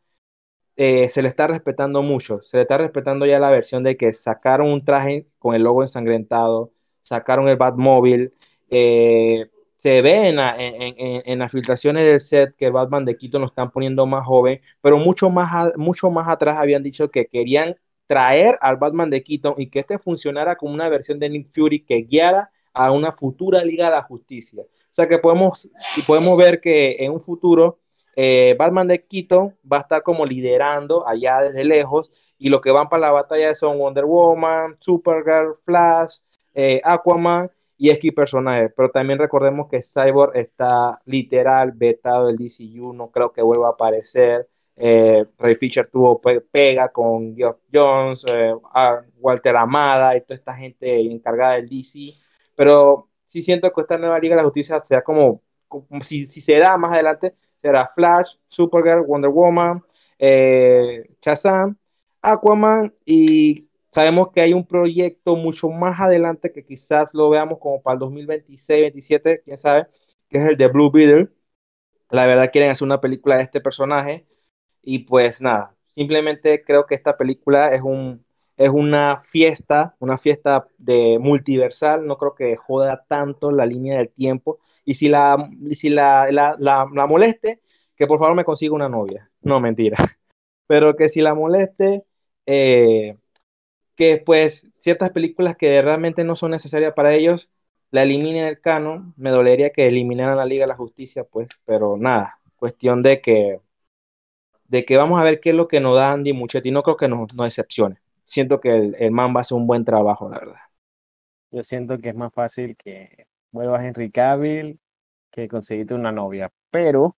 eh, 0.75 1.09
se 1.09 1.21
le 1.21 1.29
está 1.29 1.47
respetando 1.47 2.01
mucho, 2.01 2.41
se 2.43 2.57
le 2.57 2.63
está 2.63 2.77
respetando 2.77 3.25
ya 3.25 3.39
la 3.39 3.49
versión 3.49 3.83
de 3.83 3.95
que 3.97 4.13
sacaron 4.13 4.71
un 4.71 4.83
traje 4.83 5.27
con 5.39 5.55
el 5.55 5.63
logo 5.63 5.81
ensangrentado, 5.83 6.71
sacaron 7.01 7.47
el 7.47 7.55
Batmóvil, 7.55 8.33
eh, 8.69 9.47
se 9.77 10.01
ve 10.01 10.29
en, 10.29 10.37
en, 10.39 11.39
las 11.39 11.51
filtraciones 11.51 12.05
del 12.05 12.19
set 12.19 12.55
que 12.55 12.65
el 12.65 12.71
Batman 12.71 13.05
de 13.05 13.15
Keaton 13.15 13.41
lo 13.41 13.47
están 13.47 13.71
poniendo 13.71 14.05
más 14.05 14.25
joven, 14.25 14.59
pero 14.81 14.97
mucho 14.97 15.29
más, 15.29 15.75
mucho 15.77 16.09
más 16.09 16.27
atrás 16.27 16.57
habían 16.57 16.81
dicho 16.81 17.11
que 17.11 17.27
querían 17.27 17.75
traer 18.07 18.57
al 18.61 18.77
Batman 18.77 19.09
de 19.09 19.23
Keaton 19.23 19.55
y 19.57 19.69
que 19.69 19.79
este 19.79 19.99
funcionara 19.99 20.55
como 20.55 20.73
una 20.73 20.89
versión 20.89 21.19
de 21.19 21.29
Nick 21.29 21.49
Fury 21.53 21.85
que 21.85 22.01
guiara 22.01 22.51
a 22.73 22.91
una 22.91 23.11
futura 23.11 23.63
Liga 23.63 23.85
de 23.85 23.95
la 23.95 24.03
Justicia. 24.03 24.63
O 24.95 25.01
sea 25.01 25.09
que 25.09 25.17
podemos, 25.17 25.69
y 25.97 26.03
podemos 26.03 26.37
ver 26.37 26.61
que 26.61 26.95
en 26.99 27.11
un 27.11 27.21
futuro 27.21 27.79
eh, 28.15 28.55
Batman 28.57 28.87
de 28.87 29.05
Keaton 29.05 29.53
va 29.69 29.79
a 29.79 29.81
estar 29.81 30.03
como 30.03 30.25
liderando 30.25 31.05
allá 31.05 31.41
desde 31.41 31.65
lejos 31.65 32.09
y 32.37 32.47
lo 32.47 32.61
que 32.61 32.71
van 32.71 32.87
para 32.87 33.01
la 33.01 33.11
batalla 33.11 33.53
son 33.55 33.77
Wonder 33.77 34.05
Woman, 34.05 34.77
Supergirl, 34.79 35.57
Flash, 35.65 36.19
eh, 36.53 36.79
Aquaman 36.81 37.51
y 37.77 37.89
X 37.89 38.13
personajes. 38.13 38.71
Pero 38.73 38.89
también 38.89 39.19
recordemos 39.19 39.67
que 39.69 39.81
Cyborg 39.81 40.37
está 40.37 41.01
literal 41.03 41.73
vetado 41.73 42.27
del 42.27 42.37
DCU, 42.37 42.93
no 42.93 43.11
creo 43.11 43.33
que 43.33 43.41
vuelva 43.41 43.67
a 43.67 43.71
aparecer. 43.71 44.47
Eh, 44.77 45.25
Ray 45.37 45.55
Fisher 45.57 45.87
tuvo 45.87 46.21
pega 46.21 46.87
con 46.87 47.35
Geoff 47.35 47.57
Jones, 47.73 48.23
Walter 49.19 49.57
Amada 49.57 50.15
y 50.15 50.21
toda 50.21 50.35
esta 50.35 50.53
gente 50.53 51.01
encargada 51.01 51.55
del 51.55 51.67
DC. 51.67 52.13
Pero 52.55 53.09
sí 53.25 53.41
siento 53.41 53.71
que 53.71 53.81
esta 53.81 53.97
nueva 53.97 54.19
Liga 54.19 54.35
de 54.35 54.41
la 54.41 54.45
Justicia 54.45 54.83
será 54.87 55.03
como, 55.03 55.41
si, 56.01 56.27
si 56.27 56.41
será 56.41 56.77
más 56.77 56.93
adelante, 56.93 57.35
será 57.61 57.91
Flash, 57.95 58.35
Supergirl, 58.47 59.05
Wonder 59.05 59.31
Woman, 59.31 59.83
eh, 60.19 61.09
Aquaman 62.21 62.93
y 63.05 63.69
sabemos 63.91 64.31
que 64.31 64.41
hay 64.41 64.53
un 64.53 64.65
proyecto 64.65 65.35
mucho 65.35 65.69
más 65.69 65.99
adelante 65.99 66.51
que 66.51 66.65
quizás 66.65 67.13
lo 67.13 67.29
veamos 67.29 67.59
como 67.59 67.81
para 67.81 67.93
el 67.95 67.99
2026, 67.99 68.81
27, 68.81 69.41
quién 69.45 69.57
sabe, 69.57 69.87
que 70.29 70.39
es 70.39 70.47
el 70.49 70.57
de 70.57 70.67
Blue 70.67 70.91
Beetle. 70.91 71.29
La 72.09 72.27
verdad 72.27 72.51
quieren 72.51 72.71
hacer 72.71 72.85
una 72.85 73.01
película 73.01 73.37
de 73.37 73.43
este 73.43 73.61
personaje 73.61 74.27
y 74.81 74.99
pues 74.99 75.41
nada, 75.41 75.75
simplemente 75.93 76.63
creo 76.63 76.85
que 76.85 76.95
esta 76.95 77.17
película 77.17 77.73
es 77.73 77.81
un 77.81 78.24
es 78.57 78.69
una 78.69 79.21
fiesta, 79.21 79.95
una 79.99 80.17
fiesta 80.17 80.67
de 80.77 81.19
multiversal, 81.19 82.05
no 82.07 82.17
creo 82.17 82.35
que 82.35 82.55
joda 82.55 83.05
tanto 83.07 83.51
la 83.51 83.65
línea 83.65 83.97
del 83.97 84.09
tiempo. 84.09 84.59
Y 84.85 84.95
si 84.95 85.09
la, 85.09 85.49
si 85.71 85.89
la, 85.89 86.31
la, 86.31 86.55
la, 86.59 86.85
moleste, 87.07 87.61
que 87.95 88.07
por 88.07 88.19
favor 88.19 88.35
me 88.35 88.45
consiga 88.45 88.75
una 88.75 88.89
novia. 88.89 89.29
No, 89.41 89.59
mentira. 89.59 89.97
Pero 90.67 90.95
que 90.95 91.09
si 91.09 91.21
la 91.21 91.35
moleste, 91.35 92.03
eh, 92.45 93.17
que 93.95 94.17
pues 94.17 94.67
ciertas 94.77 95.11
películas 95.11 95.57
que 95.57 95.81
realmente 95.81 96.23
no 96.23 96.35
son 96.35 96.51
necesarias 96.51 96.93
para 96.93 97.13
ellos, 97.13 97.49
la 97.91 98.03
eliminen 98.03 98.45
del 98.45 98.61
canon. 98.61 99.13
Me 99.17 99.31
dolería 99.31 99.71
que 99.71 99.87
eliminaran 99.87 100.37
la 100.37 100.45
Liga 100.45 100.63
de 100.63 100.69
la 100.69 100.75
Justicia, 100.75 101.23
pues, 101.25 101.49
pero 101.65 101.97
nada, 101.97 102.39
cuestión 102.57 103.03
de 103.03 103.21
que 103.21 103.61
de 104.67 104.85
que 104.85 104.97
vamos 104.97 105.19
a 105.19 105.23
ver 105.23 105.39
qué 105.39 105.51
es 105.51 105.55
lo 105.55 105.67
que 105.67 105.79
nos 105.79 105.95
da 105.95 106.11
Andy 106.13 106.33
Muchetti. 106.33 106.71
No 106.71 106.83
creo 106.83 106.97
que 106.97 107.07
nos, 107.07 107.33
nos 107.33 107.45
decepcione. 107.45 107.99
Siento 108.25 108.59
que 108.59 108.93
el, 108.97 109.11
man 109.11 109.33
va 109.35 109.39
a 109.39 109.41
hacer 109.41 109.57
un 109.57 109.67
buen 109.67 109.85
trabajo, 109.85 110.29
la 110.29 110.39
verdad. 110.39 110.59
Yo 111.51 111.63
siento 111.63 111.97
que 111.99 112.09
es 112.09 112.15
más 112.15 112.33
fácil 112.33 112.75
que 112.75 113.27
vuelvas 113.51 113.81
a 113.81 113.87
Henry 113.87 114.11
Cavill 114.11 114.79
que 115.31 115.47
conseguirte 115.47 115.93
una 115.93 116.11
novia. 116.11 116.51
Pero, 116.71 117.15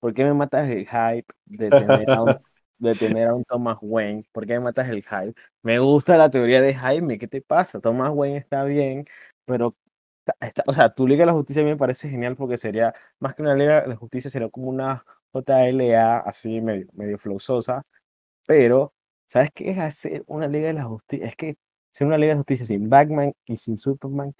¿por 0.00 0.14
qué 0.14 0.24
me 0.24 0.34
matas 0.34 0.68
el 0.68 0.86
hype 0.86 1.32
de 1.44 1.70
tener 1.70 2.10
a 2.10 2.22
un, 2.22 2.36
de 2.78 2.94
tener 2.94 3.28
a 3.28 3.34
un 3.34 3.44
Thomas 3.44 3.78
Wayne? 3.80 4.24
¿Por 4.32 4.46
qué 4.46 4.54
me 4.54 4.60
matas 4.60 4.88
el 4.88 5.02
hype? 5.02 5.34
Me 5.62 5.78
gusta 5.78 6.16
la 6.16 6.30
teoría 6.30 6.60
de 6.60 6.74
Jaime. 6.74 7.18
¿Qué 7.18 7.28
te 7.28 7.42
pasa? 7.42 7.80
Thomas 7.80 8.12
Wayne 8.12 8.38
está 8.38 8.64
bien, 8.64 9.06
pero 9.44 9.76
o 10.66 10.72
sea, 10.72 10.94
tu 10.94 11.06
Liga 11.06 11.22
de 11.22 11.26
la 11.26 11.32
Justicia 11.32 11.62
a 11.62 11.64
mí 11.64 11.70
me 11.70 11.76
parece 11.76 12.08
genial 12.08 12.36
porque 12.36 12.58
sería, 12.58 12.94
más 13.18 13.34
que 13.34 13.42
una 13.42 13.54
Liga 13.54 13.82
de 13.82 13.88
la 13.88 13.96
Justicia, 13.96 14.30
sería 14.30 14.48
como 14.48 14.68
una 14.68 15.04
JLA 15.32 16.18
así 16.18 16.60
medio, 16.60 16.86
medio 16.94 17.18
flowzosa, 17.18 17.84
pero, 18.46 18.92
¿sabes 19.26 19.50
qué 19.54 19.70
es 19.70 19.78
hacer 19.78 20.24
una 20.26 20.48
Liga 20.48 20.68
de 20.68 20.74
la 20.74 20.84
Justicia? 20.84 21.26
Es 21.26 21.36
que 21.36 21.56
ser 21.90 22.06
una 22.06 22.18
Liga 22.18 22.30
de 22.30 22.34
la 22.34 22.38
Justicia 22.38 22.66
sin 22.66 22.88
Batman 22.90 23.32
y 23.46 23.56
sin 23.56 23.78
Superman, 23.78 24.34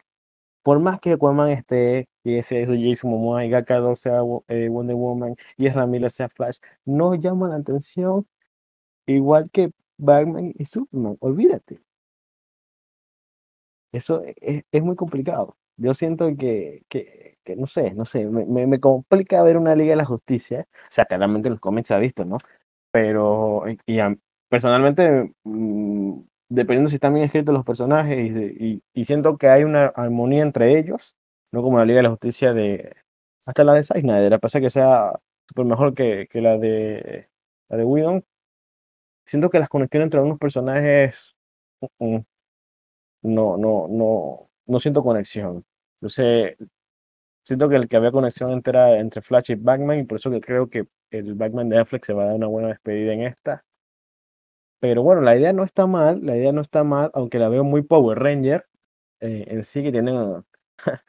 por 0.63 0.81
más 0.81 1.01
que 1.01 1.13
Aquaman 1.13 1.51
esté, 1.51 2.09
y 2.25 2.37
ese 2.39 2.63
es 2.63 2.69
Jason 2.71 3.11
Momoa 3.11 3.45
y 3.45 3.51
Gaka 3.51 3.79
2 3.79 4.01
sea 4.01 4.21
eh, 4.49 4.69
Wonder 4.71 4.97
Woman 4.97 5.37
y 5.57 5.67
es 5.67 5.75
Ramírez 5.75 6.15
sea 6.15 6.29
Flash, 6.31 6.59
no 6.87 7.15
llama 7.15 7.49
la 7.49 7.57
atención 7.57 8.27
igual 9.07 9.51
que 9.53 9.73
Batman 9.99 10.53
y 10.59 10.65
Superman, 10.67 11.17
olvídate. 11.21 11.81
Eso 13.93 14.23
es, 14.41 14.65
es 14.73 14.83
muy 14.83 14.97
complicado. 14.97 15.57
Yo 15.77 15.95
siento 15.95 16.27
que, 16.37 16.83
que, 16.89 17.39
que 17.45 17.57
no 17.57 17.67
sé, 17.67 17.95
no 17.95 18.05
sé, 18.05 18.27
me, 18.27 18.67
me, 18.67 18.81
complica 18.81 19.43
ver 19.43 19.57
una 19.57 19.75
Liga 19.77 19.91
de 19.91 19.97
la 19.97 20.05
Justicia. 20.05 20.67
O 20.73 20.91
sea, 20.91 21.05
claramente 21.05 21.51
los 21.51 21.61
cómics 21.61 21.89
se 21.89 21.95
ha 21.95 21.99
visto, 21.99 22.25
¿no? 22.25 22.39
Pero, 22.95 23.65
y, 23.87 23.99
personalmente, 24.49 25.35
mm, 25.43 26.21
dependiendo 26.49 26.89
si 26.89 26.95
están 26.95 27.13
bien 27.15 27.27
escritos 27.27 27.53
los 27.53 27.65
personajes, 27.65 28.37
y, 28.37 28.83
y, 28.95 29.05
siento 29.05 29.37
que 29.37 29.49
hay 29.49 29.65
una 29.65 29.87
armonía 29.87 30.45
entre 30.45 30.79
ellos, 30.79 31.17
no 31.53 31.61
como 31.63 31.79
la 31.79 31.87
Liga 31.87 31.99
de 31.99 32.03
la 32.05 32.11
Justicia 32.11 32.53
de. 32.55 32.95
Hasta 33.47 33.65
la 33.65 33.75
de 33.75 33.83
Zack 33.83 34.01
Snyder, 34.01 34.35
a 34.35 34.39
pesar 34.39 34.63
que 34.63 34.71
sea 34.71 35.13
súper 35.49 35.65
mejor 35.65 35.95
que, 35.95 36.29
que, 36.31 36.41
la 36.41 36.57
de 36.57 37.29
la 37.69 37.79
de 37.79 37.85
Whedon, 37.85 38.25
siento 39.27 39.51
que 39.51 39.59
las 39.59 39.69
conexiones 39.69 40.07
entre 40.07 40.19
algunos 40.19 40.39
personajes 40.39 41.35
mm, 41.99 42.15
mm, 42.17 42.25
no, 43.23 43.57
no, 43.57 43.89
no, 43.89 44.51
no 44.67 44.81
siento 44.81 45.03
conexión. 45.03 45.65
Sé, 46.07 46.57
siento 47.45 47.69
que 47.69 47.77
el 47.77 47.89
que 47.89 47.97
había 47.97 48.13
conexión 48.13 48.51
entera 48.53 48.99
entre 48.99 49.23
Flash 49.23 49.53
y 49.53 49.55
Batman, 49.57 50.01
y 50.01 50.05
por 50.05 50.17
eso 50.17 50.31
que 50.31 50.41
creo 50.41 50.69
que 50.69 50.87
el 51.11 51.35
Batman 51.35 51.69
de 51.69 51.77
Netflix 51.77 52.07
se 52.07 52.15
va 52.15 52.25
a 52.25 52.27
dar 52.27 52.35
una 52.37 52.47
buena 52.49 52.69
despedida 52.69 53.13
en 53.13 53.23
esta. 53.23 53.65
Pero 54.81 55.03
bueno, 55.03 55.23
la 55.23 55.37
idea 55.37 55.53
no 55.53 55.63
está 55.65 55.87
mal, 55.87 56.25
la 56.25 56.37
idea 56.37 56.53
no 56.53 56.61
está 56.61 56.85
mal, 56.85 57.11
aunque 57.15 57.39
la 57.39 57.49
veo 57.49 57.65
muy 57.65 57.83
Power 57.83 58.19
Ranger 58.19 58.67
eh, 59.21 59.45
en 59.49 59.65
sí, 59.65 59.83
que 59.83 59.93
tienen 59.93 60.45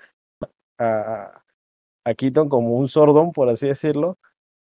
a, 0.80 1.44
a, 2.06 2.14
Keaton 2.16 2.50
como 2.50 2.78
un 2.78 2.90
sordón, 2.90 3.32
por 3.34 3.50
así 3.50 3.68
decirlo, 3.68 4.18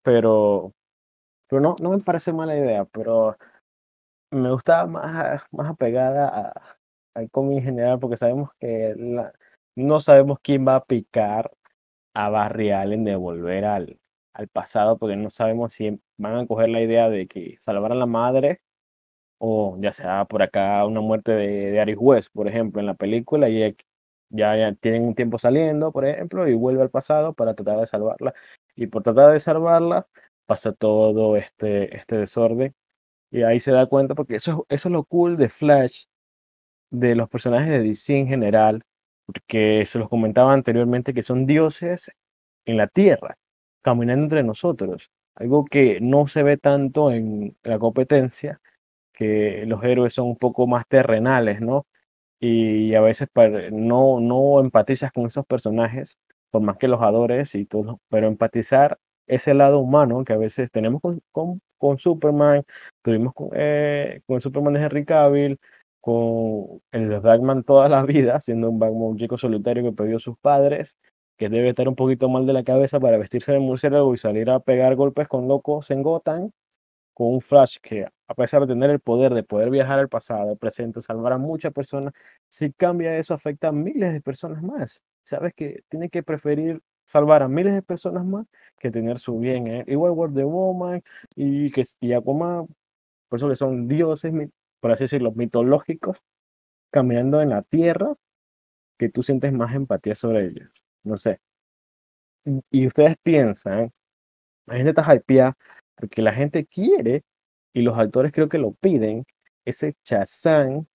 pero, 0.04 0.74
pero 1.50 1.62
no, 1.62 1.76
no 1.82 1.92
me 1.92 2.00
parece 2.00 2.34
mala 2.34 2.58
idea, 2.58 2.86
pero 2.86 3.38
me 4.32 4.52
gusta 4.52 4.86
más, 4.88 5.44
más 5.52 5.70
apegada 5.70 6.28
a, 6.30 6.54
al 7.16 7.30
cómic 7.32 7.60
en 7.60 7.64
general, 7.66 8.00
porque 8.00 8.18
sabemos 8.18 8.52
que 8.60 8.96
no 9.76 10.00
sabemos 10.00 10.40
quién 10.42 10.68
va 10.68 10.76
a 10.76 10.86
picar 10.86 11.52
a 12.14 12.30
Barry 12.30 12.72
Allen 12.72 13.04
de 13.06 13.16
volver 13.16 13.66
al, 13.66 14.00
al 14.34 14.48
pasado, 14.50 14.98
porque 14.98 15.16
no 15.16 15.30
sabemos 15.32 15.74
si 15.74 16.00
van 16.18 16.38
a 16.38 16.48
coger 16.48 16.70
la 16.70 16.82
idea 16.82 17.10
de 17.10 17.28
que 17.28 17.58
salvar 17.60 17.92
a 17.92 17.96
la 17.96 18.06
madre 18.06 18.62
o 19.40 19.78
ya 19.80 19.94
sea 19.94 20.26
por 20.26 20.42
acá 20.44 20.86
una 20.86 21.02
muerte 21.02 21.32
de, 21.32 21.72
de 21.72 21.98
por 22.34 22.48
ejemplo, 22.48 22.80
en 22.82 22.88
la 22.88 22.94
película, 22.94 23.50
y 23.50 23.76
ya, 24.30 24.56
ya 24.58 24.74
tienen 24.76 25.04
un 25.04 25.16
tiempo 25.16 25.38
saliendo, 25.40 25.92
por 25.92 26.06
ejemplo, 26.06 26.48
y 26.48 26.54
vuelve 26.54 26.82
al 26.84 26.90
pasado 26.92 27.34
para 27.34 27.56
tratar 27.56 27.80
de 27.80 27.88
salvarla. 27.88 28.34
Y 28.76 28.88
por 28.88 29.04
tratar 29.04 29.32
de 29.32 29.40
salvarla, 29.40 30.08
pasa 30.46 30.74
todo 30.74 31.38
este, 31.38 31.96
este 31.98 32.18
desorden. 32.18 32.76
Y 33.32 33.44
ahí 33.44 33.60
se 33.60 33.72
da 33.72 33.88
cuenta, 33.88 34.16
porque 34.16 34.36
eso, 34.38 34.66
eso 34.70 34.90
es 34.90 34.94
lo 34.94 35.04
cool 35.06 35.38
de 35.38 35.50
Flash, 35.50 36.06
de 36.92 37.16
los 37.16 37.30
personajes 37.30 37.70
de 37.72 37.82
DC 37.82 38.18
en 38.18 38.28
general, 38.28 38.84
porque 39.34 39.86
se 39.86 40.00
los 40.00 40.10
comentaba 40.10 40.54
anteriormente 40.54 41.14
que 41.14 41.22
son 41.22 41.46
dioses 41.46 42.12
en 42.66 42.78
la 42.78 42.88
tierra, 42.88 43.38
caminando 43.84 44.24
entre 44.24 44.44
nosotros. 44.44 45.12
Algo 45.36 45.66
que 45.66 46.00
no 46.02 46.28
se 46.28 46.44
ve 46.44 46.58
tanto 46.58 47.12
en 47.12 47.56
la 47.64 47.80
competencia, 47.80 48.60
que 49.14 49.66
los 49.68 49.84
héroes 49.84 50.14
son 50.16 50.28
un 50.28 50.38
poco 50.38 50.68
más 50.68 50.88
terrenales, 50.88 51.62
¿no? 51.62 51.86
Y 52.40 52.96
a 52.96 53.02
veces 53.02 53.30
no, 53.72 54.20
no 54.20 54.60
empatizas 54.60 55.12
con 55.12 55.28
esos 55.28 55.46
personajes, 55.46 56.18
por 56.52 56.62
más 56.62 56.78
que 56.78 56.88
los 56.88 57.02
adores 57.02 57.54
y 57.56 57.66
todo, 57.66 58.02
pero 58.10 58.28
empatizar 58.28 58.98
ese 59.28 59.54
lado 59.54 59.80
humano 59.80 60.24
que 60.26 60.34
a 60.34 60.38
veces 60.38 60.72
tenemos 60.72 61.02
con, 61.02 61.62
con, 61.78 62.00
Superman, 62.00 62.64
tuvimos 63.04 63.34
con, 63.34 63.50
eh, 63.54 64.22
con 64.26 64.42
Superman 64.42 64.74
de 64.74 64.82
Henry 64.82 65.06
Cavill, 65.06 65.60
con 66.02 66.82
el 66.92 67.20
Batman 67.20 67.64
toda 67.64 67.90
la 67.90 68.04
vida, 68.04 68.40
siendo 68.42 68.70
un 68.70 68.80
Batman 68.80 69.02
un 69.02 69.18
chico 69.18 69.38
solitario 69.38 69.84
que 69.84 69.92
perdió 69.92 70.18
a 70.18 70.20
sus 70.20 70.38
padres, 70.38 70.98
que 71.38 71.50
debe 71.50 71.70
estar 71.70 71.88
un 71.88 71.96
poquito 71.96 72.30
mal 72.30 72.46
de 72.46 72.54
la 72.54 72.64
cabeza 72.64 73.00
para 73.00 73.18
vestirse 73.18 73.54
de 73.54 73.60
murciélago 73.60 74.14
y 74.14 74.18
salir 74.18 74.50
a 74.50 74.60
pegar 74.60 74.96
golpes 74.96 75.28
con 75.28 75.48
locos 75.48 75.90
en 75.92 76.04
Gotham, 76.04 76.52
con 77.14 77.34
un 77.34 77.42
Flash 77.42 77.78
que 77.82 78.06
a 78.30 78.34
pesar 78.36 78.62
de 78.62 78.68
tener 78.68 78.92
el 78.92 79.00
poder 79.00 79.34
de 79.34 79.44
poder 79.44 79.70
viajar 79.72 80.00
al 80.00 80.10
pasado, 80.10 80.52
al 80.52 80.58
presente, 80.58 81.02
salvar 81.02 81.34
a 81.34 81.38
muchas 81.38 81.74
personas, 81.74 82.14
si 82.48 82.72
cambia 82.72 83.18
eso 83.18 83.34
afecta 83.34 83.70
a 83.70 83.72
miles 83.72 84.14
de 84.14 84.22
personas 84.22 84.62
más. 84.64 85.02
Sabes 85.24 85.54
que 85.54 85.84
tiene 85.90 86.10
que 86.10 86.24
preferir 86.24 86.82
salvar 87.06 87.42
a 87.42 87.48
miles 87.48 87.74
de 87.74 87.82
personas 87.82 88.24
más 88.26 88.46
que 88.80 88.92
tener 88.92 89.20
su 89.20 89.40
bien. 89.40 89.68
¿eh? 89.68 89.84
Igual 89.88 90.12
Wonder 90.12 90.46
Woman 90.46 91.04
y, 91.36 91.72
que, 91.72 91.84
y 92.02 92.14
Aquaman, 92.14 92.68
por 93.28 93.38
eso 93.38 93.50
que 93.50 93.56
son 93.56 93.88
dioses 93.88 94.32
por 94.80 94.92
así 94.92 95.06
decirlo, 95.06 95.32
mitológicos 95.32 96.20
caminando 96.92 97.42
en 97.42 97.50
la 97.50 97.62
tierra 97.64 98.16
que 98.98 99.10
tú 99.10 99.24
sientes 99.24 99.54
más 99.54 99.74
empatía 99.76 100.16
sobre 100.16 100.48
ellos. 100.48 100.70
No 101.04 101.18
sé. 101.18 101.40
Y, 102.72 102.88
ustedes 102.88 103.16
piensan, 103.24 103.92
la 104.66 104.76
gente 104.76 104.90
está 104.92 105.16
hypeada 105.16 105.56
porque 105.96 106.22
la 106.22 106.34
gente 106.34 106.66
quiere 106.66 107.24
y 107.74 107.82
los 107.82 107.98
actores 107.98 108.32
creo 108.32 108.50
que 108.50 108.58
lo 108.58 108.74
piden, 108.74 109.26
ese 109.66 109.94
Shazam 110.04 110.88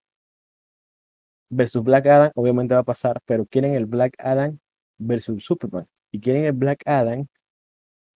versus 1.50 1.82
Black 1.82 2.06
Adam, 2.06 2.32
obviamente 2.34 2.74
va 2.74 2.80
a 2.80 2.84
pasar, 2.84 3.20
pero 3.24 3.46
quieren 3.46 3.74
el 3.74 3.86
Black 3.86 4.14
Adam 4.18 4.58
versus 4.98 5.44
Superman 5.44 5.86
y 6.10 6.20
quieren 6.20 6.44
el 6.44 6.52
Black 6.52 6.82
Adam 6.86 7.26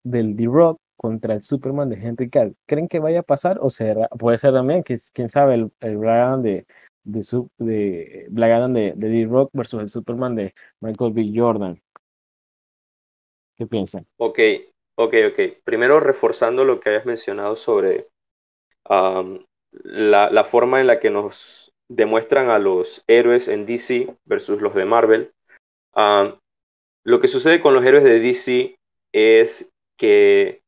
del 0.03 0.35
D-Rock 0.35 0.81
contra 0.99 1.33
el 1.33 1.43
Superman 1.43 1.89
de 1.89 1.95
Henry 1.95 2.29
Cavill. 2.29 2.57
¿Creen 2.65 2.89
que 2.89 2.99
vaya 2.99 3.21
a 3.21 3.23
pasar 3.23 3.57
o 3.61 3.69
será, 3.69 4.09
puede 4.09 4.37
ser 4.37 4.51
también, 4.51 4.83
que 4.83 4.97
quién 5.13 5.29
sabe, 5.29 5.53
el, 5.53 5.71
el 5.79 5.97
Black 5.97 6.41
de, 6.41 6.65
de, 7.05 8.27
de, 8.29 8.45
Adam 8.53 8.73
de, 8.73 8.93
de 8.97 9.07
D-Rock 9.07 9.49
versus 9.53 9.81
el 9.81 9.89
Superman 9.89 10.35
de 10.35 10.53
Michael 10.81 11.13
B. 11.13 11.31
Jordan? 11.33 11.81
¿Qué 13.55 13.65
piensan? 13.65 14.05
Ok, 14.17 14.39
ok, 14.95 15.13
ok. 15.29 15.39
Primero 15.63 16.01
reforzando 16.01 16.65
lo 16.65 16.81
que 16.81 16.89
habías 16.89 17.05
mencionado 17.05 17.55
sobre 17.55 18.09
la, 18.89 20.29
la, 20.29 20.43
forma 20.43 20.81
en 20.81 20.87
la 20.87 20.99
que 20.99 21.11
nos 21.11 21.71
demuestran 21.87 22.49
a 22.49 22.59
los 22.59 23.05
héroes 23.07 23.47
en 23.47 23.65
DC 23.65 24.13
versus 24.25 24.61
los 24.61 24.75
de 24.75 24.83
Marvel. 24.83 25.31
lo 27.05 27.21
que 27.21 27.29
sucede 27.29 27.61
con 27.61 27.73
los 27.73 27.85
héroes 27.85 28.03
de 28.03 28.19
DC 28.19 28.75
es 29.13 29.71
que 29.97 30.58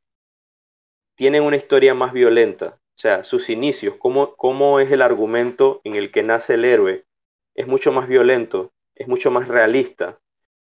tienen 1.21 1.43
una 1.43 1.55
historia 1.55 1.93
más 1.93 2.13
violenta. 2.13 2.79
O 2.79 2.99
sea, 2.99 3.23
sus 3.23 3.51
inicios, 3.51 3.95
cómo, 3.99 4.35
cómo 4.37 4.79
es 4.79 4.91
el 4.91 5.03
argumento 5.03 5.79
en 5.83 5.93
el 5.93 6.11
que 6.11 6.23
nace 6.23 6.55
el 6.55 6.65
héroe, 6.65 7.05
es 7.53 7.67
mucho 7.67 7.91
más 7.91 8.07
violento, 8.07 8.73
es 8.95 9.07
mucho 9.07 9.29
más 9.29 9.47
realista. 9.47 10.19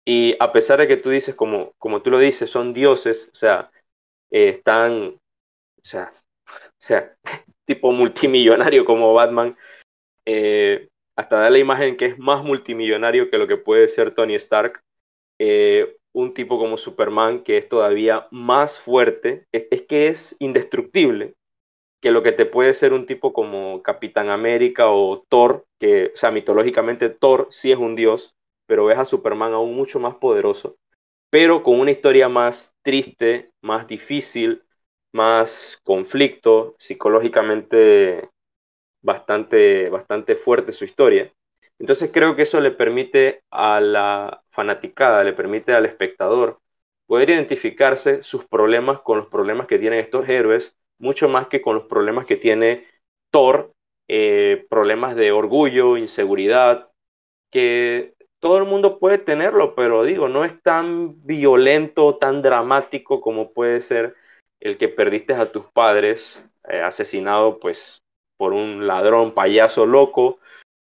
Y 0.04 0.34
a 0.40 0.52
pesar 0.52 0.80
de 0.80 0.88
que 0.88 0.96
tú 0.96 1.10
dices, 1.10 1.36
como, 1.36 1.74
como 1.78 2.02
tú 2.02 2.10
lo 2.10 2.18
dices, 2.18 2.50
son 2.50 2.72
dioses, 2.72 3.30
o 3.32 3.36
sea, 3.36 3.70
eh, 4.32 4.48
están, 4.48 5.14
o 5.14 5.82
sea, 5.84 6.12
tipo 7.64 7.92
multimillonario 7.92 8.84
como 8.84 9.14
Batman, 9.14 9.56
eh, 10.26 10.88
hasta 11.14 11.38
da 11.38 11.50
la 11.50 11.58
imagen 11.60 11.96
que 11.96 12.06
es 12.06 12.18
más 12.18 12.42
multimillonario 12.42 13.30
que 13.30 13.38
lo 13.38 13.46
que 13.46 13.58
puede 13.58 13.88
ser 13.88 14.12
Tony 14.12 14.34
Stark. 14.34 14.82
Eh, 15.38 15.98
un 16.12 16.34
tipo 16.34 16.58
como 16.58 16.76
Superman 16.76 17.42
que 17.42 17.58
es 17.58 17.68
todavía 17.68 18.28
más 18.30 18.78
fuerte, 18.78 19.46
es, 19.52 19.82
que 19.82 20.08
es 20.08 20.36
indestructible 20.38 21.34
que 22.00 22.10
lo 22.10 22.22
que 22.22 22.32
te 22.32 22.46
puede 22.46 22.74
ser 22.74 22.92
un 22.92 23.06
tipo 23.06 23.32
como 23.32 23.82
Capitán 23.82 24.30
América 24.30 24.90
o 24.90 25.24
Thor, 25.28 25.66
que, 25.78 26.12
o 26.14 26.16
sea, 26.16 26.30
mitológicamente 26.30 27.10
Thor 27.10 27.48
sí 27.50 27.70
es 27.72 27.78
un 27.78 27.94
dios, 27.94 28.34
pero 28.66 28.86
ves 28.86 28.98
a 28.98 29.04
Superman 29.04 29.52
aún 29.52 29.74
mucho 29.76 30.00
más 30.00 30.16
poderoso, 30.16 30.76
pero 31.30 31.62
con 31.62 31.80
una 31.80 31.92
historia 31.92 32.28
más 32.28 32.74
triste, 32.82 33.50
más 33.62 33.86
difícil, 33.86 34.64
más 35.12 35.80
conflicto, 35.84 36.74
psicológicamente 36.78 38.30
bastante, 39.02 39.88
bastante 39.90 40.36
fuerte 40.36 40.72
su 40.72 40.84
historia. 40.84 41.32
Entonces 41.78 42.10
creo 42.12 42.36
que 42.36 42.42
eso 42.42 42.60
le 42.60 42.70
permite 42.70 43.42
a 43.50 43.80
la 43.80 44.41
fanaticada, 44.52 45.24
le 45.24 45.32
permite 45.32 45.72
al 45.72 45.86
espectador 45.86 46.60
poder 47.06 47.30
identificarse 47.30 48.22
sus 48.22 48.46
problemas 48.46 49.00
con 49.00 49.18
los 49.18 49.26
problemas 49.26 49.66
que 49.66 49.78
tienen 49.78 49.98
estos 49.98 50.28
héroes, 50.28 50.76
mucho 50.98 51.28
más 51.28 51.48
que 51.48 51.60
con 51.60 51.74
los 51.74 51.84
problemas 51.84 52.26
que 52.26 52.36
tiene 52.36 52.86
Thor, 53.30 53.72
eh, 54.08 54.66
problemas 54.70 55.16
de 55.16 55.32
orgullo, 55.32 55.96
inseguridad, 55.96 56.90
que 57.50 58.14
todo 58.40 58.58
el 58.58 58.64
mundo 58.64 58.98
puede 58.98 59.18
tenerlo, 59.18 59.74
pero 59.74 60.04
digo, 60.04 60.28
no 60.28 60.44
es 60.44 60.60
tan 60.62 61.24
violento, 61.24 62.16
tan 62.16 62.42
dramático 62.42 63.20
como 63.20 63.52
puede 63.52 63.80
ser 63.80 64.16
el 64.60 64.78
que 64.78 64.88
perdiste 64.88 65.34
a 65.34 65.52
tus 65.52 65.66
padres, 65.66 66.42
eh, 66.68 66.80
asesinado 66.80 67.58
pues 67.58 68.02
por 68.36 68.52
un 68.52 68.86
ladrón 68.86 69.32
payaso 69.32 69.86
loco, 69.86 70.40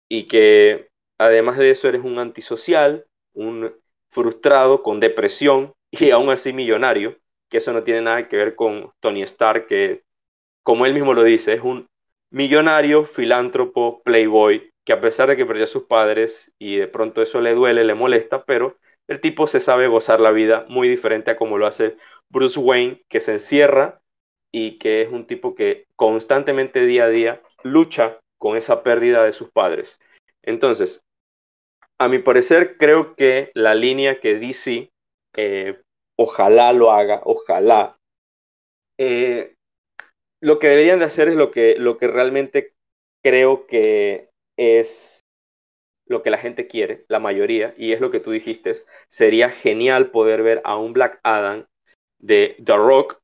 y 0.08 0.28
que 0.28 0.88
además 1.18 1.58
de 1.58 1.70
eso 1.70 1.88
eres 1.88 2.04
un 2.04 2.18
antisocial, 2.18 3.06
un 3.34 3.74
frustrado 4.10 4.82
con 4.82 5.00
depresión 5.00 5.72
y 5.90 6.10
aún 6.10 6.30
así 6.30 6.52
millonario, 6.52 7.16
que 7.50 7.58
eso 7.58 7.72
no 7.72 7.82
tiene 7.82 8.02
nada 8.02 8.28
que 8.28 8.36
ver 8.36 8.54
con 8.54 8.92
Tony 9.00 9.22
Stark, 9.22 9.66
que 9.66 10.02
como 10.62 10.86
él 10.86 10.94
mismo 10.94 11.14
lo 11.14 11.22
dice, 11.22 11.54
es 11.54 11.60
un 11.60 11.86
millonario, 12.30 13.04
filántropo, 13.04 14.02
playboy, 14.02 14.70
que 14.84 14.92
a 14.92 15.00
pesar 15.00 15.28
de 15.28 15.36
que 15.36 15.46
perdió 15.46 15.64
a 15.64 15.68
sus 15.68 15.84
padres 15.84 16.50
y 16.58 16.76
de 16.76 16.88
pronto 16.88 17.22
eso 17.22 17.40
le 17.40 17.54
duele, 17.54 17.84
le 17.84 17.94
molesta, 17.94 18.44
pero 18.44 18.78
el 19.08 19.20
tipo 19.20 19.46
se 19.46 19.60
sabe 19.60 19.86
gozar 19.88 20.20
la 20.20 20.30
vida 20.30 20.64
muy 20.68 20.88
diferente 20.88 21.30
a 21.30 21.36
como 21.36 21.58
lo 21.58 21.66
hace 21.66 21.96
Bruce 22.30 22.58
Wayne, 22.58 23.02
que 23.08 23.20
se 23.20 23.32
encierra 23.32 24.00
y 24.50 24.78
que 24.78 25.02
es 25.02 25.10
un 25.10 25.26
tipo 25.26 25.54
que 25.54 25.86
constantemente 25.96 26.86
día 26.86 27.04
a 27.04 27.08
día 27.08 27.42
lucha 27.62 28.18
con 28.38 28.56
esa 28.56 28.82
pérdida 28.82 29.24
de 29.24 29.32
sus 29.32 29.50
padres. 29.50 30.00
Entonces, 30.42 31.04
a 32.04 32.08
mi 32.08 32.18
parecer, 32.18 32.76
creo 32.76 33.14
que 33.14 33.50
la 33.54 33.74
línea 33.74 34.20
que 34.20 34.38
DC, 34.38 34.90
eh, 35.36 35.80
ojalá 36.16 36.72
lo 36.72 36.92
haga, 36.92 37.20
ojalá, 37.24 37.96
eh, 38.98 39.54
lo 40.40 40.58
que 40.58 40.68
deberían 40.68 40.98
de 40.98 41.04
hacer 41.06 41.28
es 41.28 41.36
lo 41.36 41.50
que, 41.50 41.76
lo 41.78 41.98
que 41.98 42.08
realmente 42.08 42.74
creo 43.22 43.66
que 43.66 44.28
es 44.56 45.20
lo 46.06 46.22
que 46.22 46.30
la 46.30 46.38
gente 46.38 46.66
quiere, 46.66 47.04
la 47.08 47.20
mayoría, 47.20 47.74
y 47.78 47.92
es 47.92 48.00
lo 48.00 48.10
que 48.10 48.20
tú 48.20 48.32
dijiste, 48.32 48.72
sería 49.08 49.50
genial 49.50 50.10
poder 50.10 50.42
ver 50.42 50.60
a 50.64 50.76
un 50.76 50.92
Black 50.92 51.20
Adam 51.22 51.66
de 52.18 52.56
The 52.62 52.76
Rock 52.76 53.20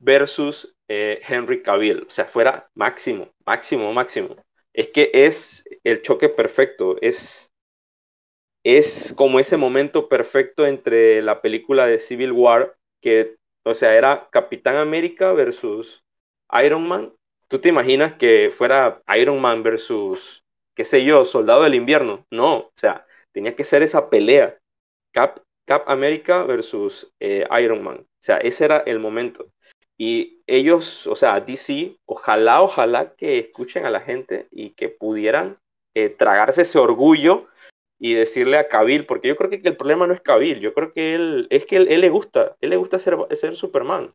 versus 0.00 0.74
eh, 0.88 1.20
Henry 1.26 1.62
Cavill, 1.62 2.04
o 2.06 2.10
sea, 2.10 2.24
fuera 2.24 2.68
máximo, 2.74 3.30
máximo, 3.46 3.92
máximo. 3.92 4.36
Es 4.72 4.88
que 4.88 5.10
es 5.12 5.64
el 5.84 6.02
choque 6.02 6.28
perfecto, 6.28 6.96
es, 7.00 7.51
es 8.64 9.12
como 9.16 9.40
ese 9.40 9.56
momento 9.56 10.08
perfecto 10.08 10.66
entre 10.66 11.22
la 11.22 11.40
película 11.40 11.86
de 11.86 11.98
Civil 11.98 12.32
War, 12.32 12.76
que, 13.00 13.36
o 13.64 13.74
sea, 13.74 13.96
era 13.96 14.28
Capitán 14.30 14.76
América 14.76 15.32
versus 15.32 16.02
Iron 16.64 16.86
Man. 16.86 17.12
¿Tú 17.48 17.58
te 17.58 17.68
imaginas 17.68 18.14
que 18.14 18.52
fuera 18.56 19.02
Iron 19.18 19.40
Man 19.40 19.62
versus, 19.62 20.44
qué 20.74 20.84
sé 20.84 21.04
yo, 21.04 21.24
Soldado 21.24 21.64
del 21.64 21.74
Invierno? 21.74 22.24
No, 22.30 22.56
o 22.56 22.72
sea, 22.76 23.06
tenía 23.32 23.56
que 23.56 23.64
ser 23.64 23.82
esa 23.82 24.08
pelea. 24.08 24.58
Cap 25.12 25.40
Cap 25.66 25.84
America 25.88 26.44
versus 26.44 27.10
eh, 27.20 27.46
Iron 27.62 27.82
Man. 27.82 27.98
O 27.98 28.24
sea, 28.24 28.38
ese 28.38 28.64
era 28.64 28.78
el 28.78 28.98
momento. 28.98 29.46
Y 29.96 30.42
ellos, 30.46 31.06
o 31.06 31.16
sea, 31.16 31.40
DC, 31.40 31.96
ojalá, 32.06 32.62
ojalá 32.62 33.14
que 33.14 33.38
escuchen 33.38 33.84
a 33.86 33.90
la 33.90 34.00
gente 34.00 34.48
y 34.50 34.70
que 34.70 34.88
pudieran 34.88 35.58
eh, 35.94 36.08
tragarse 36.08 36.62
ese 36.62 36.78
orgullo 36.78 37.46
y 38.04 38.14
decirle 38.14 38.58
a 38.58 38.66
Cavill, 38.66 39.06
porque 39.06 39.28
yo 39.28 39.36
creo 39.36 39.48
que 39.48 39.60
el 39.62 39.76
problema 39.76 40.08
no 40.08 40.12
es 40.12 40.20
Cavill, 40.20 40.58
yo 40.58 40.74
creo 40.74 40.92
que 40.92 41.14
él, 41.14 41.46
es 41.50 41.66
que 41.66 41.76
él, 41.76 42.00
le 42.00 42.08
gusta, 42.10 42.56
él 42.60 42.70
le 42.70 42.76
gusta 42.76 42.98
ser, 42.98 43.16
ser 43.36 43.54
Superman. 43.54 44.12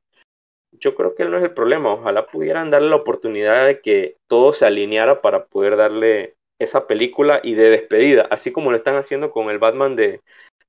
Yo 0.74 0.94
creo 0.94 1.16
que 1.16 1.24
él 1.24 1.32
no 1.32 1.38
es 1.38 1.44
el 1.44 1.54
problema, 1.54 1.94
ojalá 1.94 2.28
pudieran 2.28 2.70
darle 2.70 2.90
la 2.90 2.98
oportunidad 2.98 3.66
de 3.66 3.80
que 3.80 4.18
todo 4.28 4.52
se 4.52 4.66
alineara 4.66 5.22
para 5.22 5.46
poder 5.46 5.78
darle 5.78 6.36
esa 6.60 6.86
película 6.86 7.40
y 7.42 7.54
de 7.54 7.70
despedida, 7.70 8.28
así 8.30 8.52
como 8.52 8.72
lo 8.72 8.78
están 8.78 8.96
haciendo 8.96 9.32
con 9.32 9.50
el 9.50 9.58
Batman 9.58 9.96
de, 9.96 10.20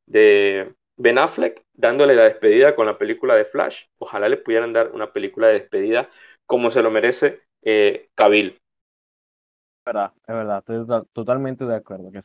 de 0.07 0.73
Ben 0.97 1.19
Affleck, 1.19 1.64
dándole 1.75 2.14
la 2.14 2.23
despedida 2.23 2.77
con 2.77 2.87
la 2.87 2.99
película 2.99 3.35
de 3.35 3.47
Flash. 3.47 3.87
Ojalá 3.99 4.29
le 4.29 4.37
pudieran 4.37 4.73
dar 4.73 4.93
una 4.93 5.12
película 5.12 5.49
de 5.49 5.55
despedida 5.55 6.09
como 6.47 6.71
se 6.71 6.83
lo 6.83 6.93
merece 6.93 7.41
eh. 7.62 8.09
Es 8.16 9.85
verdad, 9.85 10.12
es 10.21 10.35
verdad, 10.35 10.59
estoy 10.59 11.05
totalmente 11.12 11.64
de 11.64 11.75
acuerdo. 11.75 12.12
Que 12.12 12.23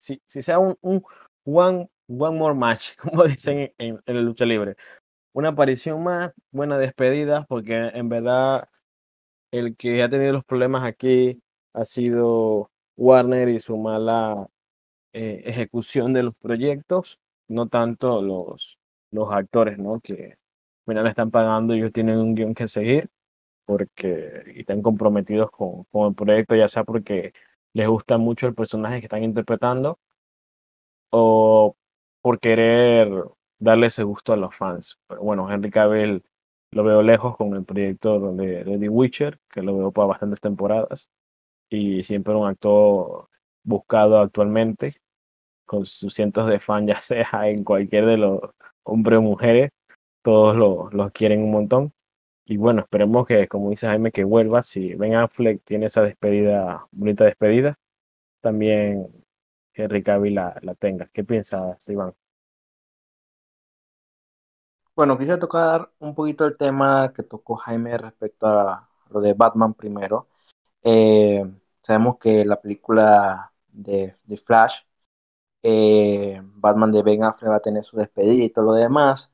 si, 0.00 0.20
si 0.26 0.42
sea 0.42 0.58
un, 0.58 0.76
un 0.80 1.02
one, 1.44 1.88
one 2.08 2.38
more 2.38 2.54
match, 2.54 2.96
como 3.02 3.24
dicen 3.24 3.72
en, 3.78 4.00
en, 4.06 4.16
el 4.16 4.24
lucha 4.24 4.46
libre, 4.46 4.76
una 5.32 5.50
aparición 5.50 6.02
más, 6.02 6.32
buena 6.50 6.78
despedida, 6.78 7.46
porque 7.48 7.74
en 7.94 8.08
verdad 8.08 8.68
el 9.52 9.76
que 9.76 10.02
ha 10.02 10.10
tenido 10.10 10.32
los 10.32 10.44
problemas 10.44 10.84
aquí 10.84 11.42
ha 11.74 11.84
sido 11.84 12.70
Warner 12.96 13.48
y 13.48 13.60
su 13.60 13.76
mala 13.76 14.48
eh, 15.12 15.42
ejecución 15.44 16.12
de 16.12 16.24
los 16.24 16.34
proyectos, 16.36 17.18
no 17.48 17.68
tanto 17.68 18.22
los, 18.22 18.78
los 19.10 19.32
actores, 19.32 19.78
¿no? 19.78 20.00
Que 20.00 20.32
al 20.86 20.94
final 20.94 21.06
están 21.06 21.30
pagando 21.30 21.74
y 21.74 21.78
ellos 21.78 21.92
tienen 21.92 22.18
un 22.18 22.34
guion 22.34 22.54
que 22.54 22.68
seguir 22.68 23.10
porque 23.66 24.42
y 24.56 24.60
están 24.60 24.82
comprometidos 24.82 25.50
con, 25.50 25.84
con 25.84 26.08
el 26.08 26.14
proyecto, 26.14 26.56
ya 26.56 26.68
sea 26.68 26.84
porque 26.84 27.32
les 27.74 27.88
gusta 27.88 28.18
mucho 28.18 28.46
el 28.46 28.54
personaje 28.54 29.00
que 29.00 29.06
están 29.06 29.24
interpretando 29.24 29.98
o 31.10 31.76
por 32.22 32.40
querer 32.40 33.10
darle 33.58 33.86
ese 33.86 34.02
gusto 34.02 34.32
a 34.32 34.36
los 34.36 34.54
fans. 34.54 34.98
Pero 35.06 35.22
bueno, 35.22 35.50
Henry 35.50 35.70
Cavill 35.70 36.24
lo 36.72 36.84
veo 36.84 37.02
lejos 37.02 37.36
con 37.36 37.54
el 37.54 37.64
proyecto 37.64 38.32
de, 38.32 38.64
de 38.64 38.78
The 38.78 38.88
Witcher, 38.88 39.38
que 39.50 39.62
lo 39.62 39.76
veo 39.76 39.92
para 39.92 40.08
bastantes 40.08 40.40
temporadas, 40.40 41.10
y 41.68 42.02
siempre 42.02 42.34
un 42.34 42.48
actor 42.48 43.28
buscado 43.62 44.18
actualmente, 44.18 45.00
con 45.66 45.86
sus 45.86 46.14
cientos 46.14 46.48
de 46.48 46.60
fans, 46.60 46.86
ya 46.88 47.00
sea 47.00 47.48
en 47.48 47.64
cualquier 47.64 48.06
de 48.06 48.16
los 48.18 48.40
hombres 48.84 49.18
o 49.18 49.22
mujeres, 49.22 49.70
todos 50.22 50.56
los 50.56 50.92
lo 50.92 51.10
quieren 51.10 51.42
un 51.42 51.52
montón. 51.52 51.92
Y 52.50 52.56
bueno, 52.56 52.80
esperemos 52.80 53.28
que, 53.28 53.46
como 53.46 53.70
dice 53.70 53.86
Jaime, 53.86 54.10
que 54.10 54.24
vuelva. 54.24 54.62
Si 54.62 54.94
Ben 54.94 55.14
Affleck 55.14 55.62
tiene 55.64 55.86
esa 55.86 56.02
despedida, 56.02 56.84
bonita 56.90 57.24
despedida, 57.24 57.78
también 58.40 59.06
Henry 59.74 60.02
Cavill 60.02 60.34
la, 60.34 60.58
la 60.62 60.74
tenga. 60.74 61.08
¿Qué 61.12 61.24
piensas, 61.24 61.88
Iván? 61.88 62.14
Bueno, 64.96 65.16
quisiera 65.16 65.38
tocar 65.38 65.90
un 66.00 66.14
poquito 66.14 66.44
el 66.44 66.56
tema 66.56 67.12
que 67.14 67.22
tocó 67.22 67.56
Jaime 67.56 67.96
respecto 67.96 68.46
a 68.46 68.88
lo 69.10 69.20
de 69.20 69.32
Batman 69.34 69.74
primero. 69.74 70.28
Eh, 70.82 71.44
sabemos 71.82 72.18
que 72.18 72.44
la 72.44 72.60
película 72.60 73.52
de, 73.68 74.16
de 74.24 74.36
Flash, 74.38 74.74
eh, 75.62 76.40
Batman 76.44 76.92
de 76.92 77.02
Ben 77.02 77.24
Affleck 77.24 77.50
va 77.52 77.56
a 77.56 77.60
tener 77.60 77.84
su 77.84 77.96
despedida 77.98 78.44
y 78.44 78.50
todo 78.50 78.66
lo 78.66 78.72
demás. 78.74 79.32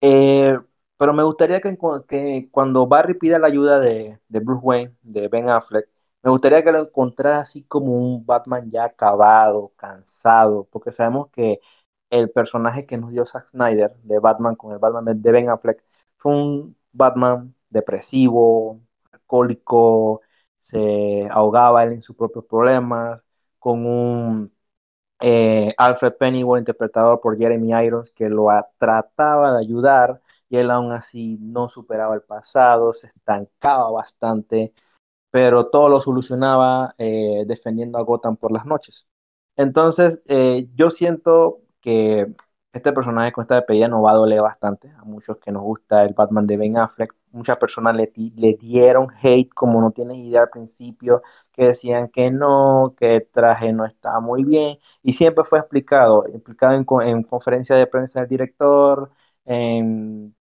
Eh, 0.00 0.58
pero 0.98 1.12
me 1.14 1.22
gustaría 1.24 1.60
que, 1.60 1.78
que, 2.08 2.48
cuando 2.50 2.86
Barry 2.86 3.14
pida 3.14 3.38
la 3.38 3.46
ayuda 3.48 3.80
de, 3.80 4.20
de, 4.28 4.40
Bruce 4.40 4.60
Wayne, 4.64 4.96
de 5.02 5.28
Ben 5.28 5.48
Affleck, 5.50 5.88
me 6.22 6.30
gustaría 6.30 6.64
que 6.64 6.72
lo 6.72 6.80
encontrara 6.80 7.40
así 7.40 7.62
como 7.64 7.92
un 7.94 8.26
Batman 8.26 8.70
ya 8.70 8.84
acabado, 8.84 9.72
cansado, 9.76 10.68
porque 10.70 10.92
sabemos 10.92 11.28
que 11.30 11.60
el 12.10 12.30
personaje 12.30 12.86
que 12.86 12.98
nos 12.98 13.12
dio 13.12 13.26
Zack 13.26 13.46
Snyder 13.48 13.94
de 14.02 14.18
Batman 14.18 14.56
con 14.56 14.72
el 14.72 14.78
Batman 14.78 15.22
de 15.22 15.32
Ben 15.32 15.48
Affleck 15.50 15.82
fue 16.16 16.34
un 16.34 16.76
Batman 16.92 17.54
depresivo, 17.70 18.80
alcohólico, 19.12 20.22
se 20.62 21.28
ahogaba 21.30 21.84
él 21.84 21.92
en 21.94 22.02
sus 22.02 22.16
propios 22.16 22.44
problemas, 22.46 23.20
con 23.58 23.86
un 23.86 24.52
eh, 25.20 25.74
Alfred 25.78 26.14
Pennyworth 26.14 26.60
interpretado 26.60 27.20
por 27.20 27.38
Jeremy 27.38 27.72
Irons 27.84 28.10
que 28.10 28.28
lo 28.28 28.48
trataba 28.78 29.52
de 29.54 29.60
ayudar 29.60 30.20
y 30.48 30.56
él 30.58 30.70
aún 30.70 30.92
así 30.92 31.38
no 31.40 31.68
superaba 31.68 32.14
el 32.14 32.22
pasado, 32.22 32.94
se 32.94 33.08
estancaba 33.08 33.90
bastante, 33.90 34.72
pero 35.30 35.68
todo 35.68 35.88
lo 35.88 36.00
solucionaba 36.00 36.94
eh, 36.98 37.44
defendiendo 37.46 37.98
a 37.98 38.02
Gotham 38.02 38.36
por 38.36 38.52
las 38.52 38.66
noches. 38.66 39.06
Entonces, 39.56 40.20
eh, 40.26 40.68
yo 40.74 40.90
siento 40.90 41.60
que 41.80 42.26
este 42.72 42.92
personaje 42.92 43.32
con 43.32 43.42
esta 43.42 43.56
despedida 43.56 43.88
nos 43.88 44.04
va 44.04 44.12
a 44.12 44.14
doler 44.14 44.40
bastante 44.42 44.90
a 44.90 45.04
muchos 45.04 45.38
que 45.38 45.50
nos 45.52 45.62
gusta 45.62 46.04
el 46.04 46.14
Batman 46.14 46.46
de 46.46 46.56
Ben 46.56 46.76
Affleck. 46.78 47.14
Muchas 47.32 47.56
personas 47.58 47.96
le, 47.96 48.12
le 48.36 48.54
dieron 48.54 49.08
hate, 49.22 49.50
como 49.54 49.80
no 49.80 49.90
tienes 49.90 50.18
idea 50.18 50.42
al 50.42 50.50
principio, 50.50 51.22
que 51.52 51.66
decían 51.68 52.08
que 52.08 52.30
no, 52.30 52.94
que 52.98 53.16
el 53.16 53.28
traje 53.30 53.72
no 53.72 53.84
estaba 53.84 54.20
muy 54.20 54.44
bien. 54.44 54.78
Y 55.02 55.12
siempre 55.14 55.44
fue 55.44 55.58
explicado, 55.58 56.26
explicado 56.26 56.74
en, 56.74 56.86
en 57.08 57.22
conferencia 57.24 57.76
de 57.76 57.86
prensa 57.86 58.20
del 58.20 58.28
director, 58.28 59.10
en 59.44 60.34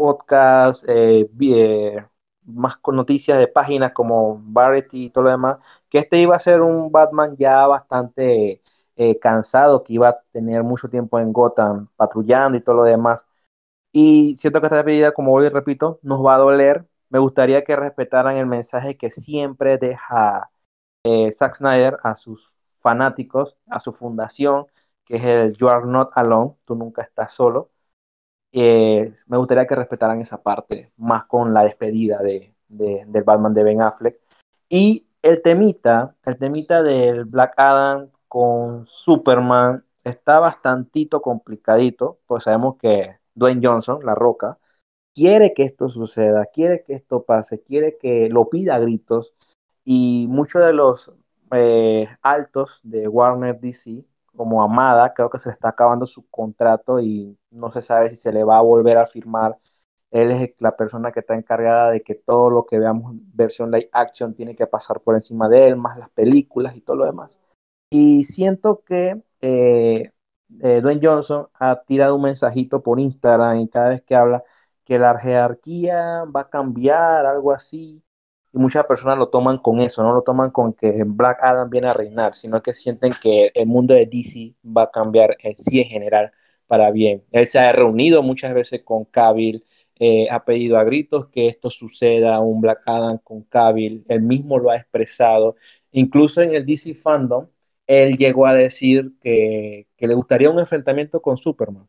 podcast, 0.00 0.82
eh, 0.88 1.28
eh, 1.42 2.06
más 2.44 2.78
con 2.78 2.96
noticias 2.96 3.38
de 3.38 3.48
páginas 3.48 3.92
como 3.92 4.40
Variety 4.42 5.06
y 5.06 5.10
todo 5.10 5.24
lo 5.24 5.30
demás, 5.30 5.58
que 5.90 5.98
este 5.98 6.18
iba 6.18 6.34
a 6.36 6.38
ser 6.40 6.62
un 6.62 6.90
Batman 6.90 7.36
ya 7.36 7.66
bastante 7.66 8.62
eh, 8.96 9.18
cansado, 9.18 9.84
que 9.84 9.92
iba 9.94 10.08
a 10.08 10.20
tener 10.32 10.62
mucho 10.62 10.88
tiempo 10.88 11.18
en 11.18 11.32
Gotham 11.34 11.88
patrullando 11.96 12.56
y 12.58 12.62
todo 12.62 12.76
lo 12.76 12.84
demás. 12.84 13.26
Y 13.92 14.36
siento 14.38 14.60
que 14.60 14.68
esta 14.68 14.84
pedida, 14.84 15.12
como 15.12 15.34
hoy 15.34 15.48
repito, 15.50 16.00
nos 16.02 16.24
va 16.24 16.36
a 16.36 16.38
doler. 16.38 16.86
Me 17.10 17.18
gustaría 17.18 17.64
que 17.64 17.76
respetaran 17.76 18.36
el 18.38 18.46
mensaje 18.46 18.96
que 18.96 19.10
siempre 19.10 19.78
deja 19.78 20.50
Zack 21.34 21.56
Snyder 21.56 21.98
a 22.02 22.16
sus 22.16 22.48
fanáticos, 22.78 23.56
a 23.68 23.80
su 23.80 23.92
fundación, 23.92 24.66
que 25.04 25.16
es 25.16 25.24
el 25.24 25.56
You 25.56 25.68
are 25.68 25.86
not 25.86 26.10
alone, 26.14 26.56
tú 26.64 26.74
nunca 26.74 27.02
estás 27.02 27.34
solo. 27.34 27.70
Eh, 28.52 29.14
me 29.26 29.36
gustaría 29.38 29.66
que 29.66 29.74
respetaran 29.74 30.20
esa 30.20 30.42
parte, 30.42 30.92
más 30.96 31.24
con 31.24 31.54
la 31.54 31.62
despedida 31.62 32.18
de, 32.18 32.54
de, 32.68 33.04
del 33.06 33.22
Batman 33.24 33.54
de 33.54 33.64
Ben 33.64 33.82
Affleck. 33.82 34.18
Y 34.68 35.06
el 35.22 35.42
temita, 35.42 36.16
el 36.24 36.38
temita 36.38 36.82
del 36.82 37.24
Black 37.24 37.54
Adam 37.56 38.10
con 38.28 38.86
Superman 38.86 39.84
está 40.04 40.38
bastantito 40.38 41.20
complicadito, 41.20 42.18
pues 42.26 42.44
sabemos 42.44 42.76
que 42.76 43.16
Dwayne 43.34 43.66
Johnson, 43.66 44.04
La 44.04 44.14
Roca, 44.14 44.58
quiere 45.14 45.52
que 45.54 45.64
esto 45.64 45.88
suceda, 45.88 46.46
quiere 46.46 46.84
que 46.84 46.94
esto 46.94 47.24
pase, 47.24 47.62
quiere 47.62 47.98
que 47.98 48.28
lo 48.28 48.48
pida 48.48 48.76
a 48.76 48.78
gritos 48.78 49.34
y 49.84 50.26
muchos 50.28 50.64
de 50.64 50.72
los 50.72 51.12
eh, 51.52 52.08
altos 52.22 52.80
de 52.82 53.08
Warner 53.08 53.58
DC, 53.60 54.04
como 54.40 54.62
Amada, 54.62 55.12
creo 55.12 55.28
que 55.28 55.38
se 55.38 55.50
le 55.50 55.52
está 55.52 55.68
acabando 55.68 56.06
su 56.06 56.26
contrato 56.30 56.98
y 56.98 57.38
no 57.50 57.70
se 57.70 57.82
sabe 57.82 58.08
si 58.08 58.16
se 58.16 58.32
le 58.32 58.42
va 58.42 58.56
a 58.56 58.62
volver 58.62 58.96
a 58.96 59.06
firmar. 59.06 59.58
Él 60.10 60.30
es 60.30 60.54
la 60.60 60.74
persona 60.78 61.12
que 61.12 61.20
está 61.20 61.34
encargada 61.34 61.90
de 61.90 62.02
que 62.02 62.14
todo 62.14 62.48
lo 62.48 62.64
que 62.64 62.78
veamos 62.78 63.12
versión 63.34 63.70
live 63.70 63.90
action 63.92 64.32
tiene 64.34 64.56
que 64.56 64.66
pasar 64.66 65.00
por 65.02 65.14
encima 65.14 65.46
de 65.50 65.66
él, 65.66 65.76
más 65.76 65.98
las 65.98 66.08
películas 66.08 66.74
y 66.74 66.80
todo 66.80 66.96
lo 66.96 67.04
demás. 67.04 67.38
Y 67.90 68.24
siento 68.24 68.82
que 68.82 69.22
eh, 69.42 70.10
eh, 70.62 70.80
Dwayne 70.80 71.00
Johnson 71.06 71.48
ha 71.52 71.82
tirado 71.82 72.16
un 72.16 72.22
mensajito 72.22 72.82
por 72.82 72.98
Instagram 72.98 73.60
y 73.60 73.68
cada 73.68 73.90
vez 73.90 74.00
que 74.00 74.16
habla 74.16 74.42
que 74.84 74.98
la 74.98 75.18
jerarquía 75.18 76.24
va 76.34 76.40
a 76.42 76.48
cambiar, 76.48 77.26
algo 77.26 77.52
así. 77.52 78.02
Y 78.52 78.58
muchas 78.58 78.84
personas 78.86 79.16
lo 79.18 79.28
toman 79.28 79.58
con 79.58 79.80
eso, 79.80 80.02
no 80.02 80.12
lo 80.12 80.22
toman 80.22 80.50
con 80.50 80.72
que 80.72 81.04
Black 81.06 81.38
Adam 81.42 81.70
viene 81.70 81.88
a 81.88 81.92
reinar, 81.94 82.34
sino 82.34 82.62
que 82.62 82.74
sienten 82.74 83.12
que 83.20 83.52
el 83.54 83.66
mundo 83.66 83.94
de 83.94 84.06
DC 84.06 84.54
va 84.64 84.84
a 84.84 84.90
cambiar 84.90 85.36
en 85.40 85.56
sí 85.56 85.80
en 85.80 85.86
general 85.88 86.32
para 86.66 86.90
bien. 86.90 87.24
Él 87.32 87.48
se 87.48 87.58
ha 87.58 87.72
reunido 87.72 88.22
muchas 88.22 88.54
veces 88.54 88.82
con 88.84 89.04
Cavill, 89.04 89.64
eh, 90.00 90.28
ha 90.30 90.44
pedido 90.44 90.78
a 90.78 90.84
gritos 90.84 91.28
que 91.28 91.48
esto 91.48 91.70
suceda, 91.70 92.40
un 92.40 92.60
Black 92.60 92.82
Adam 92.86 93.18
con 93.18 93.42
Cavill, 93.42 94.04
él 94.08 94.22
mismo 94.22 94.58
lo 94.58 94.70
ha 94.70 94.76
expresado. 94.76 95.56
Incluso 95.92 96.42
en 96.42 96.54
el 96.54 96.66
DC 96.66 96.94
Fandom, 96.94 97.48
él 97.86 98.16
llegó 98.16 98.46
a 98.46 98.54
decir 98.54 99.12
que, 99.20 99.88
que, 99.96 100.06
le 100.08 100.14
gustaría 100.14 100.50
un 100.50 100.58
enfrentamiento 100.58 101.20
con 101.22 101.36
Superman. 101.38 101.88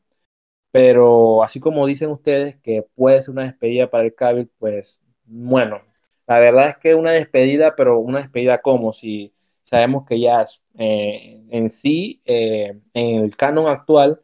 Pero 0.72 1.44
así 1.44 1.60
como 1.60 1.86
dicen 1.88 2.12
ustedes 2.12 2.58
que 2.58 2.84
puede 2.96 3.22
ser 3.22 3.32
una 3.32 3.44
despedida 3.44 3.90
para 3.90 4.06
el 4.06 4.16
Cavill, 4.16 4.50
pues 4.60 5.02
bueno, 5.26 5.82
la 6.28 6.40
verdad 6.40 6.70
es 6.70 6.78
que 6.78 6.96
una 6.96 7.12
despedida, 7.12 7.76
pero 7.76 8.00
una 8.00 8.20
despedida 8.22 8.62
como 8.62 8.94
si 8.94 9.34
sabemos 9.64 10.06
que 10.06 10.20
ya 10.20 10.46
eh, 10.78 11.42
en 11.50 11.70
sí, 11.70 12.22
eh, 12.26 12.80
en 12.94 13.24
el 13.24 13.36
canon 13.36 13.68
actual, 13.68 14.22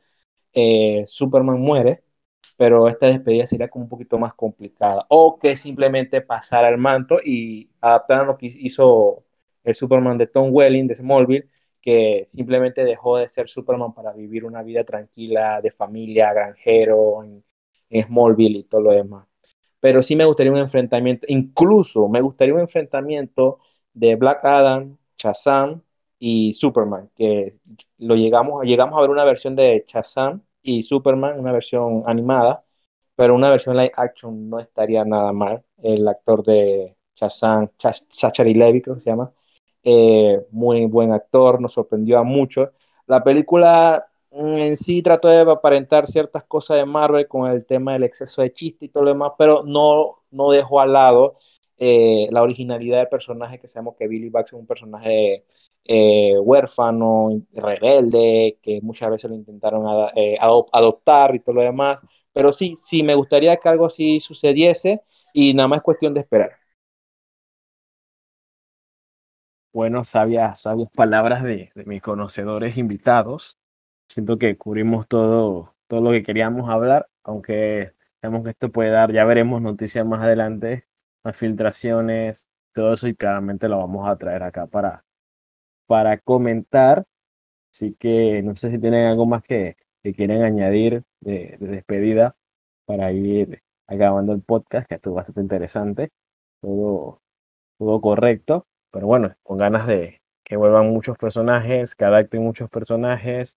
eh, 0.54 1.06
Superman 1.08 1.60
muere, 1.60 2.04
pero 2.58 2.88
esta 2.88 3.08
despedida 3.08 3.48
sería 3.48 3.70
como 3.70 3.86
un 3.86 3.90
poquito 3.90 4.18
más 4.18 4.34
complicada. 4.34 5.06
O 5.10 5.38
que 5.40 5.56
simplemente 5.58 6.22
pasara 6.22 6.70
el 6.70 6.78
manto 6.78 7.18
y 7.24 7.70
adaptaran 7.82 8.28
lo 8.28 8.38
que 8.38 8.48
hizo 8.48 9.24
el 9.64 9.76
Superman 9.76 10.18
de 10.18 10.28
Tom 10.28 10.50
Welling 10.54 10.88
de 10.88 10.96
Smallville, 10.96 11.50
que 11.82 12.26
simplemente 12.30 12.84
dejó 12.84 13.18
de 13.18 13.30
ser 13.30 13.50
Superman 13.50 13.94
para 13.94 14.14
vivir 14.14 14.46
una 14.46 14.64
vida 14.64 14.84
tranquila 14.84 15.62
de 15.62 15.72
familia, 15.72 16.34
granjero, 16.34 17.24
en, 17.24 17.44
en 17.90 18.04
Smallville 18.06 18.60
y 18.60 18.64
todo 18.64 18.82
lo 18.82 18.92
demás. 18.92 19.28
Pero 19.88 20.04
sí 20.04 20.18
me 20.18 20.26
gustaría 20.26 20.52
un 20.52 20.58
enfrentamiento, 20.58 21.26
incluso 21.30 22.10
me 22.10 22.20
gustaría 22.20 22.54
un 22.54 22.60
enfrentamiento 22.60 23.60
de 23.94 24.18
Black 24.18 24.44
Adam, 24.44 24.98
Shazam 25.18 25.82
y 26.20 26.52
Superman, 26.52 27.10
que 27.16 27.56
lo 28.00 28.16
llegamos, 28.18 28.66
llegamos 28.66 28.98
a 28.98 29.02
ver 29.02 29.12
una 29.12 29.24
versión 29.24 29.56
de 29.56 29.86
Shazam 29.88 30.42
y 30.62 30.84
Superman, 30.84 31.40
una 31.40 31.54
versión 31.54 32.04
animada, 32.06 32.66
pero 33.16 33.34
una 33.34 33.50
versión 33.50 33.78
live 33.78 33.94
action 33.96 34.50
no 34.50 34.60
estaría 34.60 35.06
nada 35.06 35.32
mal. 35.32 35.64
El 35.82 36.06
actor 36.06 36.44
de 36.44 36.98
Shazam, 37.16 37.70
Zachary 38.10 38.56
Levi, 38.56 38.82
creo 38.82 38.96
que 38.96 39.02
se 39.04 39.10
llama, 39.10 39.32
eh, 39.84 40.46
muy 40.52 40.86
buen 40.88 41.14
actor, 41.14 41.62
nos 41.62 41.72
sorprendió 41.74 42.20
a 42.20 42.24
muchos. 42.24 42.72
La 43.06 43.24
película 43.24 44.07
en 44.38 44.78
sí 44.78 45.02
trató 45.02 45.28
de 45.30 45.40
aparentar 45.42 46.08
ciertas 46.08 46.44
cosas 46.44 46.78
de 46.78 46.86
Marvel 46.86 47.28
con 47.28 47.50
el 47.50 47.66
tema 47.66 47.94
del 47.94 48.04
exceso 48.04 48.42
de 48.42 48.54
chiste 48.54 48.86
y 48.86 48.90
todo 48.90 49.04
lo 49.04 49.10
demás, 49.12 49.32
pero 49.38 49.64
no, 49.64 50.24
no 50.32 50.52
dejó 50.52 50.82
al 50.82 50.94
lado 50.94 51.38
eh, 51.78 52.28
la 52.32 52.42
originalidad 52.44 53.00
del 53.00 53.10
personaje 53.10 53.60
que 53.60 53.68
sabemos 53.68 53.96
que 53.98 54.08
Billy 54.08 54.30
Bugs 54.30 54.48
es 54.48 54.54
un 54.54 54.68
personaje 54.68 55.46
eh, 55.86 56.38
huérfano, 56.40 57.30
rebelde, 57.54 58.60
que 58.62 58.82
muchas 58.82 59.10
veces 59.12 59.30
lo 59.30 59.36
intentaron 59.36 60.10
eh, 60.16 60.38
adoptar 60.40 61.36
y 61.36 61.40
todo 61.40 61.56
lo 61.56 61.64
demás. 61.64 62.00
Pero 62.34 62.52
sí, 62.54 62.76
sí, 62.78 63.04
me 63.04 63.16
gustaría 63.16 63.58
que 63.58 63.70
algo 63.70 63.86
así 63.88 64.20
sucediese 64.20 65.02
y 65.34 65.54
nada 65.54 65.68
más 65.70 65.78
es 65.78 65.84
cuestión 65.84 66.14
de 66.14 66.22
esperar. 66.22 66.52
Bueno, 69.72 70.04
sabias, 70.04 70.62
sabias 70.62 70.90
palabras 70.92 71.42
de, 71.44 71.72
de 71.76 71.86
mis 71.86 72.02
conocedores 72.02 72.78
invitados. 72.78 73.58
Siento 74.10 74.38
que 74.38 74.58
cubrimos 74.58 75.08
todo, 75.08 75.76
todo 75.88 76.02
lo 76.02 76.12
que 76.12 76.24
queríamos 76.24 76.70
hablar, 76.70 77.08
aunque 77.24 77.94
sabemos 78.22 78.44
que 78.44 78.52
esto 78.52 78.72
puede 78.72 78.90
dar, 78.90 79.12
ya 79.12 79.26
veremos 79.26 79.62
noticias 79.62 80.06
más 80.06 80.24
adelante, 80.24 80.88
más 81.24 81.36
filtraciones, 81.36 82.48
todo 82.74 82.94
eso 82.94 83.08
y 83.08 83.16
claramente 83.16 83.68
lo 83.68 83.80
vamos 83.80 84.08
a 84.08 84.16
traer 84.18 84.44
acá 84.44 84.68
para, 84.68 85.06
para 85.88 86.18
comentar. 86.20 87.06
Así 87.74 87.96
que 87.96 88.42
no 88.44 88.56
sé 88.56 88.72
si 88.72 88.80
tienen 88.80 89.08
algo 89.08 89.26
más 89.26 89.44
que, 89.44 89.78
que 90.04 90.14
quieren 90.14 90.44
añadir 90.44 91.04
de, 91.22 91.58
de, 91.60 91.68
despedida 91.68 92.36
para 92.86 93.12
ir 93.12 93.62
acabando 93.88 94.34
el 94.34 94.42
podcast, 94.42 94.88
que 94.88 94.96
estuvo 94.96 95.16
bastante 95.16 95.42
interesante. 95.42 96.12
Todo, 96.62 97.22
todo 97.80 98.02
correcto. 98.02 98.68
Pero 98.92 99.08
bueno, 99.08 99.36
con 99.44 99.58
ganas 99.58 99.88
de 99.88 100.22
que 100.44 100.58
vuelvan 100.58 100.90
muchos 100.92 101.18
personajes, 101.18 101.96
que 101.96 102.06
adapten 102.06 102.44
muchos 102.44 102.70
personajes, 102.70 103.58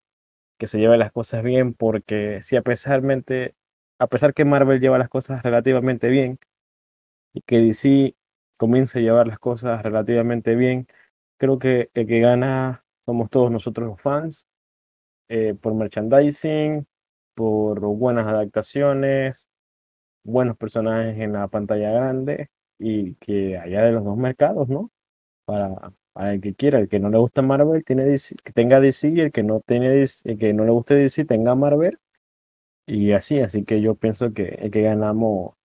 que 0.60 0.68
se 0.68 0.80
lleven 0.80 1.00
las 1.00 1.12
cosas 1.14 1.44
bien, 1.44 1.74
porque 1.74 2.42
si 2.44 2.58
a 2.58 2.62
pesarmente, 2.64 3.56
a 4.00 4.08
pesar 4.08 4.34
que 4.36 4.46
Marvel 4.46 4.82
lleva 4.82 5.00
las 5.00 5.10
cosas 5.10 5.44
relativamente 5.44 6.10
bien 6.10 6.40
y 7.34 7.42
que 7.42 7.60
DC 7.60 8.16
comience 8.58 9.00
a 9.00 9.02
llevar 9.02 9.28
las 9.28 9.40
cosas 9.40 9.84
relativamente 9.84 10.56
bien, 10.56 10.88
creo 11.38 11.60
que 11.60 11.92
el 11.96 12.08
que 12.08 12.20
gana 12.20 12.86
somos 13.06 13.30
todos 13.30 13.52
nosotros 13.52 13.88
los 13.90 14.02
fans, 14.02 14.48
eh, 15.30 15.56
por 15.56 15.74
merchandising, 15.76 16.88
por 17.36 17.80
buenas 17.82 18.28
adaptaciones, 18.28 19.48
buenos 20.24 20.58
personajes 20.58 21.18
en 21.20 21.34
la 21.34 21.48
pantalla 21.48 21.92
grande 21.92 22.50
y 22.80 23.16
que 23.16 23.58
haya 23.58 23.84
de 23.84 23.94
los 23.94 24.04
dos 24.06 24.18
mercados, 24.18 24.70
¿no? 24.70 24.92
Para, 25.46 25.94
para 26.14 26.34
el 26.34 26.42
que 26.42 26.56
quiera, 26.56 26.80
el 26.80 26.90
que 26.90 27.00
no 27.00 27.10
le 27.10 27.18
gusta 27.18 27.42
Marvel, 27.42 27.84
tiene 27.86 28.06
DC, 28.06 28.36
que 28.44 28.54
tenga 28.54 28.80
DC 28.80 29.10
y 29.10 29.22
el 29.22 29.32
que 29.32 29.44
no 29.44 29.62
tiene 29.62 29.90
DC, 29.90 30.32
el 30.32 30.38
que 30.40 30.54
no 30.54 30.66
le 30.66 30.72
guste 30.72 30.96
DC 30.96 31.26
tenga 31.26 31.56
Marvel 31.56 32.00
y 32.86 33.12
así, 33.14 33.40
así 33.40 33.64
que 33.66 33.82
yo 33.82 33.96
pienso 33.96 34.34
que 34.34 34.70
que 34.72 34.82
ganamos 34.82 35.56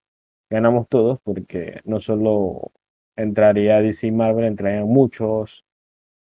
ganamos 0.50 0.88
todos 0.88 1.20
porque 1.22 1.80
no 1.84 2.00
solo 2.00 2.72
entraría 3.16 3.80
DC 3.80 4.10
Marvel, 4.12 4.44
entrarían 4.44 4.86
muchos 4.88 5.64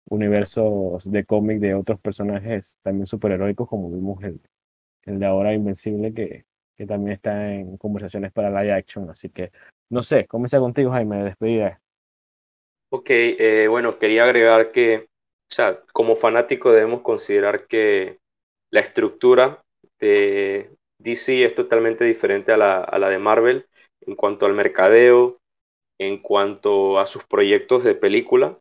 universos 0.08 1.10
de 1.10 1.24
cómic 1.24 1.58
de 1.60 1.74
otros 1.74 2.00
personajes 2.00 2.76
también 2.82 3.06
superheroicos, 3.06 3.68
como 3.68 3.90
vimos 3.90 4.22
el, 4.24 4.40
el 5.04 5.18
de 5.18 5.26
ahora 5.26 5.54
Invencible, 5.54 6.12
que, 6.14 6.44
que 6.76 6.86
también 6.86 7.14
está 7.14 7.52
en 7.54 7.76
conversaciones 7.76 8.32
para 8.32 8.50
live 8.50 8.72
action. 8.72 9.10
Así 9.10 9.30
que, 9.30 9.52
no 9.90 10.02
sé, 10.02 10.26
comienza 10.26 10.58
contigo, 10.60 10.90
Jaime, 10.92 11.18
de 11.18 11.24
despedida. 11.24 11.80
Ok, 12.95 13.07
eh, 13.09 13.68
bueno, 13.70 13.99
quería 13.99 14.24
agregar 14.24 14.70
que, 14.70 15.09
o 15.59 15.93
como 15.95 16.14
fanático 16.14 16.72
debemos 16.72 17.01
considerar 17.01 17.66
que 17.66 18.18
la 18.70 18.80
estructura 18.80 19.64
de 19.99 20.76
DC 20.99 21.43
es 21.47 21.55
totalmente 21.55 22.05
diferente 22.05 22.53
a 22.53 22.59
la, 22.59 22.84
a 22.84 22.99
la 22.99 23.09
de 23.09 23.18
Marvel 23.18 23.66
en 24.03 24.14
cuanto 24.14 24.45
al 24.45 24.53
mercadeo, 24.53 25.40
en 25.99 26.18
cuanto 26.18 26.99
a 26.99 27.07
sus 27.07 27.24
proyectos 27.24 27.82
de 27.82 27.95
película. 27.95 28.59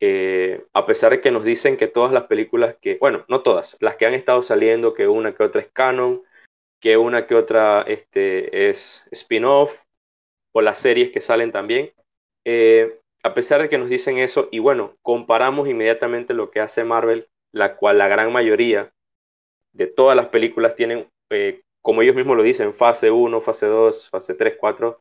Eh, 0.00 0.64
a 0.72 0.86
pesar 0.86 1.10
de 1.10 1.20
que 1.20 1.30
nos 1.30 1.44
dicen 1.44 1.76
que 1.76 1.86
todas 1.86 2.12
las 2.12 2.24
películas 2.28 2.76
que, 2.80 2.96
bueno, 2.96 3.26
no 3.28 3.42
todas, 3.42 3.76
las 3.80 3.96
que 3.96 4.06
han 4.06 4.14
estado 4.14 4.42
saliendo, 4.42 4.94
que 4.94 5.06
una 5.06 5.34
que 5.34 5.42
otra 5.42 5.60
es 5.60 5.70
canon, 5.70 6.22
que 6.80 6.96
una 6.96 7.26
que 7.26 7.34
otra 7.34 7.82
este, 7.82 8.70
es 8.70 9.06
spin-off, 9.10 9.76
o 10.54 10.62
las 10.62 10.78
series 10.78 11.10
que 11.10 11.20
salen 11.20 11.52
también, 11.52 11.92
eh, 12.46 13.00
a 13.26 13.34
pesar 13.34 13.60
de 13.60 13.68
que 13.68 13.76
nos 13.76 13.88
dicen 13.88 14.18
eso, 14.18 14.48
y 14.52 14.60
bueno, 14.60 14.96
comparamos 15.02 15.68
inmediatamente 15.68 16.32
lo 16.32 16.52
que 16.52 16.60
hace 16.60 16.84
Marvel, 16.84 17.28
la 17.52 17.76
cual 17.76 17.98
la 17.98 18.06
gran 18.06 18.32
mayoría 18.32 18.92
de 19.72 19.88
todas 19.88 20.16
las 20.16 20.28
películas 20.28 20.76
tienen, 20.76 21.08
eh, 21.30 21.62
como 21.82 22.02
ellos 22.02 22.14
mismos 22.14 22.36
lo 22.36 22.44
dicen, 22.44 22.72
fase 22.72 23.10
1, 23.10 23.40
fase 23.40 23.66
2, 23.66 24.10
fase 24.10 24.34
3, 24.34 24.56
4, 24.60 25.00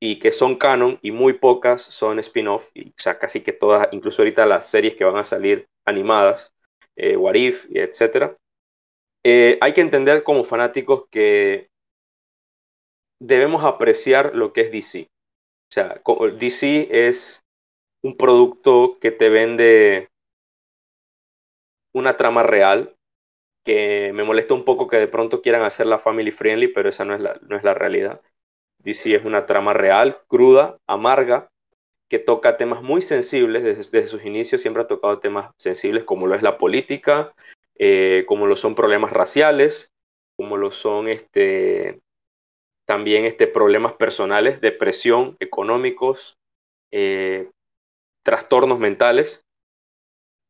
y 0.00 0.18
que 0.18 0.32
son 0.32 0.56
canon 0.56 0.98
y 1.02 1.12
muy 1.12 1.34
pocas 1.34 1.82
son 1.82 2.18
spin-off, 2.18 2.68
y 2.74 2.88
o 2.88 2.94
sea, 2.96 3.20
casi 3.20 3.42
que 3.42 3.52
todas, 3.52 3.88
incluso 3.92 4.22
ahorita 4.22 4.44
las 4.44 4.66
series 4.68 4.96
que 4.96 5.04
van 5.04 5.18
a 5.18 5.24
salir 5.24 5.68
animadas, 5.84 6.52
eh, 6.96 7.16
What 7.16 7.34
If, 7.34 7.64
etc. 7.72 8.36
Eh, 9.24 9.56
hay 9.60 9.72
que 9.72 9.80
entender 9.82 10.24
como 10.24 10.42
fanáticos 10.42 11.04
que 11.10 11.68
debemos 13.20 13.62
apreciar 13.62 14.34
lo 14.34 14.52
que 14.52 14.62
es 14.62 14.72
DC. 14.72 15.08
O 15.70 15.72
sea, 15.72 16.02
DC 16.38 16.88
es 16.90 17.41
un 18.02 18.16
producto 18.16 18.98
que 19.00 19.10
te 19.10 19.28
vende 19.28 20.10
una 21.92 22.16
trama 22.16 22.42
real, 22.42 22.96
que 23.64 24.12
me 24.14 24.24
molesta 24.24 24.54
un 24.54 24.64
poco 24.64 24.88
que 24.88 24.96
de 24.96 25.08
pronto 25.08 25.40
quieran 25.40 25.62
hacerla 25.62 25.98
family 25.98 26.32
friendly, 26.32 26.68
pero 26.68 26.88
esa 26.88 27.04
no 27.04 27.14
es 27.14 27.20
la, 27.20 27.38
no 27.42 27.56
es 27.56 27.62
la 27.62 27.74
realidad. 27.74 28.20
DC 28.78 29.14
es 29.14 29.24
una 29.24 29.46
trama 29.46 29.72
real, 29.72 30.18
cruda, 30.26 30.78
amarga, 30.86 31.50
que 32.08 32.18
toca 32.18 32.56
temas 32.56 32.82
muy 32.82 33.00
sensibles, 33.00 33.62
desde, 33.62 34.06
sus 34.06 34.24
inicios 34.24 34.60
siempre 34.60 34.82
ha 34.82 34.86
tocado 34.86 35.18
temas 35.20 35.50
sensibles 35.56 36.04
como 36.04 36.26
lo 36.26 36.34
es 36.34 36.42
la 36.42 36.58
política, 36.58 37.32
eh, 37.76 38.24
como 38.26 38.46
lo 38.46 38.56
son 38.56 38.74
problemas 38.74 39.12
raciales, 39.12 39.90
como 40.36 40.56
lo 40.56 40.72
son 40.72 41.08
este, 41.08 42.00
también 42.84 43.24
este, 43.24 43.46
problemas 43.46 43.94
personales, 43.94 44.60
depresión, 44.60 45.36
económicos, 45.40 46.36
eh, 46.90 47.48
trastornos 48.22 48.78
mentales. 48.78 49.44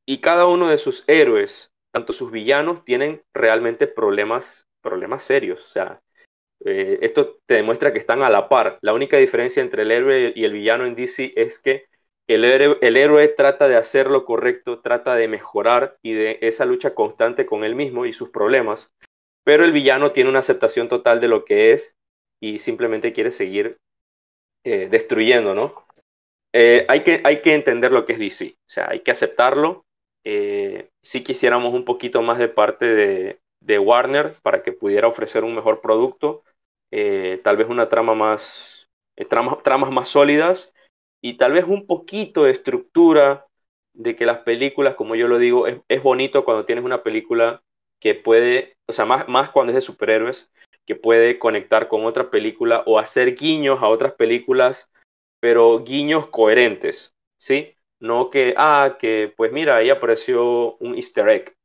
Y 0.07 0.20
cada 0.20 0.47
uno 0.47 0.68
de 0.68 0.79
sus 0.79 1.05
héroes, 1.07 1.73
tanto 1.93 2.12
sus 2.12 2.31
villanos, 2.31 2.85
tienen 2.85 3.23
realmente 3.35 3.87
problemas, 3.87 4.66
problemas 4.83 5.23
serios. 5.23 5.64
O 5.64 5.68
sea, 5.68 6.03
eh, 6.64 6.99
esto 7.03 7.39
te 7.47 7.55
demuestra 7.55 7.93
que 7.93 7.99
están 7.99 8.23
a 8.23 8.31
la 8.31 8.49
par. 8.49 8.79
La 8.83 8.93
única 8.93 9.16
diferencia 9.16 9.62
entre 9.62 9.83
el 9.83 9.91
héroe 9.91 10.33
y 10.35 10.45
el 10.45 10.53
villano 10.53 10.87
en 10.87 10.95
DC 10.95 11.33
es 11.37 11.59
que 11.59 11.87
el 12.29 12.45
héroe, 12.45 12.79
el 12.81 12.97
héroe, 12.97 13.29
trata 13.29 13.68
de 13.68 13.77
hacer 13.77 14.09
lo 14.09 14.25
correcto, 14.25 14.81
trata 14.81 15.14
de 15.16 15.29
mejorar 15.29 15.99
y 16.03 16.12
de 16.12 16.39
esa 16.41 16.64
lucha 16.64 16.95
constante 16.95 17.47
con 17.47 17.64
él 17.64 17.75
mismo 17.75 18.07
y 18.07 18.12
sus 18.12 18.31
problemas, 18.31 18.93
pero 19.45 19.64
el 19.64 19.73
villano 19.73 20.12
tiene 20.12 20.31
una 20.31 20.39
aceptación 20.39 20.89
total 20.89 21.20
de 21.20 21.29
lo 21.29 21.45
que 21.45 21.73
es 21.73 21.97
y 22.41 22.61
simplemente 22.61 23.12
quiere 23.12 23.33
seguir 23.33 23.79
eh, 24.64 24.89
destruyendo, 24.89 25.55
¿no? 25.55 25.85
Eh, 26.53 26.85
hay, 26.89 27.03
que, 27.03 27.21
hay 27.25 27.41
que 27.41 27.55
entender 27.55 27.93
lo 27.93 28.05
que 28.05 28.13
es 28.13 28.19
DC, 28.19 28.55
o 28.59 28.71
sea, 28.71 28.89
hay 28.91 29.01
que 29.01 29.11
aceptarlo. 29.11 29.85
Eh, 30.25 30.91
si 31.03 31.25
quisiéramos 31.25 31.75
un 31.75 31.85
poquito 31.85 32.23
más 32.23 32.39
de 32.39 32.49
parte 32.49 32.87
de, 32.87 33.41
de 33.61 33.79
Warner 33.79 34.37
para 34.43 34.63
que 34.63 34.73
pudiera 34.73 35.09
ofrecer 35.09 35.45
un 35.45 35.55
mejor 35.55 35.81
producto, 35.81 36.43
eh, 36.91 37.41
tal 37.43 37.57
vez 37.57 37.69
una 37.69 37.89
trama 37.89 38.15
más, 38.15 38.87
tramas, 39.29 39.63
tramas 39.63 39.91
más 39.91 40.09
sólidas 40.09 40.73
y 41.23 41.39
tal 41.39 41.53
vez 41.53 41.65
un 41.67 41.87
poquito 41.87 42.45
de 42.45 42.53
estructura 42.53 43.47
de 43.95 44.17
que 44.17 44.27
las 44.27 44.39
películas, 44.41 44.95
como 44.95 45.15
yo 45.15 45.29
lo 45.29 45.39
digo, 45.39 45.67
es, 45.67 45.81
es 45.89 46.03
bonito 46.03 46.45
cuando 46.45 46.67
tienes 46.67 46.85
una 46.85 47.03
película 47.03 47.63
que 48.01 48.15
puede, 48.15 48.77
o 48.89 48.93
sea, 48.93 49.05
más, 49.05 49.29
más 49.29 49.51
cuando 49.51 49.71
es 49.71 49.77
de 49.77 49.81
superhéroes, 49.81 50.53
que 50.87 50.97
puede 50.97 51.39
conectar 51.39 51.89
con 51.89 52.05
otra 52.05 52.31
película 52.31 52.83
o 52.87 52.99
hacer 52.99 53.37
guiños 53.37 53.81
a 53.81 53.89
otras 53.89 54.15
películas, 54.15 54.91
pero 55.43 55.82
guiños 55.82 56.28
coherentes, 56.28 57.16
¿sí? 57.36 57.74
No 57.99 58.30
que, 58.30 58.55
ah, 58.57 58.97
que 59.01 59.34
pues 59.36 59.51
mira, 59.51 59.74
ahí 59.74 59.90
apareció 59.90 60.76
un 60.76 60.95
easter 60.95 61.28
egg. 61.28 61.57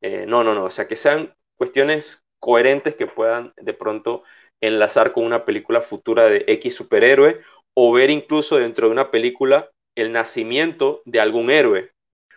Eh, 0.00 0.24
no, 0.24 0.44
no, 0.44 0.54
no, 0.54 0.66
o 0.66 0.70
sea, 0.70 0.86
que 0.86 0.94
sean 0.94 1.34
cuestiones 1.56 2.22
coherentes 2.38 2.94
que 2.94 3.08
puedan 3.08 3.52
de 3.56 3.74
pronto 3.74 4.22
enlazar 4.60 5.12
con 5.12 5.24
una 5.24 5.44
película 5.44 5.80
futura 5.80 6.26
de 6.26 6.44
X 6.46 6.76
superhéroe 6.76 7.40
o 7.74 7.92
ver 7.92 8.10
incluso 8.10 8.56
dentro 8.56 8.86
de 8.86 8.92
una 8.92 9.10
película 9.10 9.68
el 9.96 10.12
nacimiento 10.12 11.02
de 11.04 11.18
algún 11.18 11.50
héroe, 11.50 11.90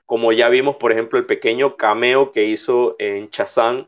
como 0.07 0.33
ya 0.33 0.49
vimos, 0.49 0.77
por 0.77 0.91
ejemplo, 0.91 1.19
el 1.19 1.27
pequeño 1.27 1.77
cameo 1.77 2.31
que 2.31 2.45
hizo 2.45 2.95
en 2.97 3.29
Chazán 3.29 3.87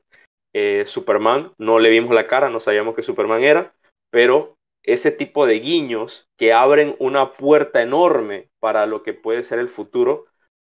eh, 0.53 0.83
Superman, 0.85 1.53
no 1.57 1.79
le 1.79 1.89
vimos 1.89 2.13
la 2.13 2.27
cara, 2.27 2.51
no 2.51 2.59
sabíamos 2.59 2.93
que 2.93 3.01
Superman 3.01 3.43
era, 3.43 3.73
pero 4.11 4.57
ese 4.83 5.11
tipo 5.11 5.45
de 5.45 5.59
guiños 5.59 6.27
que 6.37 6.53
abren 6.53 6.95
una 6.99 7.33
puerta 7.33 7.81
enorme 7.81 8.49
para 8.59 8.85
lo 8.85 9.03
que 9.03 9.13
puede 9.13 9.43
ser 9.43 9.59
el 9.59 9.69
futuro, 9.69 10.25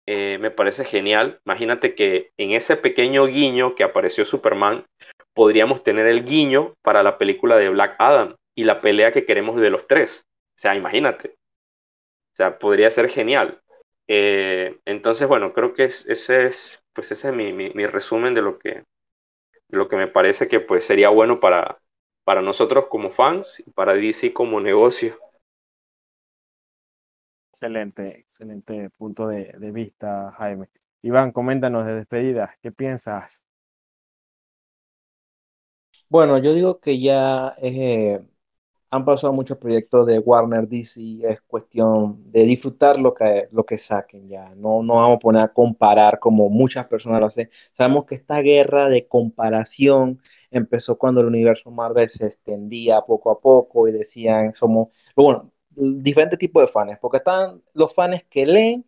eh, 0.05 0.37
me 0.39 0.51
parece 0.51 0.85
genial. 0.85 1.41
Imagínate 1.45 1.95
que 1.95 2.31
en 2.37 2.51
ese 2.51 2.77
pequeño 2.77 3.25
guiño 3.25 3.75
que 3.75 3.83
apareció 3.83 4.25
Superman, 4.25 4.85
podríamos 5.33 5.83
tener 5.83 6.07
el 6.07 6.23
guiño 6.23 6.73
para 6.81 7.03
la 7.03 7.17
película 7.17 7.57
de 7.57 7.69
Black 7.69 7.95
Adam 7.99 8.35
y 8.55 8.63
la 8.63 8.81
pelea 8.81 9.11
que 9.11 9.25
queremos 9.25 9.59
de 9.59 9.69
los 9.69 9.87
tres. 9.87 10.23
O 10.55 10.59
sea, 10.59 10.75
imagínate. 10.75 11.35
O 12.33 12.35
sea, 12.35 12.59
podría 12.59 12.91
ser 12.91 13.09
genial. 13.09 13.61
Eh, 14.07 14.77
entonces, 14.85 15.27
bueno, 15.27 15.53
creo 15.53 15.73
que 15.73 15.85
ese 15.85 16.45
es, 16.47 16.79
pues 16.93 17.11
ese 17.11 17.29
es 17.29 17.33
mi, 17.33 17.51
mi, 17.53 17.85
resumen 17.87 18.33
de 18.33 18.41
lo 18.41 18.59
que, 18.59 18.83
lo 19.69 19.87
que 19.87 19.95
me 19.95 20.07
parece 20.07 20.47
que 20.47 20.59
pues 20.59 20.85
sería 20.85 21.09
bueno 21.09 21.39
para, 21.39 21.79
para 22.25 22.41
nosotros 22.41 22.87
como 22.89 23.11
fans 23.11 23.63
y 23.65 23.71
para 23.71 23.93
DC 23.93 24.33
como 24.33 24.59
negocio. 24.61 25.17
Excelente, 27.51 28.19
excelente 28.19 28.89
punto 28.91 29.27
de, 29.27 29.53
de 29.57 29.71
vista, 29.71 30.31
Jaime. 30.37 30.69
Iván, 31.01 31.31
coméntanos 31.31 31.85
de 31.85 31.93
despedida, 31.95 32.55
¿qué 32.61 32.71
piensas? 32.71 33.45
Bueno, 36.09 36.37
yo 36.37 36.53
digo 36.53 36.79
que 36.79 36.99
ya 36.99 37.55
eh, 37.61 38.21
han 38.95 39.05
pasado 39.05 39.33
muchos 39.33 39.57
proyectos 39.57 40.05
de 40.07 40.19
Warner 40.19 40.67
DC, 40.67 41.19
es 41.23 41.41
cuestión 41.41 42.31
de 42.31 42.43
disfrutar 42.43 42.99
lo 42.99 43.13
que, 43.13 43.47
lo 43.51 43.65
que 43.65 43.77
saquen 43.77 44.27
ya, 44.29 44.53
no, 44.55 44.81
no 44.83 44.95
vamos 44.95 45.17
a 45.17 45.19
poner 45.19 45.41
a 45.43 45.53
comparar 45.53 46.19
como 46.19 46.49
muchas 46.49 46.85
personas 46.87 47.19
lo 47.19 47.27
hacen. 47.27 47.49
Sabemos 47.73 48.05
que 48.05 48.15
esta 48.15 48.41
guerra 48.41 48.89
de 48.89 49.07
comparación 49.07 50.21
empezó 50.51 50.97
cuando 50.97 51.21
el 51.21 51.27
universo 51.27 51.71
Marvel 51.71 52.09
se 52.09 52.27
extendía 52.27 53.01
poco 53.01 53.31
a 53.31 53.39
poco 53.39 53.87
y 53.87 53.91
decían, 53.91 54.53
somos, 54.55 54.89
bueno, 55.15 55.51
diferentes 55.69 56.39
tipos 56.39 56.63
de 56.63 56.67
fans, 56.67 56.97
porque 57.01 57.17
están 57.17 57.61
los 57.73 57.93
fans 57.93 58.23
que 58.29 58.45
leen 58.45 58.85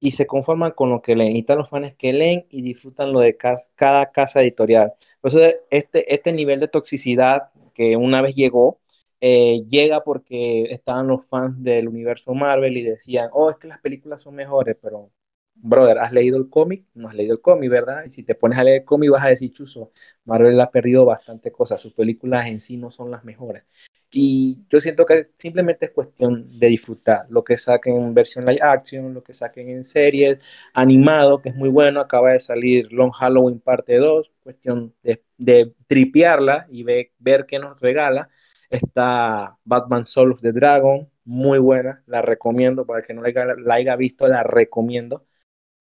y 0.00 0.12
se 0.12 0.26
conforman 0.26 0.72
con 0.72 0.90
lo 0.90 1.02
que 1.02 1.14
leen, 1.14 1.36
y 1.36 1.40
están 1.40 1.58
los 1.58 1.68
fans 1.68 1.94
que 1.96 2.12
leen 2.12 2.46
y 2.50 2.62
disfrutan 2.62 3.12
lo 3.12 3.20
de 3.20 3.36
cada 3.36 4.10
casa 4.12 4.40
editorial. 4.40 4.94
Entonces, 5.16 5.58
este, 5.70 6.14
este 6.14 6.32
nivel 6.32 6.60
de 6.60 6.68
toxicidad 6.68 7.50
que 7.74 7.96
una 7.96 8.22
vez 8.22 8.34
llegó, 8.34 8.80
eh, 9.20 9.64
llega 9.68 10.02
porque 10.02 10.64
estaban 10.70 11.06
los 11.08 11.26
fans 11.26 11.62
del 11.62 11.88
universo 11.88 12.34
Marvel 12.34 12.76
y 12.76 12.82
decían, 12.82 13.28
oh, 13.32 13.50
es 13.50 13.56
que 13.56 13.68
las 13.68 13.80
películas 13.80 14.22
son 14.22 14.34
mejores, 14.34 14.76
pero, 14.80 15.10
brother, 15.54 15.98
¿has 15.98 16.12
leído 16.12 16.38
el 16.38 16.48
cómic? 16.48 16.86
No 16.94 17.08
has 17.08 17.14
leído 17.14 17.34
el 17.34 17.40
cómic, 17.40 17.70
¿verdad? 17.70 18.04
Y 18.06 18.10
si 18.10 18.22
te 18.22 18.34
pones 18.34 18.58
a 18.58 18.64
leer 18.64 18.80
el 18.80 18.84
cómic 18.86 19.10
vas 19.10 19.24
a 19.24 19.28
decir, 19.28 19.52
chuzo, 19.52 19.92
Marvel 20.24 20.60
ha 20.60 20.70
perdido 20.70 21.04
bastante 21.04 21.52
cosas, 21.52 21.80
sus 21.80 21.92
películas 21.94 22.48
en 22.48 22.60
sí 22.60 22.76
no 22.76 22.90
son 22.90 23.10
las 23.10 23.24
mejores. 23.24 23.64
Y 24.12 24.58
yo 24.68 24.80
siento 24.80 25.06
que 25.06 25.30
simplemente 25.38 25.86
es 25.86 25.92
cuestión 25.92 26.58
de 26.58 26.66
disfrutar 26.68 27.26
lo 27.28 27.44
que 27.44 27.56
saquen 27.56 27.96
en 27.96 28.14
versión 28.14 28.44
live 28.44 28.58
action, 28.60 29.14
lo 29.14 29.22
que 29.22 29.34
saquen 29.34 29.68
en 29.68 29.84
series, 29.84 30.38
animado, 30.74 31.40
que 31.40 31.50
es 31.50 31.54
muy 31.54 31.68
bueno. 31.68 32.00
Acaba 32.00 32.32
de 32.32 32.40
salir 32.40 32.92
Long 32.92 33.12
Halloween 33.12 33.60
parte 33.60 33.96
2, 33.98 34.32
cuestión 34.42 34.94
de, 35.04 35.22
de 35.38 35.74
tripearla 35.86 36.66
y 36.70 36.82
ver 36.82 37.46
qué 37.46 37.58
nos 37.60 37.80
regala. 37.80 38.30
Está 38.70 39.58
Batman 39.64 40.06
Soul 40.06 40.32
of 40.32 40.40
the 40.40 40.52
Dragon, 40.52 41.10
muy 41.24 41.58
buena, 41.58 42.02
la 42.06 42.22
recomiendo 42.22 42.86
para 42.86 43.00
el 43.00 43.06
que 43.06 43.14
no 43.14 43.22
la 43.22 43.74
haya, 43.74 43.96
visto, 43.96 44.28
la 44.28 44.42
recomiendo. 44.42 45.26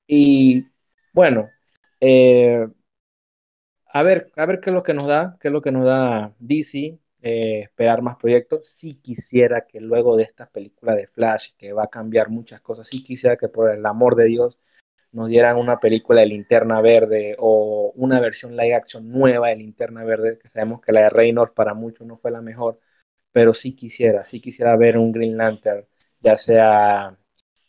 Y 0.07 0.65
bueno, 1.13 1.49
eh, 2.01 2.67
a 3.91 4.03
ver, 4.03 4.31
a 4.35 4.45
ver 4.45 4.59
qué 4.59 4.69
es 4.69 4.73
lo 4.73 4.83
que 4.83 4.93
nos 4.93 5.07
da, 5.07 5.37
qué 5.39 5.47
es 5.49 5.51
lo 5.51 5.61
que 5.61 5.71
nos 5.71 5.85
da 5.85 6.33
DC, 6.39 6.99
eh, 7.21 7.59
esperar 7.61 8.01
más 8.01 8.17
proyectos. 8.17 8.67
Si 8.69 8.95
quisiera 8.95 9.65
que 9.67 9.81
luego 9.81 10.15
de 10.15 10.23
esta 10.23 10.47
película 10.47 10.95
de 10.95 11.07
Flash, 11.07 11.51
que 11.57 11.73
va 11.73 11.83
a 11.85 11.89
cambiar 11.89 12.29
muchas 12.29 12.61
cosas, 12.61 12.87
si 12.87 13.03
quisiera 13.03 13.37
que 13.37 13.49
por 13.49 13.69
el 13.71 13.85
amor 13.85 14.15
de 14.15 14.25
Dios 14.25 14.59
nos 15.12 15.30
dieran 15.30 15.57
una 15.57 15.80
película 15.80 16.22
de 16.22 16.28
Linterna 16.28 16.82
Verde 16.82 17.36
o 17.39 17.91
una 17.95 18.20
versión 18.20 18.55
live 18.55 18.76
action 18.76 19.10
nueva 19.12 19.49
de 19.49 19.57
Linterna 19.57 20.03
Verde, 20.03 20.38
que 20.39 20.49
sabemos 20.49 20.82
que 20.82 20.91
la 20.91 21.01
de 21.03 21.10
Reynolds 21.10 21.53
para 21.53 21.74
muchos 21.74 22.07
no 22.07 22.18
fue 22.18 22.32
la 22.32 22.41
mejor, 22.41 22.80
pero 23.32 23.53
sí 23.53 23.76
quisiera, 23.76 24.26
sí 24.26 24.41
quisiera 24.41 24.76
ver 24.78 24.97
un 24.97 25.12
Green 25.12 25.38
Lantern, 25.38 25.86
ya 26.20 26.38
sea 26.38 27.18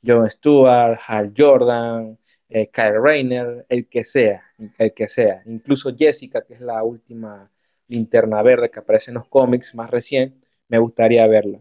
John 0.05 0.28
Stewart, 0.30 0.99
Hal 1.07 1.32
Jordan, 1.36 2.18
eh, 2.49 2.68
Kyle 2.70 3.01
Rayner, 3.03 3.66
el 3.68 3.88
que 3.88 4.05
sea, 4.05 4.43
el 4.78 4.95
que 4.95 5.09
sea, 5.09 5.43
incluso 5.47 5.95
Jessica, 5.97 6.43
que 6.43 6.55
es 6.55 6.61
la 6.61 6.82
última 6.82 7.51
linterna 7.88 8.43
verde 8.43 8.70
que 8.70 8.80
aparece 8.80 9.11
en 9.11 9.16
los 9.16 9.28
cómics 9.28 9.74
más 9.74 9.91
recién, 9.91 10.43
me 10.68 10.78
gustaría 10.78 11.26
verla. 11.26 11.61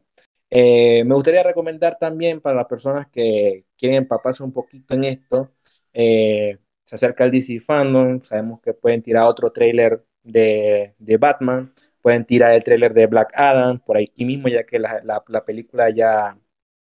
Eh, 0.49 1.03
me 1.05 1.15
gustaría 1.15 1.43
recomendar 1.43 1.97
también 1.99 2.41
para 2.41 2.55
las 2.55 2.65
personas 2.67 3.07
que 3.09 3.65
quieren 3.77 3.99
empaparse 3.99 4.43
un 4.43 4.51
poquito 4.51 4.95
en 4.95 5.03
esto, 5.03 5.51
eh, 5.93 6.57
se 6.83 6.95
acerca 6.95 7.23
el 7.23 7.31
DC 7.31 7.59
Fandom, 7.59 8.21
sabemos 8.23 8.61
que 8.61 8.73
pueden 8.73 9.03
tirar 9.03 9.25
otro 9.25 9.51
trailer 9.51 10.03
de, 10.23 10.95
Batman, 11.19 11.73
pueden 12.01 12.25
tirar 12.25 12.53
el 12.53 12.63
trailer 12.63 12.93
de 12.93 13.05
Black 13.07 13.31
Adam 13.35 13.79
por 13.79 13.97
aquí 13.97 14.25
mismo, 14.25 14.47
ya 14.47 14.63
que 14.65 14.79
la, 14.79 15.01
la, 15.03 15.45
película 15.45 15.89
ya 15.91 16.37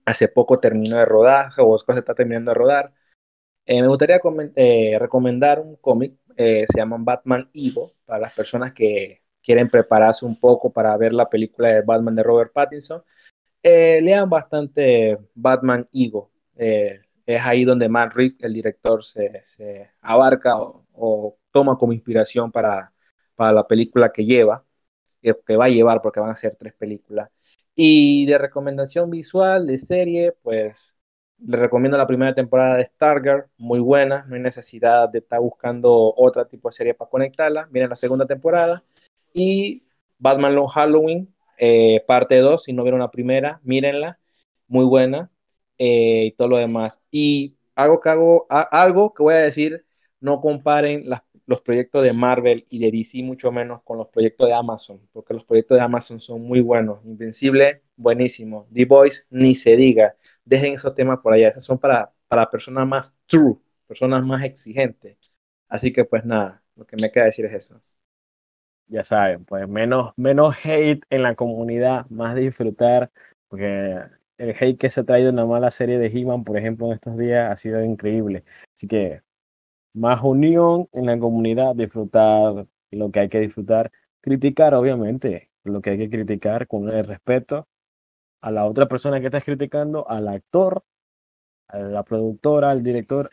hace 0.05 0.28
poco 0.28 0.59
terminó 0.59 0.96
de 0.98 1.05
rodaje 1.05 1.62
o 1.62 1.78
se 1.78 1.98
está 1.98 2.14
terminando 2.14 2.50
de 2.52 2.55
rodar. 2.57 2.92
Eh, 3.66 3.82
me 3.82 3.88
gustaría 3.88 4.20
recomendar 4.98 5.61
un 5.61 5.76
cómic, 5.76 6.14
se 6.37 6.66
llama 6.76 6.96
Batman 7.00 7.50
Evo, 7.54 7.95
para 8.04 8.20
las 8.20 8.34
personas 8.34 8.72
que 8.74 9.22
quieren 9.45 9.68
prepararse 9.70 10.24
un 10.24 10.38
poco 10.41 10.72
para 10.72 10.96
ver 10.96 11.12
la 11.12 11.29
película 11.29 11.68
de 11.68 11.83
Batman 11.83 12.16
de 12.16 12.22
Robert 12.22 12.53
Pattinson. 12.53 13.04
Eh, 13.66 13.99
lean 14.03 14.28
bastante 14.28 15.18
Batman 15.34 15.88
Ego. 15.91 16.30
Eh, 16.54 17.00
es 17.24 17.41
ahí 17.42 17.64
donde 17.64 17.88
Matt 17.88 18.12
Reeves, 18.14 18.36
el 18.41 18.53
director, 18.53 19.03
se, 19.03 19.91
abarca 20.03 20.54
o, 20.58 21.38
toma 21.50 21.76
como 21.78 21.95
inspiración 21.95 22.53
para, 22.53 22.92
para 23.34 23.53
la 23.53 23.66
película 23.66 24.12
que 24.12 24.26
lleva, 24.26 24.64
que, 25.22 25.57
va 25.57 25.64
a 25.64 25.68
llevar 25.70 26.03
porque 26.03 26.20
van 26.20 26.30
a 26.30 26.36
ser 26.36 26.57
tres 26.57 26.74
películas. 26.74 27.30
Y 27.74 28.26
de 28.26 28.36
recomendación 28.36 29.08
visual, 29.11 29.66
de 29.66 29.78
serie, 29.78 30.32
pues 30.42 30.95
le 31.38 31.57
recomiendo 31.57 31.96
la 31.96 32.07
primera 32.07 32.34
temporada 32.34 32.76
de 32.76 32.86
Stargirl, 32.86 33.46
muy 33.57 33.80
buena, 33.80 34.24
no 34.28 34.34
hay 34.36 34.42
necesidad 34.42 35.08
de 35.08 35.20
estar 35.20 35.41
buscando 35.41 36.14
otro 36.16 36.46
tipo 36.46 36.68
de 36.68 36.74
serie 36.74 36.95
para 36.95 37.11
conectarla. 37.11 37.66
Miren 37.70 37.88
la 37.88 37.96
segunda 37.96 38.26
temporada. 38.26 38.84
Y 39.32 39.84
Batman 40.18 40.54
Long 40.54 40.68
Halloween, 40.68 41.33
eh, 41.59 42.05
parte 42.07 42.39
2, 42.39 42.64
si 42.64 42.72
no 42.72 42.83
vieron 42.83 43.01
la 43.01 43.11
primera, 43.11 43.61
mírenla, 43.64 44.18
muy 44.68 44.85
buena, 44.85 45.31
eh, 45.79 46.26
y 46.26 46.33
todo 46.33 46.49
lo 46.49 46.57
demás. 46.59 46.99
Y 47.11 47.57
algo 47.75 48.01
que, 48.01 48.09
hago, 48.11 48.47
algo 48.49 49.14
que 49.14 49.22
voy 49.22 49.35
a 49.35 49.39
decir, 49.39 49.85
no 50.21 50.41
comparen 50.41 51.05
los 51.47 51.61
proyectos 51.61 52.03
de 52.05 52.13
Marvel 52.13 52.67
y 52.71 52.79
de 52.79 52.91
DC, 52.91 53.22
mucho 53.22 53.53
menos 53.53 53.83
con 53.83 53.99
los 53.99 54.09
proyectos 54.09 54.49
de 54.49 54.55
Amazon, 54.55 55.01
porque 55.13 55.35
los 55.35 55.45
proyectos 55.45 55.76
de 55.79 55.85
Amazon 55.85 56.21
son 56.21 56.43
muy 56.43 56.61
buenos. 56.61 57.05
Invencible, 57.05 57.83
buenísimo. 57.97 58.68
The 58.72 58.85
Voice, 58.87 59.22
ni 59.31 59.55
se 59.55 59.76
diga. 59.76 60.17
Dejen 60.45 60.75
esos 60.75 60.95
temas 60.95 61.21
por 61.21 61.33
allá, 61.35 61.49
esos 61.49 61.64
son 61.64 61.79
para, 61.79 62.13
para 62.29 62.51
personas 62.51 62.87
más 62.87 63.13
true, 63.26 63.57
personas 63.87 64.25
más 64.25 64.45
exigentes. 64.45 65.18
Así 65.68 65.93
que 65.93 66.05
pues 66.05 66.25
nada, 66.25 66.63
lo 66.76 66.87
que 66.87 66.97
me 67.01 67.11
queda 67.11 67.25
decir 67.26 67.45
es 67.47 67.55
eso 67.55 67.83
ya 68.88 69.04
saben, 69.04 69.44
pues 69.44 69.68
menos, 69.68 70.12
menos 70.16 70.56
hate 70.64 71.04
en 71.11 71.22
la 71.22 71.34
comunidad, 71.34 72.06
más 72.11 72.36
disfrutar, 72.36 73.11
porque 73.48 73.98
el 74.38 74.50
hate 74.58 74.78
que 74.78 74.90
se 74.90 75.00
ha 75.00 75.04
traído 75.04 75.30
en 75.30 75.36
la 75.36 75.46
mala 75.46 75.70
serie 75.70 75.98
de 75.98 76.06
He-Man, 76.08 76.44
por 76.44 76.56
ejemplo, 76.58 76.86
en 76.86 76.94
estos 76.94 77.16
días 77.18 77.50
ha 77.50 77.56
sido 77.56 77.82
increíble. 77.84 78.44
Así 78.74 78.86
que 78.88 79.22
más 79.94 80.22
unión 80.22 80.88
en 80.92 81.06
la 81.06 81.18
comunidad, 81.18 81.74
disfrutar 81.76 82.66
lo 82.90 83.11
que 83.11 83.20
hay 83.20 83.28
que 83.28 83.40
disfrutar, 83.40 83.92
criticar, 84.20 84.74
obviamente, 84.74 85.50
lo 85.64 85.80
que 85.80 85.90
hay 85.90 85.98
que 85.98 86.11
criticar 86.11 86.66
con 86.66 86.88
el 86.90 87.04
respeto 87.04 87.68
a 88.42 88.50
la 88.50 88.66
otra 88.66 88.86
persona 88.86 89.20
que 89.20 89.26
estás 89.26 89.44
criticando, 89.44 90.08
al 90.08 90.28
actor, 90.28 90.84
a 91.68 91.78
la 91.78 92.04
productora, 92.04 92.70
al 92.70 92.82
director, 92.82 93.30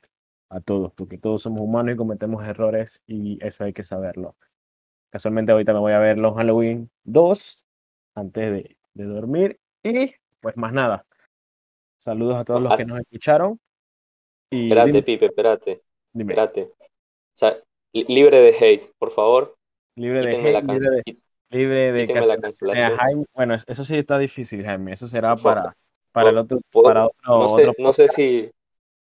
a 0.49 0.61
todos, 0.61 0.93
porque 0.93 1.17
todos 1.17 1.41
somos 1.43 1.61
humanos 1.61 1.95
y 1.95 1.97
cometemos 1.97 2.45
errores 2.45 3.03
y 3.07 3.39
eso 3.45 3.63
hay 3.63 3.73
que 3.73 3.83
saberlo. 3.83 4.35
Casualmente 5.11 5.51
ahorita 5.51 5.73
me 5.73 5.79
voy 5.79 5.93
a 5.93 5.99
ver 5.99 6.17
los 6.17 6.35
Halloween 6.35 6.89
2 7.03 7.65
antes 8.15 8.51
de, 8.51 8.77
de 8.93 9.03
dormir 9.03 9.59
y 9.83 10.13
pues 10.39 10.57
más 10.57 10.73
nada. 10.73 11.05
Saludos 11.97 12.37
a 12.37 12.45
todos 12.45 12.61
los 12.61 12.75
que 12.77 12.85
nos 12.85 12.99
escucharon. 12.99 13.59
Y 14.49 14.69
espérate, 14.69 15.03
Pipe, 15.03 15.25
espérate. 15.27 15.81
Dime. 16.13 16.33
Espérate. 16.33 16.63
O 16.63 17.35
sea, 17.35 17.57
libre 17.93 18.39
de 18.39 18.55
hate, 18.59 18.91
por 18.97 19.11
favor. 19.11 19.55
Libre 19.95 20.25
de 20.25 20.35
hate, 20.35 20.63
libre 20.65 20.89
de, 20.89 21.19
libre 21.49 21.91
de 21.91 22.07
cancelación. 22.41 22.97
Jaime, 22.97 23.25
bueno, 23.33 23.55
eso 23.55 23.83
sí 23.83 23.97
está 23.97 24.17
difícil, 24.17 24.63
Jaime. 24.63 24.93
Eso 24.93 25.07
será 25.07 25.35
para, 25.35 25.75
para 26.11 26.29
el 26.29 26.37
otro, 26.37 26.59
para 26.71 27.05
otro, 27.05 27.21
no, 27.25 27.49
sé, 27.49 27.71
no 27.77 27.93
sé 27.93 28.07
si 28.07 28.51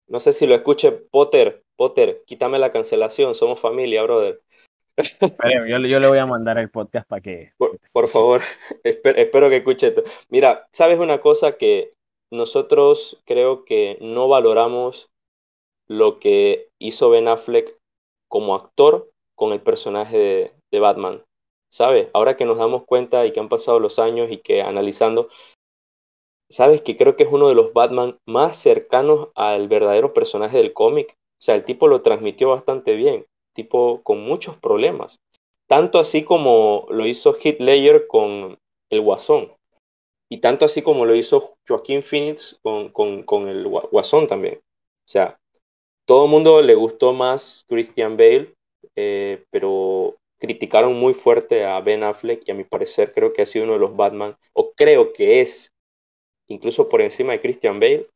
no 0.08 0.20
sé 0.20 0.32
si 0.32 0.46
lo 0.46 0.54
escuche 0.54 0.92
Potter. 0.92 1.64
Potter, 1.76 2.22
quítame 2.26 2.58
la 2.58 2.72
cancelación, 2.72 3.34
somos 3.34 3.60
familia, 3.60 4.02
brother. 4.02 4.40
Yo, 4.96 5.78
yo, 5.78 6.00
le 6.00 6.08
voy 6.08 6.18
a 6.18 6.26
mandar 6.26 6.58
el 6.58 6.70
podcast 6.70 7.06
para 7.08 7.20
que... 7.20 7.52
Por, 7.92 8.08
favor, 8.08 8.42
espero, 8.84 9.50
que 9.50 9.56
escuche 9.56 9.88
esto. 9.88 10.04
Mira, 10.28 10.66
¿sabes 10.72 10.98
una 10.98 11.20
cosa 11.20 11.56
que 11.56 11.92
nosotros 12.30 13.22
creo 13.24 13.64
que 13.64 13.98
no 14.00 14.28
valoramos 14.28 15.10
lo 15.88 16.18
que 16.18 16.68
hizo 16.78 17.10
Ben 17.10 17.28
Affleck 17.28 17.76
como 18.28 18.54
actor 18.54 19.10
con 19.34 19.52
el 19.52 19.60
personaje 19.60 20.18
de, 20.18 20.52
de 20.72 20.80
Batman? 20.80 21.22
¿Sabes? 21.70 22.08
Ahora 22.14 22.36
que 22.36 22.46
nos 22.46 22.58
damos 22.58 22.84
cuenta 22.84 23.26
y 23.26 23.32
que 23.32 23.40
han 23.40 23.50
pasado 23.50 23.80
los 23.80 23.98
años 23.98 24.30
y 24.30 24.38
que 24.38 24.62
analizando, 24.62 25.28
¿sabes? 26.48 26.80
Que 26.80 26.96
creo 26.96 27.16
que 27.16 27.24
es 27.24 27.28
uno 27.30 27.48
de 27.48 27.54
los 27.54 27.74
Batman 27.74 28.18
más 28.26 28.56
cercanos 28.56 29.28
al 29.34 29.68
verdadero 29.68 30.14
personaje 30.14 30.56
del 30.56 30.72
cómic. 30.72 31.16
O 31.38 31.42
sea, 31.42 31.54
el 31.54 31.64
tipo 31.64 31.86
lo 31.86 32.00
transmitió 32.00 32.48
bastante 32.48 32.96
bien, 32.96 33.26
tipo 33.56 34.02
con 34.04 34.20
muchos 34.20 34.56
problemas. 34.56 35.18
Tanto 35.66 35.98
así 35.98 36.22
como 36.22 36.86
lo 36.90 37.06
hizo 37.06 37.36
Ledger 37.42 38.06
con 38.06 38.56
el 38.90 39.00
Guasón. 39.00 39.50
Y 40.30 40.38
tanto 40.38 40.64
así 40.64 40.82
como 40.82 41.04
lo 41.06 41.14
hizo 41.14 41.56
Joaquín 41.66 42.02
Phoenix 42.02 42.58
con, 42.62 42.90
con, 42.90 43.48
el 43.48 43.66
Guasón 43.66 44.28
también. 44.28 44.58
O 44.58 45.08
sea, 45.08 45.38
todo 46.04 46.26
el 46.26 46.30
mundo 46.30 46.62
le 46.62 46.74
gustó 46.74 47.12
más 47.12 47.64
Christian 47.68 48.16
Bale, 48.16 48.54
eh, 48.94 49.44
pero 49.50 50.16
criticaron 50.38 50.94
muy 50.94 51.14
fuerte 51.14 51.64
a 51.64 51.80
Ben 51.80 52.04
Affleck 52.04 52.46
y 52.46 52.50
a 52.50 52.54
mi 52.54 52.64
parecer 52.64 53.12
creo 53.12 53.32
que 53.32 53.42
ha 53.42 53.46
sido 53.46 53.64
uno 53.64 53.74
de 53.74 53.80
los 53.80 53.96
Batman, 53.96 54.36
o 54.52 54.72
creo 54.72 55.12
que 55.12 55.40
es 55.40 55.72
incluso 56.48 56.88
por 56.88 57.00
encima 57.00 57.32
de 57.32 57.40
Christian 57.40 57.80
Bale, 57.80 58.08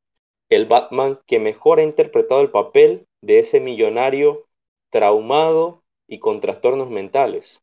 el 0.50 0.66
Batman 0.66 1.20
que 1.26 1.38
mejor 1.38 1.78
ha 1.78 1.84
interpretado 1.84 2.40
el 2.40 2.50
papel 2.50 3.06
de 3.22 3.38
ese 3.38 3.60
millonario 3.60 4.46
traumado 4.90 5.82
y 6.06 6.18
con 6.18 6.40
trastornos 6.40 6.90
mentales. 6.90 7.62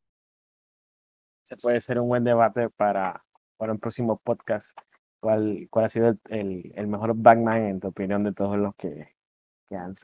Se 1.43 1.57
puede 1.57 1.79
ser 1.79 1.99
un 1.99 2.09
buen 2.09 2.23
debate 2.23 2.69
para, 2.69 3.23
para 3.57 3.73
un 3.73 3.79
próximo 3.79 4.17
podcast. 4.17 4.77
¿Cuál, 5.19 5.67
cuál 5.69 5.85
ha 5.85 5.89
sido 5.89 6.15
el, 6.29 6.71
el, 6.75 6.87
mejor 6.87 7.13
Batman 7.15 7.65
en 7.67 7.79
tu 7.79 7.87
opinión 7.87 8.23
de 8.23 8.33
todos 8.33 8.57
los 8.57 8.75
que, 8.75 9.15
que, 9.67 9.75
han, 9.75 9.95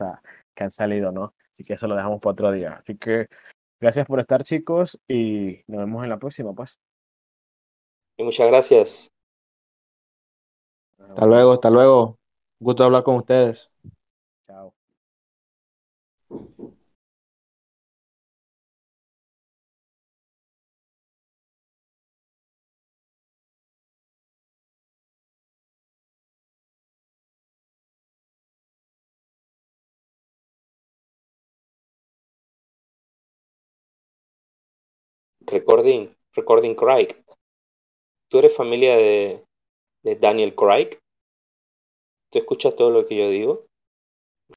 que 0.56 0.64
han 0.64 0.72
salido, 0.72 1.12
no? 1.12 1.34
Así 1.52 1.64
que 1.64 1.74
eso 1.74 1.88
lo 1.88 1.96
dejamos 1.96 2.20
para 2.20 2.32
otro 2.32 2.52
día. 2.52 2.74
Así 2.74 2.98
que 2.98 3.28
gracias 3.80 4.08
por 4.08 4.20
estar, 4.20 4.44
chicos, 4.44 5.00
y 5.08 5.64
nos 5.68 5.82
vemos 5.82 6.04
en 6.04 6.10
la 6.10 6.18
próxima, 6.18 6.54
pues. 6.54 6.80
Y 8.18 8.24
muchas 8.24 8.48
gracias. 8.48 9.12
Hasta 10.98 11.26
luego, 11.26 11.54
hasta 11.54 11.70
luego. 11.70 12.18
Gusto 12.60 12.84
hablar 12.84 13.04
con 13.04 13.16
ustedes. 13.16 13.70
Chao. 14.48 14.74
Recording, 35.54 36.10
recording 36.36 36.74
Craig. 36.76 37.10
¿Tú 38.28 38.40
eres 38.40 38.56
familia 38.56 38.98
de, 38.98 39.46
de 40.04 40.16
Daniel 40.16 40.56
Craig? 40.56 41.00
¿Tú 42.32 42.40
escuchas 42.40 42.76
todo 42.76 42.90
lo 42.90 43.06
que 43.06 43.16
yo 43.16 43.30
digo? 43.30 43.68